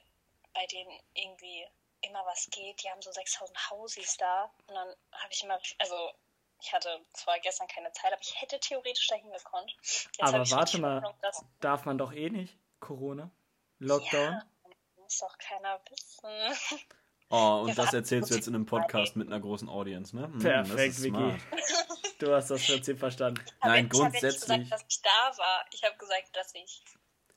[0.54, 1.66] bei denen irgendwie
[2.02, 2.82] immer was geht.
[2.84, 4.52] Die haben so 6000 Hausis da.
[4.68, 6.12] Und dann habe ich immer, also
[6.62, 9.72] ich hatte zwar gestern keine Zeit, aber ich hätte theoretisch dahin gekonnt.
[9.82, 11.02] Jetzt Aber warte mal.
[11.04, 11.16] Hoffnung,
[11.60, 12.56] Darf man doch eh nicht.
[12.80, 13.30] Corona.
[13.80, 14.34] Lockdown.
[14.34, 14.46] Ja,
[14.98, 16.80] muss doch keiner wissen.
[17.30, 20.24] Oh, und Ja, das erzählst du jetzt in einem Podcast mit einer großen Audience, ne?
[20.24, 21.40] Hm, Perfekt, Vicky.
[22.20, 23.40] Du hast das Prinzip verstanden.
[23.40, 25.66] Nein, ich habe ja nicht grundsätzlich- gesagt, dass ich da war.
[25.72, 26.84] Ich habe gesagt, dass ich.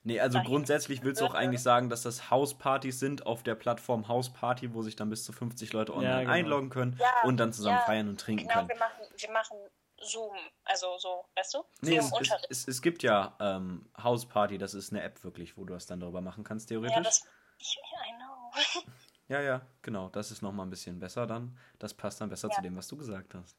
[0.06, 0.46] Nee, also Nein.
[0.46, 4.82] grundsätzlich willst du auch eigentlich sagen, dass das Hauspartys sind auf der Plattform Hausparty, wo
[4.82, 6.32] sich dann bis zu 50 Leute online Ja, genau.
[6.32, 8.68] einloggen können Ja, und dann zusammen ja, feiern und trinken Genau, können.
[8.68, 9.56] wir machen, wir machen
[10.02, 10.36] Zoom.
[10.64, 11.64] Also so, weißt du?
[11.80, 12.46] Nee, es, Zoom es, Unterricht.
[12.50, 16.00] es, es gibt ja ähm, Hausparty, das ist eine App wirklich, wo du das dann
[16.00, 16.96] darüber machen kannst, theoretisch.
[16.96, 17.26] Ja, das.
[17.58, 18.84] Ich, I know.
[19.26, 20.10] Ja, ja, genau.
[20.10, 21.58] Das ist nochmal ein bisschen besser dann.
[21.78, 22.56] Das passt dann besser Ja.
[22.56, 23.56] zu dem, was du gesagt hast.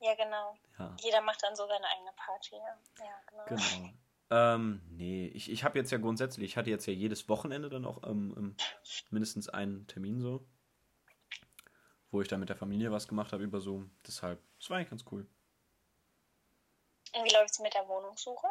[0.00, 0.54] Ja, genau.
[0.78, 2.56] Ja, Jeder macht dann so seine eigene Party.
[2.56, 3.44] Ja, ja genau.
[3.46, 3.90] genau.
[4.30, 7.84] Ähm, nee, ich, ich habe jetzt ja grundsätzlich, ich hatte jetzt ja jedes Wochenende dann
[7.86, 8.56] auch ähm, ähm,
[9.10, 10.46] mindestens einen Termin so,
[12.10, 13.90] wo ich dann mit der Familie was gemacht habe über Zoom.
[14.06, 15.26] Deshalb, das war eigentlich ganz cool.
[17.14, 18.48] Und wie läuft es mit der Wohnungssuche?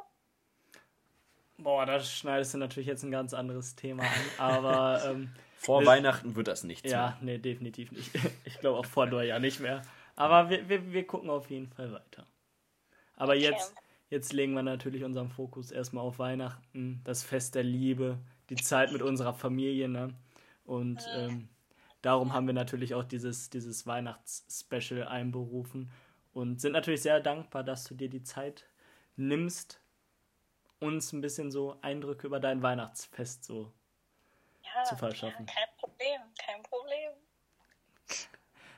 [1.60, 4.10] Boah, da schneidest du natürlich jetzt ein ganz anderes Thema an.
[4.38, 7.18] Aber ähm, Vor Wir- Weihnachten wird das nichts ja, mehr.
[7.22, 8.12] nee, definitiv nicht.
[8.46, 9.82] Ich glaube auch vor Neujahr nicht mehr.
[10.16, 12.26] Aber wir, wir, wir gucken auf jeden Fall weiter.
[13.16, 13.42] Aber Okay.
[13.44, 13.74] jetzt,
[14.10, 18.92] jetzt legen wir natürlich unseren Fokus erstmal auf Weihnachten, das Fest der Liebe, die Zeit
[18.92, 19.90] mit unserer Familie.
[19.90, 20.14] Ne?
[20.66, 21.50] Und ähm,
[22.02, 25.92] darum haben wir natürlich auch dieses, dieses Weihnachtsspecial einberufen
[26.34, 28.66] und sind natürlich sehr dankbar, dass du dir die Zeit
[29.16, 29.82] nimmst
[30.80, 33.72] uns ein bisschen so Eindrücke über dein Weihnachtsfest so
[34.64, 35.46] Ja, zu verschaffen.
[35.48, 37.12] Ja, kein Problem, kein Problem.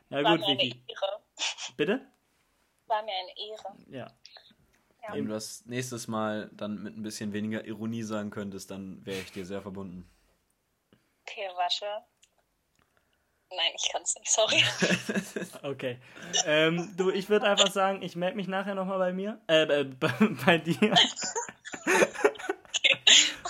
[0.10, 0.84] Na War gut, mir eine Vicky.
[0.88, 1.22] Ehre.
[1.78, 2.08] Bitte?
[2.88, 3.76] War mir eine Ehre.
[3.90, 4.12] Ja.
[5.02, 5.14] Ja.
[5.14, 9.20] Wenn du das nächstes Mal dann mit ein bisschen weniger Ironie sagen könntest, dann wäre
[9.20, 10.10] ich dir sehr verbunden.
[11.24, 11.86] Okay, warte.
[13.52, 14.64] Nein, ich kann es nicht, sorry.
[15.64, 15.98] Okay.
[16.46, 19.42] Ähm, du, ich würde einfach sagen, ich melde mich nachher nochmal bei mir.
[19.48, 20.12] Äh, äh, bei,
[20.46, 20.96] bei dir.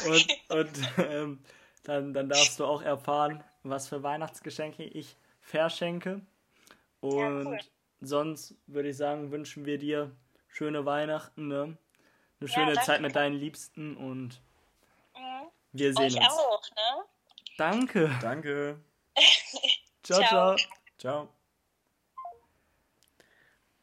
[0.05, 1.39] Und, und ähm,
[1.83, 6.21] dann, dann darfst du auch erfahren, was für Weihnachtsgeschenke ich verschenke.
[7.01, 7.59] Und cool.
[7.99, 10.15] sonst würde ich sagen, wünschen wir dir
[10.49, 11.61] schöne Weihnachten, ne?
[11.63, 11.77] Eine
[12.41, 12.85] Ja, schöne danke.
[12.85, 14.41] Zeit mit deinen Liebsten und
[15.15, 15.47] Mhm.
[15.73, 16.27] wir sehen Euch uns.
[16.27, 17.03] auch, ne?
[17.57, 18.11] Danke.
[18.21, 18.79] Danke.
[20.03, 20.55] Ciao, ciao.
[20.97, 21.29] Ciao.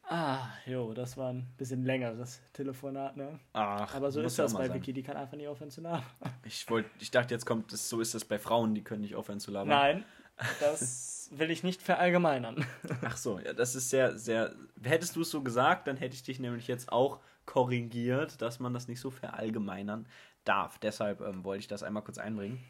[0.09, 3.39] Ah, jo, das war ein bisschen längeres Telefonat, ne?
[3.51, 4.77] Ach, Aber so muss ist ja das bei sein.
[4.77, 6.01] Vicky, die kann einfach nicht aufhören zu labern.
[6.45, 9.15] Ich, wollt, ich dachte, jetzt kommt es, so ist es bei Frauen, die können nicht
[9.15, 9.67] aufhören zu labern.
[9.67, 10.05] Nein,
[10.61, 12.65] das will ich nicht verallgemeinern.
[13.03, 14.53] Ach so, ja, das ist sehr, sehr.
[14.83, 18.73] Hättest du es so gesagt, dann hätte ich dich nämlich jetzt auch korrigiert, dass man
[18.73, 20.07] das nicht so verallgemeinern
[20.43, 20.79] darf.
[20.79, 22.63] Deshalb ähm, wollte ich das einmal kurz einbringen.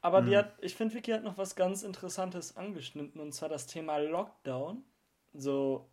[0.00, 0.26] Aber Mhm.
[0.26, 3.96] die hat, ich finde, Vicky hat noch was ganz Interessantes angeschnitten, und zwar das Thema
[3.98, 4.84] Lockdown.
[5.32, 5.88] So,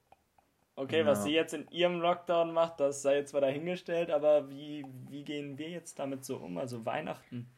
[0.76, 1.24] okay, was Ja.
[1.24, 5.58] sie jetzt in ihrem Lockdown macht, das sei jetzt mal dahingestellt, aber wie, wie gehen
[5.58, 6.58] wir jetzt damit so um?
[6.58, 7.50] Also Weihnachten.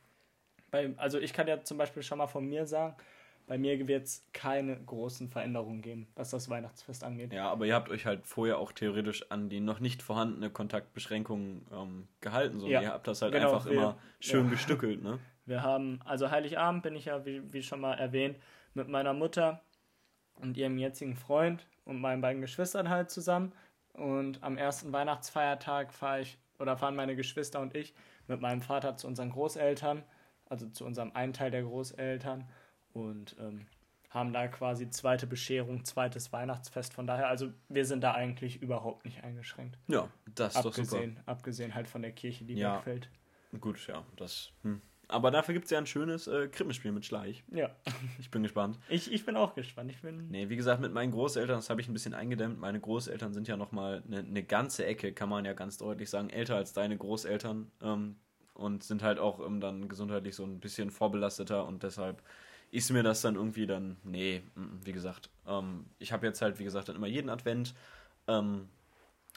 [0.71, 2.95] Bei, also ich kann ja zum Beispiel schon mal von mir sagen,
[3.45, 7.33] bei mir wird es keine großen Veränderungen geben, was das Weihnachtsfest angeht.
[7.33, 11.65] Ja, aber ihr habt euch halt vorher auch theoretisch an die noch nicht vorhandene Kontaktbeschränkung
[11.71, 12.59] ähm, gehalten.
[12.59, 12.67] So.
[12.67, 14.51] Ja, Ihr habt das halt genau, einfach wir- immer schön ja.
[14.51, 15.19] gestückelt, ne?
[15.45, 18.37] Wir haben, also Heiligabend bin ich ja, wie, wie schon mal erwähnt,
[18.75, 19.61] mit meiner Mutter
[20.35, 23.51] und ihrem jetzigen Freund und meinen beiden Geschwistern halt zusammen.
[23.91, 27.93] Und am ersten Weihnachtsfeiertag fahre ich, oder fahren meine Geschwister und ich
[28.29, 30.03] mit meinem Vater zu unseren Großeltern,
[30.47, 32.47] also zu unserem einen Teil der Großeltern
[32.93, 33.65] und ähm,
[34.09, 36.93] haben da quasi zweite Bescherung, zweites Weihnachtsfest.
[36.93, 39.77] Von daher, also wir sind da eigentlich überhaupt nicht eingeschränkt.
[39.87, 40.81] Ja, das ist doch super.
[40.97, 42.75] Abgesehen, abgesehen halt von der Kirche, die Ja.
[42.77, 43.09] wegfällt.
[43.59, 44.51] Gut, ja, das.
[44.61, 44.81] Hm.
[45.09, 47.43] Aber dafür gibt es ja ein schönes äh, Krippenspiel mit Schleich.
[47.51, 47.75] Ja,
[48.19, 48.79] Ich bin gespannt.
[48.89, 49.91] ich, ich bin auch gespannt.
[49.91, 52.59] Ich bin Nee, wie gesagt, mit meinen Großeltern, das habe ich ein bisschen eingedämmt.
[52.59, 56.29] Meine Großeltern sind ja nochmal eine, eine ganze Ecke, kann man ja ganz deutlich sagen,
[56.29, 58.15] älter als deine Großeltern ähm,
[58.53, 62.23] und sind halt auch ähm, dann gesundheitlich so ein bisschen vorbelasteter und deshalb
[62.73, 66.59] ist mir das dann irgendwie dann, nee, mm, wie gesagt, ähm, ich habe jetzt halt,
[66.59, 67.75] wie gesagt, dann immer jeden Advent
[68.27, 68.67] ähm,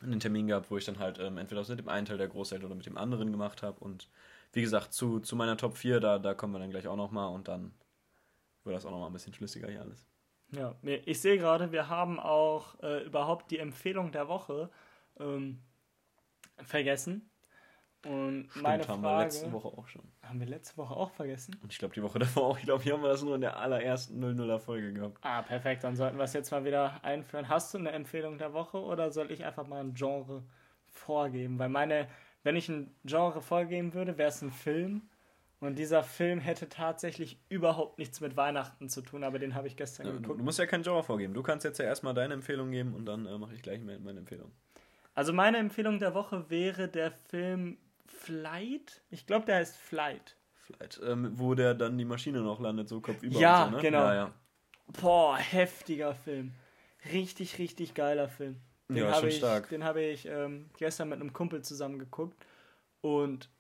[0.03, 2.66] einen Termin gehabt, wo ich dann halt ähm, entweder mit dem einen Teil der Großeltern
[2.66, 4.09] oder mit dem anderen gemacht habe und
[4.53, 7.32] wie gesagt, zu, zu meiner Top 4, da, da kommen wir dann gleich auch nochmal
[7.34, 7.74] und dann
[8.64, 10.07] wird das auch nochmal ein bisschen schlüssiger hier alles.
[10.53, 14.70] Ja, ich sehe gerade, wir haben auch äh, überhaupt die Empfehlung der Woche
[15.18, 15.59] ähm,
[16.62, 17.28] vergessen.
[18.09, 19.24] Und meine Stimmt, haben wir Frage.
[19.24, 20.02] letzte Woche auch schon.
[20.22, 21.57] Haben wir letzte Woche auch vergessen?
[21.62, 22.59] Und ich glaube, die Woche davor auch.
[22.59, 25.18] Ich glaube, hier haben wir das nur in der allerersten 00er Folge gehabt.
[25.22, 27.48] Ah, perfekt, dann sollten wir es jetzt mal wieder einführen.
[27.48, 30.42] Hast du eine Empfehlung der Woche oder soll ich einfach mal ein Genre
[30.90, 31.59] vorgeben?
[31.59, 32.09] Weil meine,
[32.42, 35.02] wenn ich ein Genre vorgeben würde, wäre es ein Film.
[35.59, 39.76] Und dieser Film hätte tatsächlich überhaupt nichts mit Weihnachten zu tun, aber den habe ich
[39.76, 40.42] gestern Du, du geguckt.
[40.42, 41.32] musst ja kein Genre vorgeben.
[41.32, 44.18] Du kannst jetzt ja erstmal deine Empfehlung geben und dann äh, mache ich gleich meine
[44.18, 44.52] Empfehlung.
[45.14, 49.02] Also meine Empfehlung der Woche wäre der Film Flight.
[49.11, 50.36] Ich glaube, der heißt Flight.
[50.54, 53.38] Vielleicht, ähm, wo der dann die Maschine noch landet, so kopfüber.
[53.38, 53.82] Ja, so, ne?
[53.82, 54.00] genau.
[54.00, 54.34] Ja, ja.
[55.00, 56.52] Boah, heftiger Film.
[57.12, 58.61] Richtig, richtig geiler Film.
[58.88, 59.68] Den Ja, schon ich, stark.
[59.68, 62.46] den habe ich ähm, gestern mit einem Kumpel zusammen geguckt.
[63.00, 63.50] Und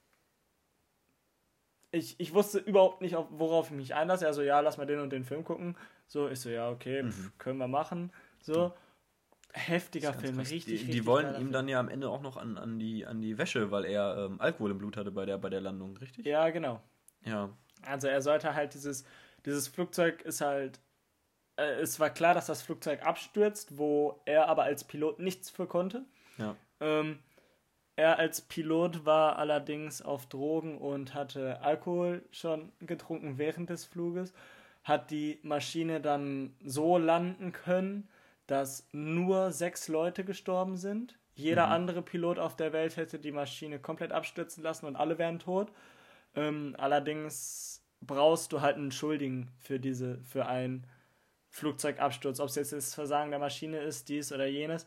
[1.90, 4.26] ich, ich wusste überhaupt nicht, auf, worauf ich mich einlasse.
[4.26, 5.76] Er so, ja, lass mal den und den Film gucken.
[6.06, 8.12] So, ich so, ja, okay, pf, können wir machen.
[8.40, 8.72] So,
[9.56, 10.50] heftiger Film, krass.
[10.50, 11.52] richtig, die, richtig die wollen ihm Film.
[11.52, 14.40] dann ja am Ende auch noch an, an, die, an die Wäsche, weil er ähm,
[14.40, 16.26] Alkohol im Blut hatte bei der, bei der Landung, richtig?
[16.26, 16.80] Ja, genau.
[17.24, 17.50] Ja.
[17.82, 19.04] Also er sollte halt dieses,
[19.44, 20.80] dieses Flugzeug ist halt,
[21.56, 25.66] äh, es war klar, dass das Flugzeug abstürzt, wo er aber als Pilot nichts für
[25.66, 26.04] konnte.
[26.38, 26.54] Ja.
[26.80, 27.18] Ähm,
[27.96, 34.34] er als Pilot war allerdings auf Drogen und hatte Alkohol schon getrunken während des Fluges,
[34.84, 38.06] hat die Maschine dann so landen können,
[38.46, 41.18] dass nur sechs Leute gestorben sind.
[41.34, 45.38] Jeder andere Pilot auf der Welt hätte die Maschine komplett abstürzen lassen und alle wären
[45.38, 45.70] tot.
[46.34, 50.86] Ähm, allerdings brauchst du halt einen Schuldigen für diese, für einen
[51.50, 54.86] Flugzeugabsturz, ob es jetzt das Versagen der Maschine ist, dies oder jenes.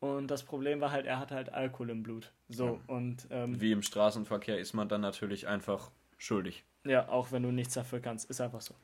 [0.00, 2.32] Und das Problem war halt, er hatte halt Alkohol im Blut.
[2.48, 6.64] So, und ähm, Wie im Straßenverkehr ist man dann natürlich einfach schuldig.
[6.84, 8.74] ja, auch wenn du nichts dafür kannst, ist einfach so.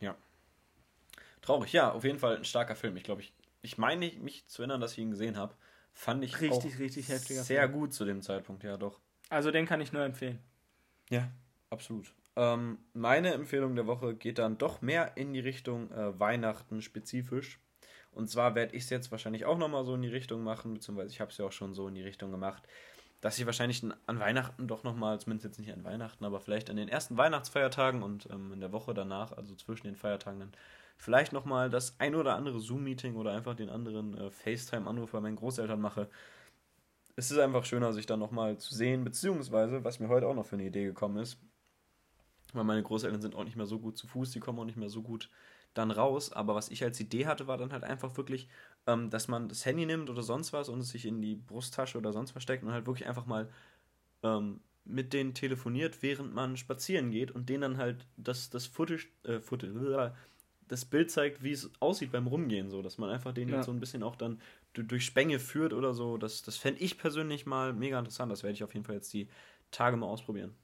[1.42, 2.96] Traurig, ja, auf jeden Fall ein starker Film.
[2.96, 3.32] Ich glaube, ich,
[3.62, 5.54] ich meine mich zu erinnern, dass ich ihn gesehen habe.
[5.94, 7.72] Fand ich Richtig, auch richtig heftiger sehr Film.
[7.72, 9.00] gut zu dem Zeitpunkt, ja doch.
[9.28, 10.38] Also den kann ich nur empfehlen.
[11.10, 11.30] Ja,
[11.70, 12.12] absolut.
[12.34, 17.60] Ähm, meine Empfehlung der Woche geht dann doch mehr in die Richtung äh, Weihnachten spezifisch.
[18.10, 21.10] Und zwar werde ich es jetzt wahrscheinlich auch nochmal so in die Richtung machen, beziehungsweise
[21.10, 22.62] ich habe es ja auch schon so in die Richtung gemacht,
[23.20, 26.76] dass ich wahrscheinlich an Weihnachten doch nochmal, zumindest jetzt nicht an Weihnachten, aber vielleicht an
[26.76, 30.52] den ersten Weihnachtsfeiertagen und ähm, in der Woche danach, also zwischen den Feiertagen, dann
[30.96, 35.36] vielleicht nochmal das ein oder andere Zoom-Meeting oder einfach den anderen äh, FaceTime-Anruf bei meinen
[35.36, 36.08] Großeltern mache.
[37.16, 40.46] Es ist einfach schöner, sich dann nochmal zu sehen, beziehungsweise, was mir heute auch noch
[40.46, 41.38] für eine Idee gekommen ist,
[42.52, 44.78] weil meine Großeltern sind auch nicht mehr so gut zu Fuß, die kommen auch nicht
[44.78, 45.30] mehr so gut
[45.74, 46.32] dann raus.
[46.32, 48.48] Aber was ich als Idee hatte, war dann halt einfach wirklich,
[48.86, 51.98] ähm, dass man das Handy nimmt oder sonst was und es sich in die Brusttasche
[51.98, 53.48] oder sonst was steckt und halt wirklich einfach mal
[54.22, 59.08] ähm, mit denen telefoniert, während man spazieren geht und denen dann halt das, das Footage,
[59.24, 60.12] äh, Footage,
[60.68, 63.56] das Bild zeigt, wie es aussieht beim Rumgehen, so, dass man einfach den ja.
[63.56, 64.40] jetzt so ein bisschen auch dann
[64.74, 66.16] durch Spänge führt oder so.
[66.16, 68.32] Das, das fände ich persönlich mal mega interessant.
[68.32, 69.28] Das werde ich auf jeden Fall jetzt die
[69.70, 70.54] Tage mal ausprobieren.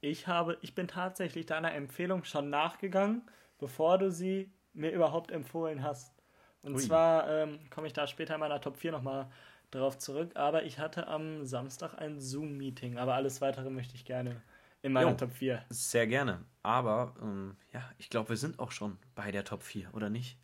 [0.00, 3.22] Ich habe, ich bin tatsächlich deiner Empfehlung schon nachgegangen,
[3.58, 6.14] bevor du sie mir überhaupt empfohlen hast.
[6.62, 6.80] Und Ui.
[6.80, 9.30] zwar ähm, komme ich da später in meiner Top 4 nochmal
[9.70, 14.40] drauf zurück, aber ich hatte am Samstag ein Zoom-Meeting, aber alles weitere möchte ich gerne
[14.82, 15.64] in meiner jo, Top 4.
[15.70, 16.44] Sehr gerne.
[16.62, 20.38] Aber ähm, ja, ich glaube, wir sind auch schon bei der Top 4, oder nicht?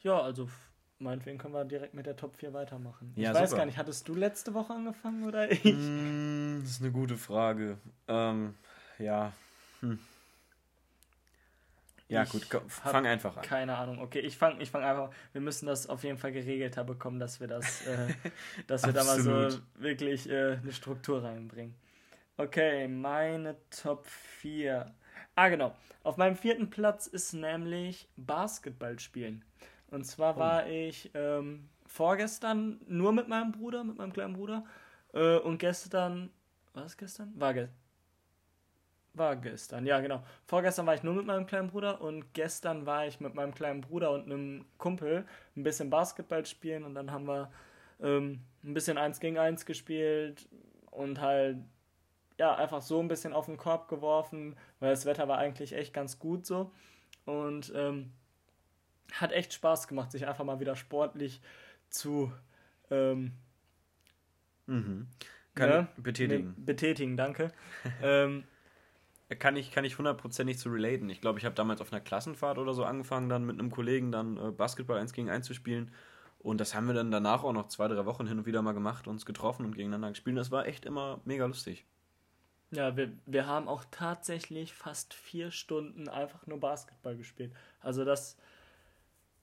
[0.00, 0.48] Ja, also
[0.98, 3.12] meinetwegen können wir direkt mit der Top 4 weitermachen.
[3.16, 3.60] Ja, ich weiß super.
[3.60, 5.64] gar nicht, hattest du letzte Woche angefangen oder ich?
[5.64, 7.78] Mm, das ist eine gute Frage.
[8.08, 8.54] Ähm,
[8.98, 9.32] ja.
[9.80, 9.98] Hm.
[12.08, 13.42] Ja, ich gut, fang einfach an.
[13.44, 14.00] Keine Ahnung.
[14.00, 15.10] Okay, ich fange ich fang einfach.
[15.32, 18.08] Wir müssen das auf jeden Fall geregelter bekommen, dass wir das, äh,
[18.66, 21.74] dass wir da mal so wirklich äh, eine Struktur reinbringen.
[22.40, 24.86] Okay, meine Top 4.
[25.34, 25.76] Ah, genau.
[26.02, 29.44] Auf meinem vierten Platz ist nämlich Basketball spielen.
[29.90, 30.40] Und zwar oh.
[30.40, 34.64] war ich ähm, vorgestern nur mit meinem Bruder, mit meinem kleinen Bruder.
[35.12, 36.30] Äh, und gestern.
[36.72, 37.32] Was ist gestern?
[37.36, 37.76] War gestern
[39.12, 40.22] war gestern, ja genau.
[40.46, 43.80] Vorgestern war ich nur mit meinem kleinen Bruder und gestern war ich mit meinem kleinen
[43.80, 45.26] Bruder und einem Kumpel
[45.56, 47.50] ein bisschen Basketball spielen und dann haben wir
[48.00, 50.48] ähm, ein bisschen eins gegen eins gespielt
[50.92, 51.58] und halt
[52.40, 55.92] ja einfach so ein bisschen auf den Korb geworfen, weil das Wetter war eigentlich echt
[55.92, 56.72] ganz gut so
[57.26, 58.12] und ähm,
[59.12, 61.42] hat echt Spaß gemacht, sich einfach mal wieder sportlich
[61.90, 62.32] zu
[62.90, 63.32] ähm,
[64.66, 65.08] mhm.
[65.54, 65.88] Ne?
[65.98, 66.54] betätigen.
[66.56, 67.52] betätigen, danke.
[68.02, 68.44] ähm,
[69.38, 71.10] kann ich, kann ich hundertprozentig zu relaten.
[71.10, 74.10] Ich glaube, ich habe damals auf einer Klassenfahrt oder so angefangen, dann mit einem Kollegen
[74.10, 75.92] dann äh, Basketball 1 gegen 1 zu spielen.
[76.38, 78.72] Und das haben wir dann danach auch noch zwei, drei Wochen hin und wieder mal
[78.72, 80.38] gemacht, uns getroffen und gegeneinander gespielt.
[80.38, 81.84] Das war echt immer mega lustig.
[82.72, 87.52] Ja, wir, wir haben auch tatsächlich fast vier Stunden einfach nur Basketball gespielt.
[87.80, 88.36] Also das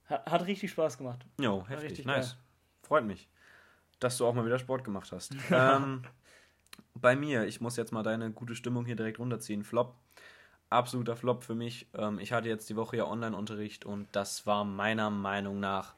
[0.05, 1.25] hat, hat richtig Spaß gemacht.
[1.39, 2.33] Jo, heftig, nice.
[2.33, 2.41] Geil.
[2.83, 3.27] Freut mich,
[3.99, 5.35] dass du auch mal wieder Sport gemacht hast.
[5.51, 6.03] ähm,
[6.95, 9.63] bei mir, ich muss jetzt mal deine gute Stimmung hier direkt runterziehen.
[9.63, 9.95] Flop.
[10.69, 11.87] Absoluter Flop für mich.
[11.93, 15.95] Ähm, ich hatte jetzt die Woche ja Online-Unterricht und das war meiner Meinung nach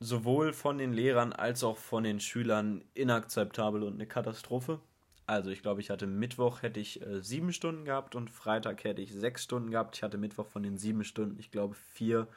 [0.00, 4.80] sowohl von den Lehrern als auch von den Schülern inakzeptabel und eine Katastrophe.
[5.26, 9.02] Also ich glaube, ich hatte Mittwoch hätte ich äh, sieben Stunden gehabt und Freitag hätte
[9.02, 9.96] ich sechs Stunden gehabt.
[9.96, 12.28] Ich hatte Mittwoch von den sieben Stunden, ich glaube, vier.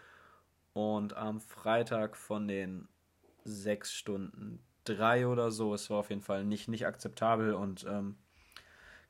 [0.73, 2.87] Und am Freitag von den
[3.43, 5.73] sechs Stunden drei oder so.
[5.73, 8.15] Es war auf jeden Fall nicht, nicht akzeptabel und ähm,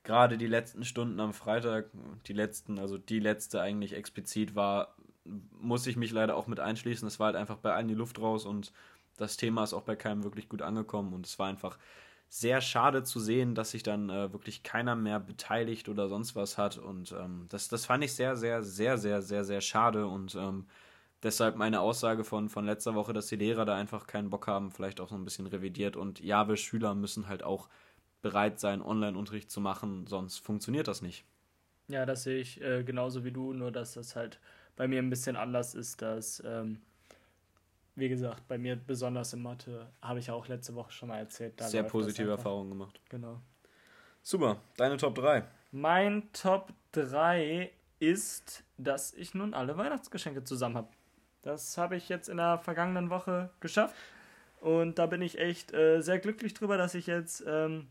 [0.04, 1.90] gerade die letzten Stunden am Freitag,
[2.26, 4.96] die letzten, also die letzte eigentlich explizit war,
[5.62, 7.08] muss ich mich leider auch mit einschließen.
[7.08, 8.74] Es war halt einfach bei allen die Luft raus und
[9.18, 11.78] das Thema ist auch bei keinem wirklich gut angekommen und es war einfach
[12.30, 16.58] sehr schade zu sehen, dass sich dann äh, wirklich keiner mehr beteiligt oder sonst was
[16.58, 20.36] hat und ähm, das, das fand ich sehr, sehr, sehr, sehr, sehr, sehr schade und
[20.36, 20.68] ähm,
[21.22, 24.72] Deshalb meine Aussage von, von letzter Woche, dass die Lehrer da einfach keinen Bock haben,
[24.72, 25.98] vielleicht auch so ein bisschen revidiert.
[25.98, 27.68] Und ja, wir Schüler müssen halt auch
[28.22, 31.26] bereit sein, Online-Unterricht zu machen, sonst funktioniert das nicht.
[31.88, 34.40] Ja, das sehe ich äh, genauso wie du, nur dass das halt
[34.76, 36.82] bei mir ein bisschen anders ist, dass, ähm,
[38.00, 41.18] wie gesagt, bei mir besonders in Mathe, habe ich ja auch letzte Woche schon mal
[41.18, 41.62] erzählt.
[41.62, 43.00] Sehr positive Erfahrungen gemacht.
[43.10, 43.42] Genau.
[44.22, 45.44] Super, deine Top 3.
[45.72, 50.88] Mein Top 3 ist, dass ich nun alle Weihnachtsgeschenke zusammen habe.
[51.42, 53.96] Das habe ich jetzt in der vergangenen Woche geschafft.
[54.62, 57.88] Und da bin ich echt äh, sehr glücklich drüber, dass ich jetzt ähm,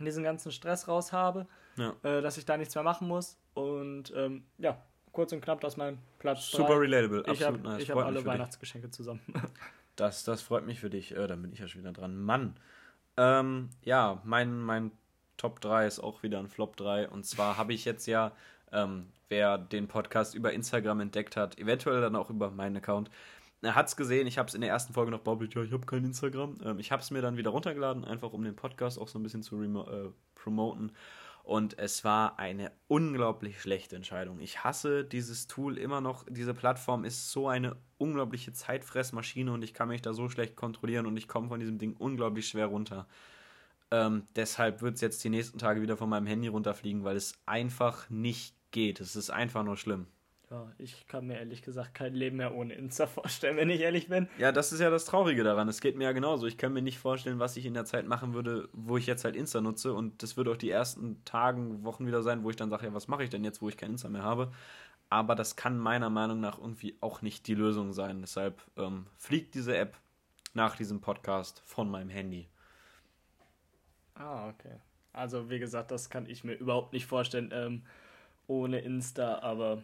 [0.00, 1.46] diesen ganzen Stress raus habe,
[1.76, 1.94] ja.
[2.02, 3.38] äh, dass ich da nichts mehr machen muss.
[3.54, 4.82] Und ähm, ja,
[5.14, 6.50] kurz und knapp, das mein Platz.
[6.50, 6.80] Super drei.
[6.80, 7.82] relatable, ich absolut hab, nice.
[7.82, 8.94] Ich habe alle Weihnachtsgeschenke dich.
[8.94, 9.20] zusammen.
[9.96, 11.16] das, das freut mich für dich.
[11.16, 12.22] Äh, dann bin ich ja schon wieder dran.
[12.22, 12.56] Mann.
[13.16, 14.90] Ähm, ja, mein, mein
[15.38, 17.08] Top 3 ist auch wieder ein Flop 3.
[17.08, 18.32] Und zwar habe ich jetzt ja
[18.72, 23.10] ähm, wer den Podcast über Instagram entdeckt hat, eventuell dann auch über meinen Account,
[23.62, 25.72] er hat es gesehen, ich habe es in der ersten Folge noch baubelt, ja, ich
[25.72, 26.56] habe kein Instagram.
[26.62, 29.22] Ähm, ich habe es mir dann wieder runtergeladen, einfach um den Podcast auch so ein
[29.22, 30.92] bisschen zu äh, promoten.
[31.44, 34.40] Und es war eine unglaublich schlechte Entscheidung.
[34.40, 36.24] Ich hasse dieses Tool immer noch.
[36.28, 41.04] Diese Plattform ist so eine unglaubliche Zeitfressmaschine und ich kann mich da so schlecht kontrollieren
[41.04, 43.06] und ich komme von diesem Ding unglaublich schwer runter.
[43.90, 47.34] Ähm, deshalb wird es jetzt die nächsten Tage wieder von meinem Handy runterfliegen, weil es
[47.44, 49.00] einfach nicht geht.
[49.00, 50.06] Es ist einfach nur schlimm.
[50.54, 54.08] Ja, ich kann mir ehrlich gesagt kein Leben mehr ohne Insta vorstellen, wenn ich ehrlich
[54.08, 54.28] bin.
[54.38, 55.66] Ja, das ist ja das Traurige daran.
[55.68, 56.46] Es geht mir ja genauso.
[56.46, 59.24] Ich kann mir nicht vorstellen, was ich in der Zeit machen würde, wo ich jetzt
[59.24, 59.92] halt Insta nutze.
[59.92, 62.94] Und das wird auch die ersten Tagen, Wochen wieder sein, wo ich dann sage, ja,
[62.94, 64.52] was mache ich denn jetzt, wo ich kein Insta mehr habe.
[65.10, 68.20] Aber das kann meiner Meinung nach irgendwie auch nicht die Lösung sein.
[68.20, 69.96] Deshalb ähm, fliegt diese App
[70.52, 72.48] nach diesem Podcast von meinem Handy.
[74.14, 74.76] Ah, okay.
[75.12, 77.82] Also, wie gesagt, das kann ich mir überhaupt nicht vorstellen ähm,
[78.46, 79.82] ohne Insta, aber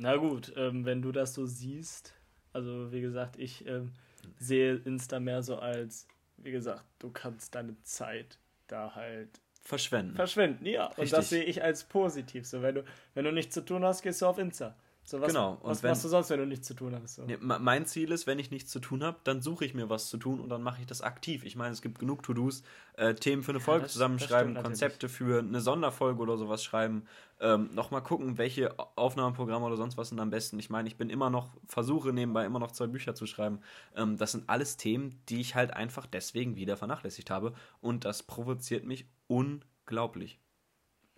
[0.00, 2.14] na gut, ähm, wenn du das so siehst,
[2.54, 3.92] also wie gesagt, ich ähm,
[4.38, 6.08] sehe Insta mehr so als,
[6.38, 9.28] wie gesagt, du kannst deine Zeit da halt
[9.62, 10.16] verschwenden.
[10.16, 10.86] Verschwenden, ja.
[10.86, 11.04] Richtig.
[11.04, 12.46] Und das sehe ich als positiv.
[12.46, 14.74] So, wenn du, wenn du nichts zu tun hast, gehst du auf Insta.
[15.10, 15.54] So, was, genau.
[15.54, 17.16] Und was wenn, machst du sonst, wenn du nichts zu tun hast?
[17.16, 17.24] So?
[17.24, 20.08] Nee, mein Ziel ist, wenn ich nichts zu tun habe, dann suche ich mir was
[20.08, 21.44] zu tun und dann mache ich das aktiv.
[21.44, 22.62] Ich meine, es gibt genug To-Dos,
[22.96, 27.06] äh, Themen für eine Folge das, zusammenschreiben, das Konzepte für eine Sonderfolge oder sowas schreiben.
[27.40, 30.60] Ähm, Nochmal gucken, welche Aufnahmeprogramme oder sonst was sind am besten.
[30.60, 33.58] Ich meine, ich bin immer noch, versuche nebenbei immer noch zwei Bücher zu schreiben.
[33.96, 38.22] Ähm, das sind alles Themen, die ich halt einfach deswegen wieder vernachlässigt habe und das
[38.22, 40.38] provoziert mich unglaublich.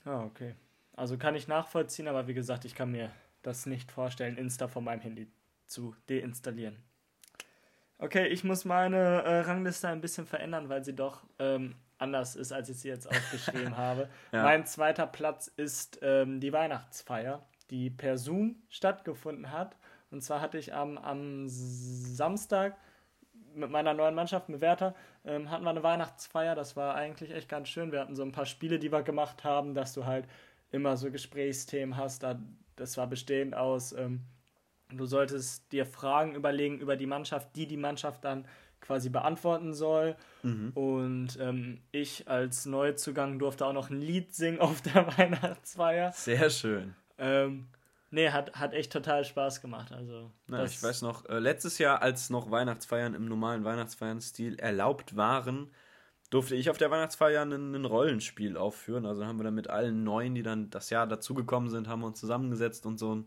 [0.06, 0.54] Ah, okay.
[0.94, 3.10] Also kann ich nachvollziehen, aber wie gesagt, ich kann mir
[3.42, 5.30] das nicht vorstellen, Insta von meinem Handy
[5.66, 6.82] zu deinstallieren.
[7.98, 12.52] Okay, ich muss meine äh, Rangliste ein bisschen verändern, weil sie doch ähm, anders ist,
[12.52, 14.08] als ich sie jetzt aufgeschrieben habe.
[14.32, 14.42] Ja.
[14.42, 19.76] Mein zweiter Platz ist ähm, die Weihnachtsfeier, die per Zoom stattgefunden hat.
[20.10, 22.76] Und zwar hatte ich am, am Samstag
[23.54, 24.94] mit meiner neuen Mannschaft, mit Werther,
[25.24, 26.54] ähm, hatten wir eine Weihnachtsfeier.
[26.54, 27.92] Das war eigentlich echt ganz schön.
[27.92, 30.26] Wir hatten so ein paar Spiele, die wir gemacht haben, dass du halt
[30.70, 32.22] immer so Gesprächsthemen hast.
[32.22, 32.40] Da
[32.76, 34.22] das war bestehend aus, ähm,
[34.90, 38.46] du solltest dir Fragen überlegen über die Mannschaft, die die Mannschaft dann
[38.80, 40.16] quasi beantworten soll.
[40.42, 40.72] Mhm.
[40.74, 46.12] Und ähm, ich als Neuzugang durfte auch noch ein Lied singen auf der Weihnachtsfeier.
[46.12, 46.94] Sehr schön.
[47.18, 47.68] Ähm,
[48.10, 49.92] nee, hat, hat echt total Spaß gemacht.
[49.92, 55.16] Also, Na, ich weiß noch, äh, letztes Jahr, als noch Weihnachtsfeiern im normalen Weihnachtsfeiern-Stil erlaubt
[55.16, 55.70] waren,
[56.32, 59.04] durfte ich auf der Weihnachtsfeier ein, ein, Rollenspiel aufführen.
[59.04, 62.06] Also haben wir dann mit allen Neuen, die dann das Jahr dazugekommen sind, haben wir
[62.06, 63.26] uns zusammengesetzt und so ein,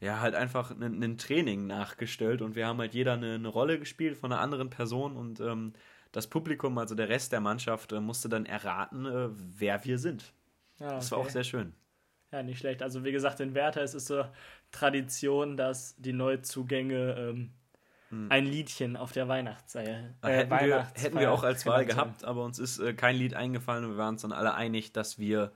[0.00, 3.78] ja, halt einfach ein, ein Training nachgestellt und wir haben halt jeder eine, eine Rolle
[3.78, 5.74] gespielt von einer anderen Person und ähm,
[6.12, 10.32] das Publikum, also der Rest der Mannschaft, äh, musste dann erraten, äh, wer wir sind.
[10.78, 10.96] Ja, okay.
[10.96, 11.74] Das war auch sehr schön.
[12.32, 12.82] Ja, nicht schlecht.
[12.82, 14.24] Also wie gesagt, in Werther ist es so
[14.70, 17.50] Tradition, dass die Neuzugänge ähm,
[18.10, 18.30] hm.
[18.30, 20.14] ein Liedchen auf der Weihnachtsfeier.
[20.22, 23.34] Äh, hätten, wir, hätten wir auch als Wahl gehabt, aber uns ist äh, kein Lied
[23.34, 25.52] eingefallen und wir waren uns dann alle einig, dass wir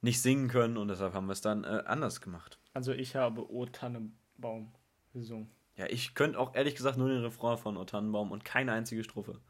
[0.00, 2.58] nicht singen können und deshalb haben wir es dann äh, anders gemacht.
[2.72, 4.72] Also ich habe O Tannenbaum
[5.12, 5.50] gesungen.
[5.76, 9.04] Ja, ich könnte auch ehrlich gesagt nur den Refrain von O Tannenbaum und keine einzige
[9.04, 9.40] Strophe.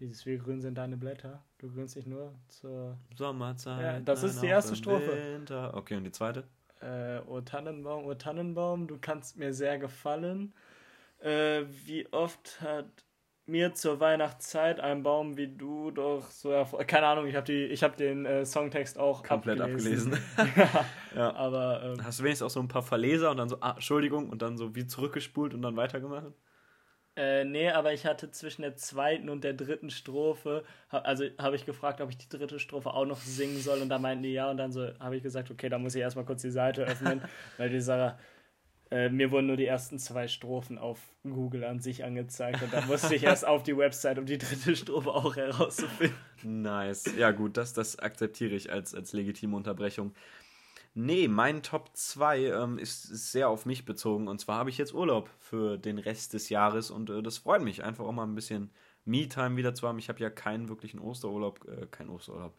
[0.00, 1.42] Dieses Wie grün sind deine Blätter.
[1.58, 3.80] Du grünst dich nur zur Sommerzeit.
[3.80, 5.34] Ja, das ist die erste Strophe.
[5.34, 5.74] Winter.
[5.74, 6.44] Okay, und die zweite?
[6.80, 10.54] Äh, O Tannenbaum, O Tannenbaum, du kannst mir sehr gefallen.
[11.20, 12.86] Äh, wie oft hat
[13.48, 16.50] mir zur Weihnachtszeit ein Baum wie du doch so.
[16.86, 20.14] Keine Ahnung, ich habe hab den äh, Songtext auch komplett abgelesen.
[20.36, 20.84] abgelesen.
[21.16, 21.82] ja, aber.
[21.82, 24.42] Ähm, Hast du wenigstens auch so ein paar Verleser und dann so, ah, Entschuldigung, und
[24.42, 26.32] dann so wie zurückgespult und dann weitergemacht?
[27.16, 31.66] Äh, nee, aber ich hatte zwischen der zweiten und der dritten Strophe, also habe ich
[31.66, 34.48] gefragt, ob ich die dritte Strophe auch noch singen soll und da meinten die ja
[34.48, 37.20] und dann so habe ich gesagt, okay, da muss ich erstmal kurz die Seite öffnen,
[37.56, 38.20] weil die Sarah
[38.90, 42.86] äh, mir wurden nur die ersten zwei Strophen auf Google an sich angezeigt und dann
[42.86, 46.16] musste ich erst auf die Website, um die dritte Strophe auch herauszufinden.
[46.42, 47.04] Nice.
[47.16, 50.14] Ja, gut, das, das akzeptiere ich als, als legitime Unterbrechung.
[50.94, 54.26] Nee, mein Top 2 ähm, ist, ist, sehr auf mich bezogen.
[54.26, 57.62] Und zwar habe ich jetzt Urlaub für den Rest des Jahres und äh, das freut
[57.62, 58.70] mich, einfach auch mal ein bisschen
[59.04, 59.98] Me-Time wieder zu haben.
[59.98, 62.54] Ich habe ja keinen wirklichen Osterurlaub, äh, keinen Osterurlaub,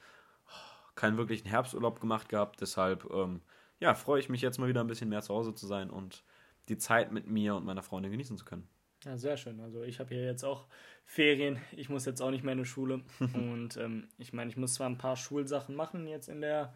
[0.95, 2.61] keinen wirklichen Herbsturlaub gemacht gehabt.
[2.61, 3.41] Deshalb ähm,
[3.79, 6.23] ja, freue ich mich jetzt mal wieder ein bisschen mehr zu Hause zu sein und
[6.67, 8.67] die Zeit mit mir und meiner Freundin genießen zu können.
[9.05, 9.59] Ja, sehr schön.
[9.61, 10.67] Also ich habe hier jetzt auch
[11.05, 11.59] Ferien.
[11.71, 13.01] Ich muss jetzt auch nicht mehr in die Schule.
[13.33, 16.73] und ähm, ich meine, ich muss zwar ein paar Schulsachen machen jetzt in der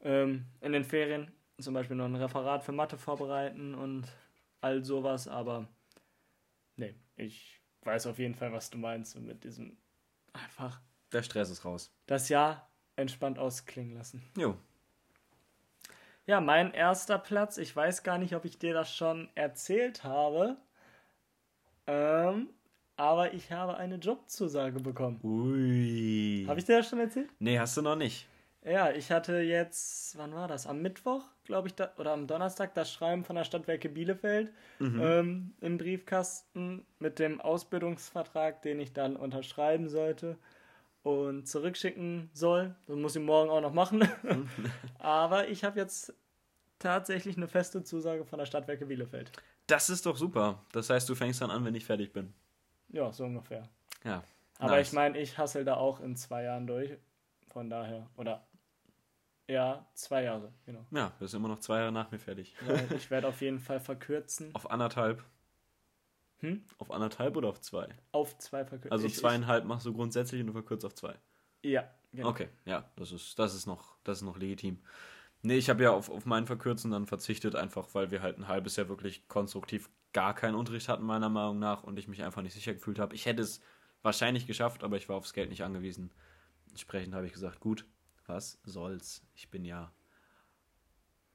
[0.00, 1.32] ähm, in den Ferien.
[1.58, 4.06] Zum Beispiel noch ein Referat für Mathe vorbereiten und
[4.60, 5.68] all sowas, aber
[6.76, 9.76] nee, ich weiß auf jeden Fall, was du meinst und mit diesem
[10.32, 10.80] einfach.
[11.12, 11.94] Der Stress ist raus.
[12.06, 14.22] Das Jahr entspannt ausklingen lassen.
[14.36, 14.56] Jo,
[16.26, 20.56] ja, mein erster Platz, ich weiß gar nicht, ob ich dir das schon erzählt habe,
[21.86, 22.48] ähm,
[22.96, 25.18] aber ich habe eine Jobzusage bekommen.
[25.22, 26.44] Ui.
[26.46, 27.30] Habe ich dir das schon erzählt?
[27.38, 28.28] Nee, hast du noch nicht.
[28.64, 30.68] Ja, ich hatte jetzt, wann war das?
[30.68, 35.54] Am Mittwoch, glaube ich, da, oder am Donnerstag das Schreiben von der Stadtwerke Bielefeld ähm,
[35.60, 40.38] im Briefkasten mit dem Ausbildungsvertrag, den ich dann unterschreiben sollte
[41.02, 42.74] und zurückschicken soll.
[42.86, 44.08] Das muss ich morgen auch noch machen.
[44.98, 46.14] Aber ich habe jetzt
[46.78, 49.32] tatsächlich eine feste Zusage von der Stadtwerke Bielefeld.
[49.66, 50.64] Das ist doch super.
[50.72, 52.32] Das heißt, du fängst dann an, wenn ich fertig bin.
[52.88, 53.68] Ja, so ungefähr.
[54.04, 54.24] Ja.
[54.58, 54.88] Aber nice.
[54.88, 56.96] ich meine, ich hassel da auch in zwei Jahren durch.
[57.48, 58.08] Von daher.
[58.16, 58.46] Oder
[59.48, 60.86] ja, zwei Jahre, genau.
[60.90, 62.54] Ja, du bist immer noch zwei Jahre nach mir fertig.
[62.96, 64.50] Ich werde auf jeden Fall verkürzen.
[64.54, 65.24] Auf anderthalb.
[66.42, 66.64] Hm?
[66.78, 67.88] Auf anderthalb oder auf zwei?
[68.10, 68.92] Auf zwei verkürzen.
[68.92, 71.14] Also ich, zweieinhalb machst du grundsätzlich und du verkürzt auf zwei.
[71.62, 72.28] Ich, ja, genau.
[72.28, 74.80] Okay, ja, das ist, das ist noch, das ist noch legitim.
[75.42, 78.48] Nee, ich habe ja auf, auf meinen Verkürzen dann verzichtet, einfach weil wir halt ein
[78.48, 82.42] halbes Jahr wirklich konstruktiv gar keinen Unterricht hatten, meiner Meinung nach, und ich mich einfach
[82.42, 83.14] nicht sicher gefühlt habe.
[83.14, 83.60] Ich hätte es
[84.02, 86.12] wahrscheinlich geschafft, aber ich war aufs Geld nicht angewiesen.
[86.70, 87.86] Entsprechend habe ich gesagt, gut,
[88.26, 89.22] was soll's?
[89.34, 89.92] Ich bin ja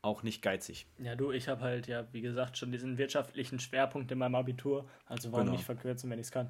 [0.08, 0.88] auch nicht geizig.
[0.98, 4.90] Ja, du, ich habe halt ja, wie gesagt, schon diesen wirtschaftlichen Schwerpunkt in meinem Abitur.
[5.06, 5.58] Also warum Genau.
[5.58, 6.50] nicht verkürzen, wenn ich es kann?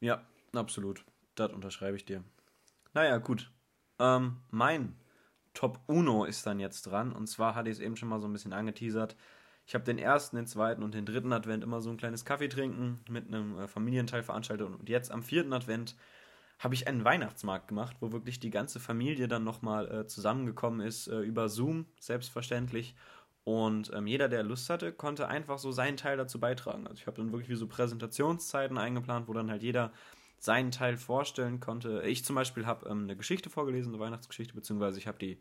[0.00, 0.24] Ja,
[0.54, 1.04] absolut.
[1.34, 2.22] Das unterschreibe ich dir.
[2.92, 3.50] Naja, gut.
[3.98, 4.96] Ähm, mein
[5.54, 7.12] Top Uno ist dann jetzt dran.
[7.12, 9.16] Und zwar hatte ich es eben schon mal so ein bisschen angeteasert.
[9.66, 12.48] Ich habe den ersten, den zweiten und den dritten Advent immer so ein kleines Kaffee
[12.48, 14.66] trinken mit einem äh, Familienteil veranstaltet.
[14.66, 15.96] Und jetzt am vierten Advent
[16.62, 21.08] habe ich einen Weihnachtsmarkt gemacht, wo wirklich die ganze Familie dann nochmal äh, zusammengekommen ist,
[21.08, 22.94] äh, über Zoom, selbstverständlich.
[23.42, 26.86] Und ähm, jeder, der Lust hatte, konnte einfach so seinen Teil dazu beitragen.
[26.86, 29.92] Also ich habe dann wirklich wie so Präsentationszeiten eingeplant, wo dann halt jeder
[30.38, 32.02] seinen Teil vorstellen konnte.
[32.06, 35.40] Ich zum Beispiel habe ähm, eine Geschichte vorgelesen, eine Weihnachtsgeschichte, beziehungsweise ich habe die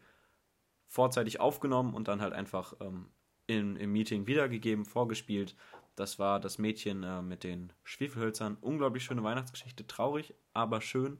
[0.88, 3.12] vorzeitig aufgenommen und dann halt einfach ähm,
[3.46, 5.56] in, im Meeting wiedergegeben, vorgespielt.
[5.96, 8.58] Das war das Mädchen äh, mit den Schwefelhölzern.
[8.62, 11.20] Unglaublich schöne Weihnachtsgeschichte, traurig, aber schön.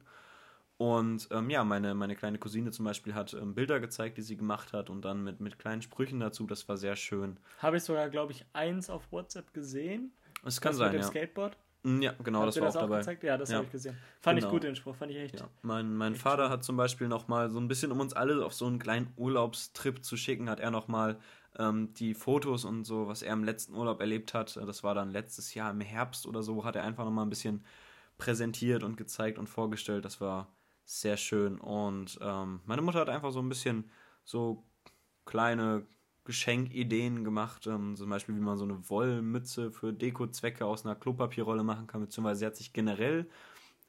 [0.78, 4.36] Und ähm, ja, meine, meine kleine Cousine zum Beispiel hat ähm, Bilder gezeigt, die sie
[4.36, 6.46] gemacht hat und dann mit, mit kleinen Sprüchen dazu.
[6.46, 7.38] Das war sehr schön.
[7.58, 10.12] Habe ich sogar, glaube ich, eins auf WhatsApp gesehen.
[10.44, 11.08] Es kann Das sein, mit dem ja.
[11.08, 11.56] Skateboard.
[11.84, 12.98] Mm, Ja, genau, Habt das war das auch auch dabei.
[12.98, 13.22] gezeigt?
[13.22, 13.56] Ja, das Ja.
[13.56, 13.96] habe ich gesehen.
[14.20, 14.48] Fand Genau.
[14.48, 14.96] ich gut, den Spruch.
[14.96, 15.38] Fand ich echt.
[15.38, 18.44] Ja, mein, mein Echt Vater hat zum Beispiel nochmal so ein bisschen, um uns alle
[18.44, 21.20] auf so einen kleinen Urlaubstrip zu schicken, hat er nochmal
[21.58, 24.94] ähm, die Fotos und so, was er im letzten Urlaub erlebt hat, äh, das war
[24.94, 27.64] dann letztes Jahr im Herbst oder so, hat er einfach nochmal ein bisschen
[28.18, 30.04] präsentiert und gezeigt und vorgestellt.
[30.04, 30.48] Das war
[30.84, 31.58] sehr schön.
[31.58, 33.90] Und ähm, meine Mutter hat einfach so ein bisschen
[34.24, 34.64] so
[35.24, 35.86] kleine
[36.24, 41.64] Geschenkideen gemacht, ähm, zum Beispiel wie man so eine Wollmütze für Dekozwecke aus einer Klopapierrolle
[41.64, 43.28] machen kann, beziehungsweise sie hat sich generell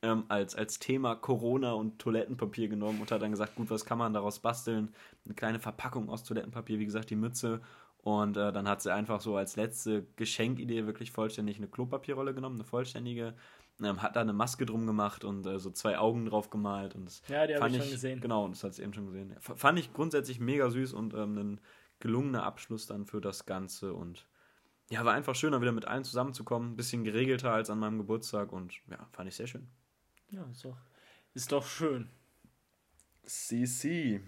[0.04, 3.98] ähm, als, als Thema Corona und Toilettenpapier genommen und hat dann gesagt, gut, was kann
[3.98, 4.94] man daraus basteln?
[5.26, 7.62] Eine kleine Verpackung aus Toilettenpapier, wie gesagt, die Mütze.
[7.98, 12.58] Und äh, dann hat sie einfach so als letzte Geschenkidee wirklich vollständig eine Klopapierrolle genommen,
[12.58, 13.34] eine vollständige,
[13.82, 16.96] ähm, hat da eine Maske drum gemacht und äh, so zwei Augen drauf gemalt.
[16.96, 18.20] Und Ja, die habe ich schon gesehen.
[18.20, 19.34] Genau, das hat sie eben schon gesehen.
[19.40, 21.62] Fand ich grundsätzlich mega süß und ähm, ein
[22.00, 24.28] gelungener Abschluss dann für das Ganze und
[24.90, 26.74] ja, war einfach schön, dann wieder mit allen zusammenzukommen.
[26.74, 29.70] Ein bisschen geregelter als an meinem Geburtstag und ja, fand ich sehr schön.
[30.34, 30.78] Ja, ist doch,
[31.34, 32.10] ist doch schön.
[33.24, 34.22] CC.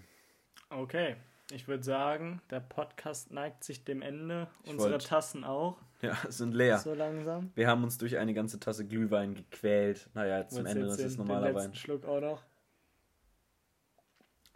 [0.70, 1.16] Okay.
[1.52, 4.48] Ich würde sagen, der Podcast neigt sich dem Ende.
[4.64, 5.78] Ich Unsere wollt- Tassen auch.
[6.02, 6.78] Ja, sind leer.
[6.80, 7.52] So langsam.
[7.56, 10.10] Wir haben uns durch eine ganze Tasse Glühwein gequält.
[10.14, 11.76] Naja, zum Ende, das ist den- normaler den Wein.
[11.76, 12.44] Schluck auch noch.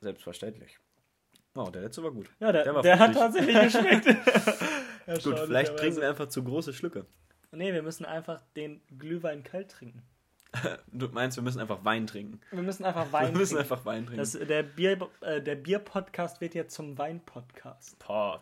[0.01, 0.79] Selbstverständlich.
[1.55, 2.29] Oh, der letzte war gut.
[2.39, 3.53] Ja, der, Der der, war hat fruchtig.
[3.53, 5.23] tatsächlich geschmeckt.
[5.23, 7.05] Gut, vielleicht trinken wir einfach zu große Schlücke.
[7.51, 10.03] Nee, wir müssen einfach den Glühwein kalt trinken.
[10.91, 12.39] Du meinst, wir müssen einfach Wein trinken.
[12.51, 13.71] Wir müssen einfach Wein wir müssen trinken.
[13.71, 14.17] einfach Wein trinken.
[14.19, 17.97] Das, der Bier, äh, der Bier-Podcast wird jetzt zum Wein-Podcast.
[17.99, 18.41] Boah.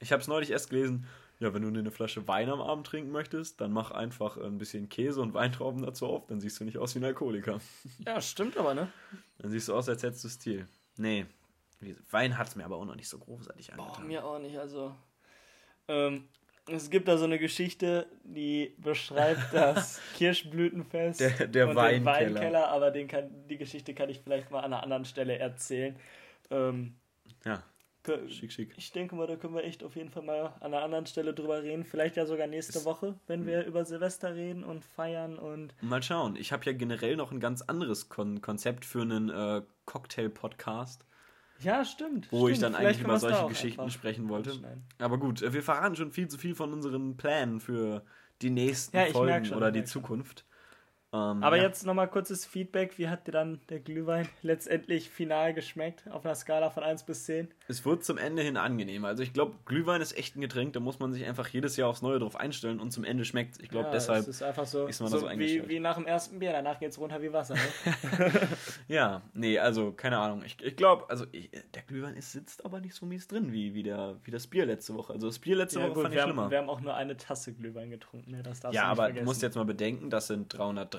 [0.00, 1.06] Ich habe es neulich erst gelesen.
[1.40, 4.88] Ja, wenn du eine Flasche Wein am Abend trinken möchtest, dann mach einfach ein bisschen
[4.88, 7.60] Käse und Weintrauben dazu auf, dann siehst du nicht aus wie ein Alkoholiker.
[8.04, 8.90] Ja, stimmt aber, ne?
[9.38, 10.66] Dann siehst du aus, als hättest du Stil.
[10.96, 11.26] Nee.
[12.10, 14.06] Wein hat es mir aber auch noch nicht so großartig Boah, angetan.
[14.08, 14.58] mir auch nicht.
[14.58, 14.94] Also,
[15.86, 16.28] ähm,
[16.70, 22.14] es gibt da so eine Geschichte, die beschreibt das Kirschblütenfest Der- der und Weinkeller.
[22.20, 25.38] den Weinkeller, aber den kann, die Geschichte kann ich vielleicht mal an einer anderen Stelle
[25.38, 25.96] erzählen.
[26.50, 26.94] Ähm,
[27.44, 27.62] Ja,
[28.28, 28.72] schick, schick.
[28.76, 31.34] ich denke mal, da können wir echt auf jeden Fall mal an einer anderen Stelle
[31.34, 31.84] drüber reden.
[31.84, 36.02] Vielleicht ja sogar nächste Ist- Woche, wenn wir über Silvester reden und feiern und Mal
[36.02, 36.36] schauen.
[36.36, 41.04] Ich habe ja generell noch ein ganz anderes Kon Konzept für einen äh, Cocktail-Podcast,
[41.60, 42.28] ja, stimmt.
[42.30, 42.74] wo ich stimmt.
[42.74, 44.60] dann Vielleicht eigentlich über solche Geschichten sprechen wollte.
[44.98, 48.04] Aber gut, äh, wir verraten schon viel zu viel von unseren Plänen für
[48.42, 50.02] die nächsten Ja, ich Folgen schon, oder ich die merk schon.
[51.10, 51.62] Ähm, Aber ja.
[51.62, 52.98] jetzt nochmal kurzes Feedback.
[52.98, 56.04] Wie hat dir dann der Glühwein letztendlich final geschmeckt?
[56.10, 57.48] Auf einer Skala von 1 bis 10?
[57.66, 59.08] Es wird zum Ende hin angenehmer.
[59.08, 61.88] Also ich glaube, Glühwein ist echt ein Getränk, da muss man sich einfach jedes Jahr
[61.88, 64.20] aufs Neue drauf einstellen und zum Ende schmeckt Ich glaube, Ja, deshalb.
[64.20, 66.52] Es ist einfach so, ist man da so so wie, wie nach dem ersten Bier.
[66.52, 67.54] Danach geht's runter wie Wasser.
[67.54, 68.48] Ne?
[68.88, 70.42] Ja, nee, also keine Ahnung.
[70.44, 73.74] Ich, ich glaube, also ich, der Glühwein ist, sitzt aber nicht so mies drin wie,
[73.74, 75.14] wie, der, wie das Bier letzte Woche.
[75.14, 76.42] Also das Bier letzte ja, Woche gut, fand ich wir, schlimmer.
[76.44, 78.30] haben, wir haben auch nur eine Tasse Glühwein getrunken.
[78.30, 78.42] Ne?
[78.72, 79.24] Ja, aber vergessen.
[79.24, 80.97] du musst jetzt mal bedenken, das sind 330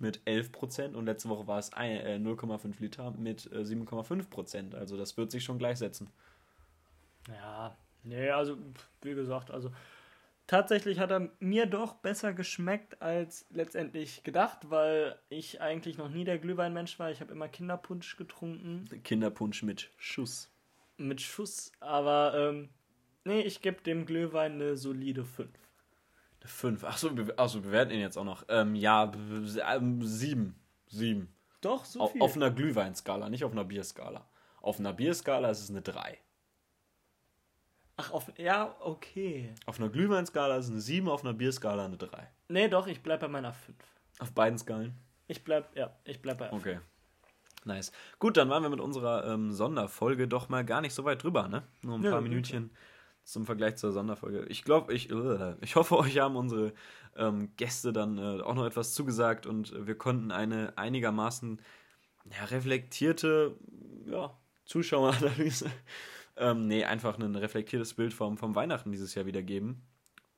[0.00, 4.74] mit 11% und letzte Woche war es ein- äh, 0,5 Liter mit äh, 7,5%.
[4.74, 6.08] Also das wird sich schon gleichsetzen.
[7.28, 8.56] Ja, nee, also
[9.02, 9.70] wie gesagt, also
[10.46, 16.24] tatsächlich hat er mir doch besser geschmeckt als letztendlich gedacht, weil ich eigentlich noch nie
[16.24, 17.10] der Glühweinmensch war.
[17.10, 20.50] Ich habe immer Kinderpunsch getrunken Kinderpunsch mit Schuss.
[20.98, 22.68] mit Schuss, aber ähm,
[23.24, 25.48] nee, ich gebe dem Glühwein eine solide 5.
[26.44, 26.84] Eine 5.
[26.84, 28.44] Achso, wir, ach so, wir bewerten ihn jetzt auch noch.
[28.48, 30.54] Ähm, ja, b- b- ähm, 7.
[30.88, 31.34] 7.
[31.62, 32.20] Doch, so viel.
[32.20, 34.28] Auf einer Glühweinskala, nicht auf einer Bierskala.
[34.60, 36.18] Auf einer Bierskala ist es eine 3.
[37.96, 39.54] Ach, auf, ja, okay.
[39.66, 42.28] Auf einer Glühweinskala ist es eine 7, auf einer Bierskala eine 3.
[42.48, 43.76] Nee, doch, ich bleib bei meiner 5.
[44.18, 44.94] Auf beiden Skalen?
[45.28, 46.80] Ich bleib, ja, ich bleib bei Okay.
[47.64, 47.92] Nice.
[48.18, 51.48] Gut, dann waren wir mit unserer ähm, Sonderfolge doch mal gar nicht so weit drüber,
[51.48, 51.62] ne?
[51.80, 52.20] Nur ein Ja, paar.
[52.20, 52.70] Minütchen
[53.24, 54.46] zum Vergleich zur Sonderfolge.
[54.48, 56.72] Ich glaube, ich, äh, ich hoffe, euch haben unsere
[57.16, 61.60] ähm, Gäste dann äh, auch noch etwas zugesagt und äh, wir konnten eine einigermaßen
[62.30, 63.56] ja, reflektierte
[64.06, 65.70] ja, Zuschaueranalyse,
[66.36, 69.82] ähm, nee, einfach ein reflektiertes Bild vom, vom Weihnachten dieses Jahr wiedergeben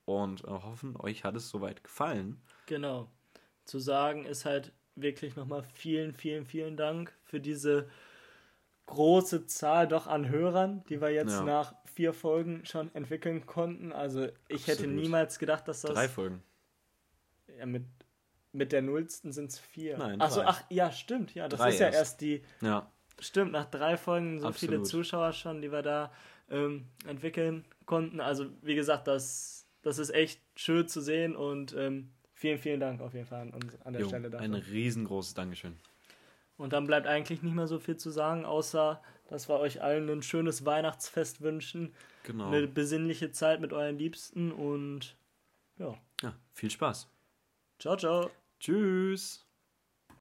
[0.04, 2.40] und äh, hoffen, euch hat es soweit gefallen.
[2.66, 3.10] Genau.
[3.64, 7.88] Zu sagen ist halt wirklich nochmal vielen, vielen, vielen Dank für diese
[8.86, 11.42] große Zahl doch an Hörern, die wir jetzt Ja.
[11.44, 13.92] nach vier Folgen schon entwickeln konnten.
[13.92, 14.94] Also ich hätte Absolut.
[14.96, 16.42] niemals gedacht, dass das Drei Folgen.
[17.58, 17.84] ja, mit,
[18.52, 19.98] mit der nullsten sind es vier.
[19.98, 21.34] Nein, Ach so, ach ja, stimmt.
[21.34, 21.98] Ja, das Drei ist ja erst.
[21.98, 24.86] erst die Ja, Stimmt, nach drei Folgen so viele Absolut.
[24.88, 26.12] Zuschauer schon, die wir da
[26.50, 28.20] ähm, entwickeln konnten.
[28.20, 33.00] Also wie gesagt, das, das ist echt schön zu sehen und ähm, vielen, vielen Dank
[33.00, 34.44] auf jeden Fall an, uns an der jo, Stelle dafür.
[34.44, 35.76] ein riesengroßes Dankeschön.
[36.56, 40.08] Und dann bleibt eigentlich nicht mehr so viel zu sagen, außer dass wir euch allen
[40.08, 42.48] ein schönes Weihnachtsfest wünschen, Genau.
[42.48, 45.16] eine besinnliche Zeit mit euren Liebsten und
[45.78, 47.08] ja, Ja, viel Spaß.
[47.78, 48.30] ciao, ciao.
[48.58, 49.45] Tschüss.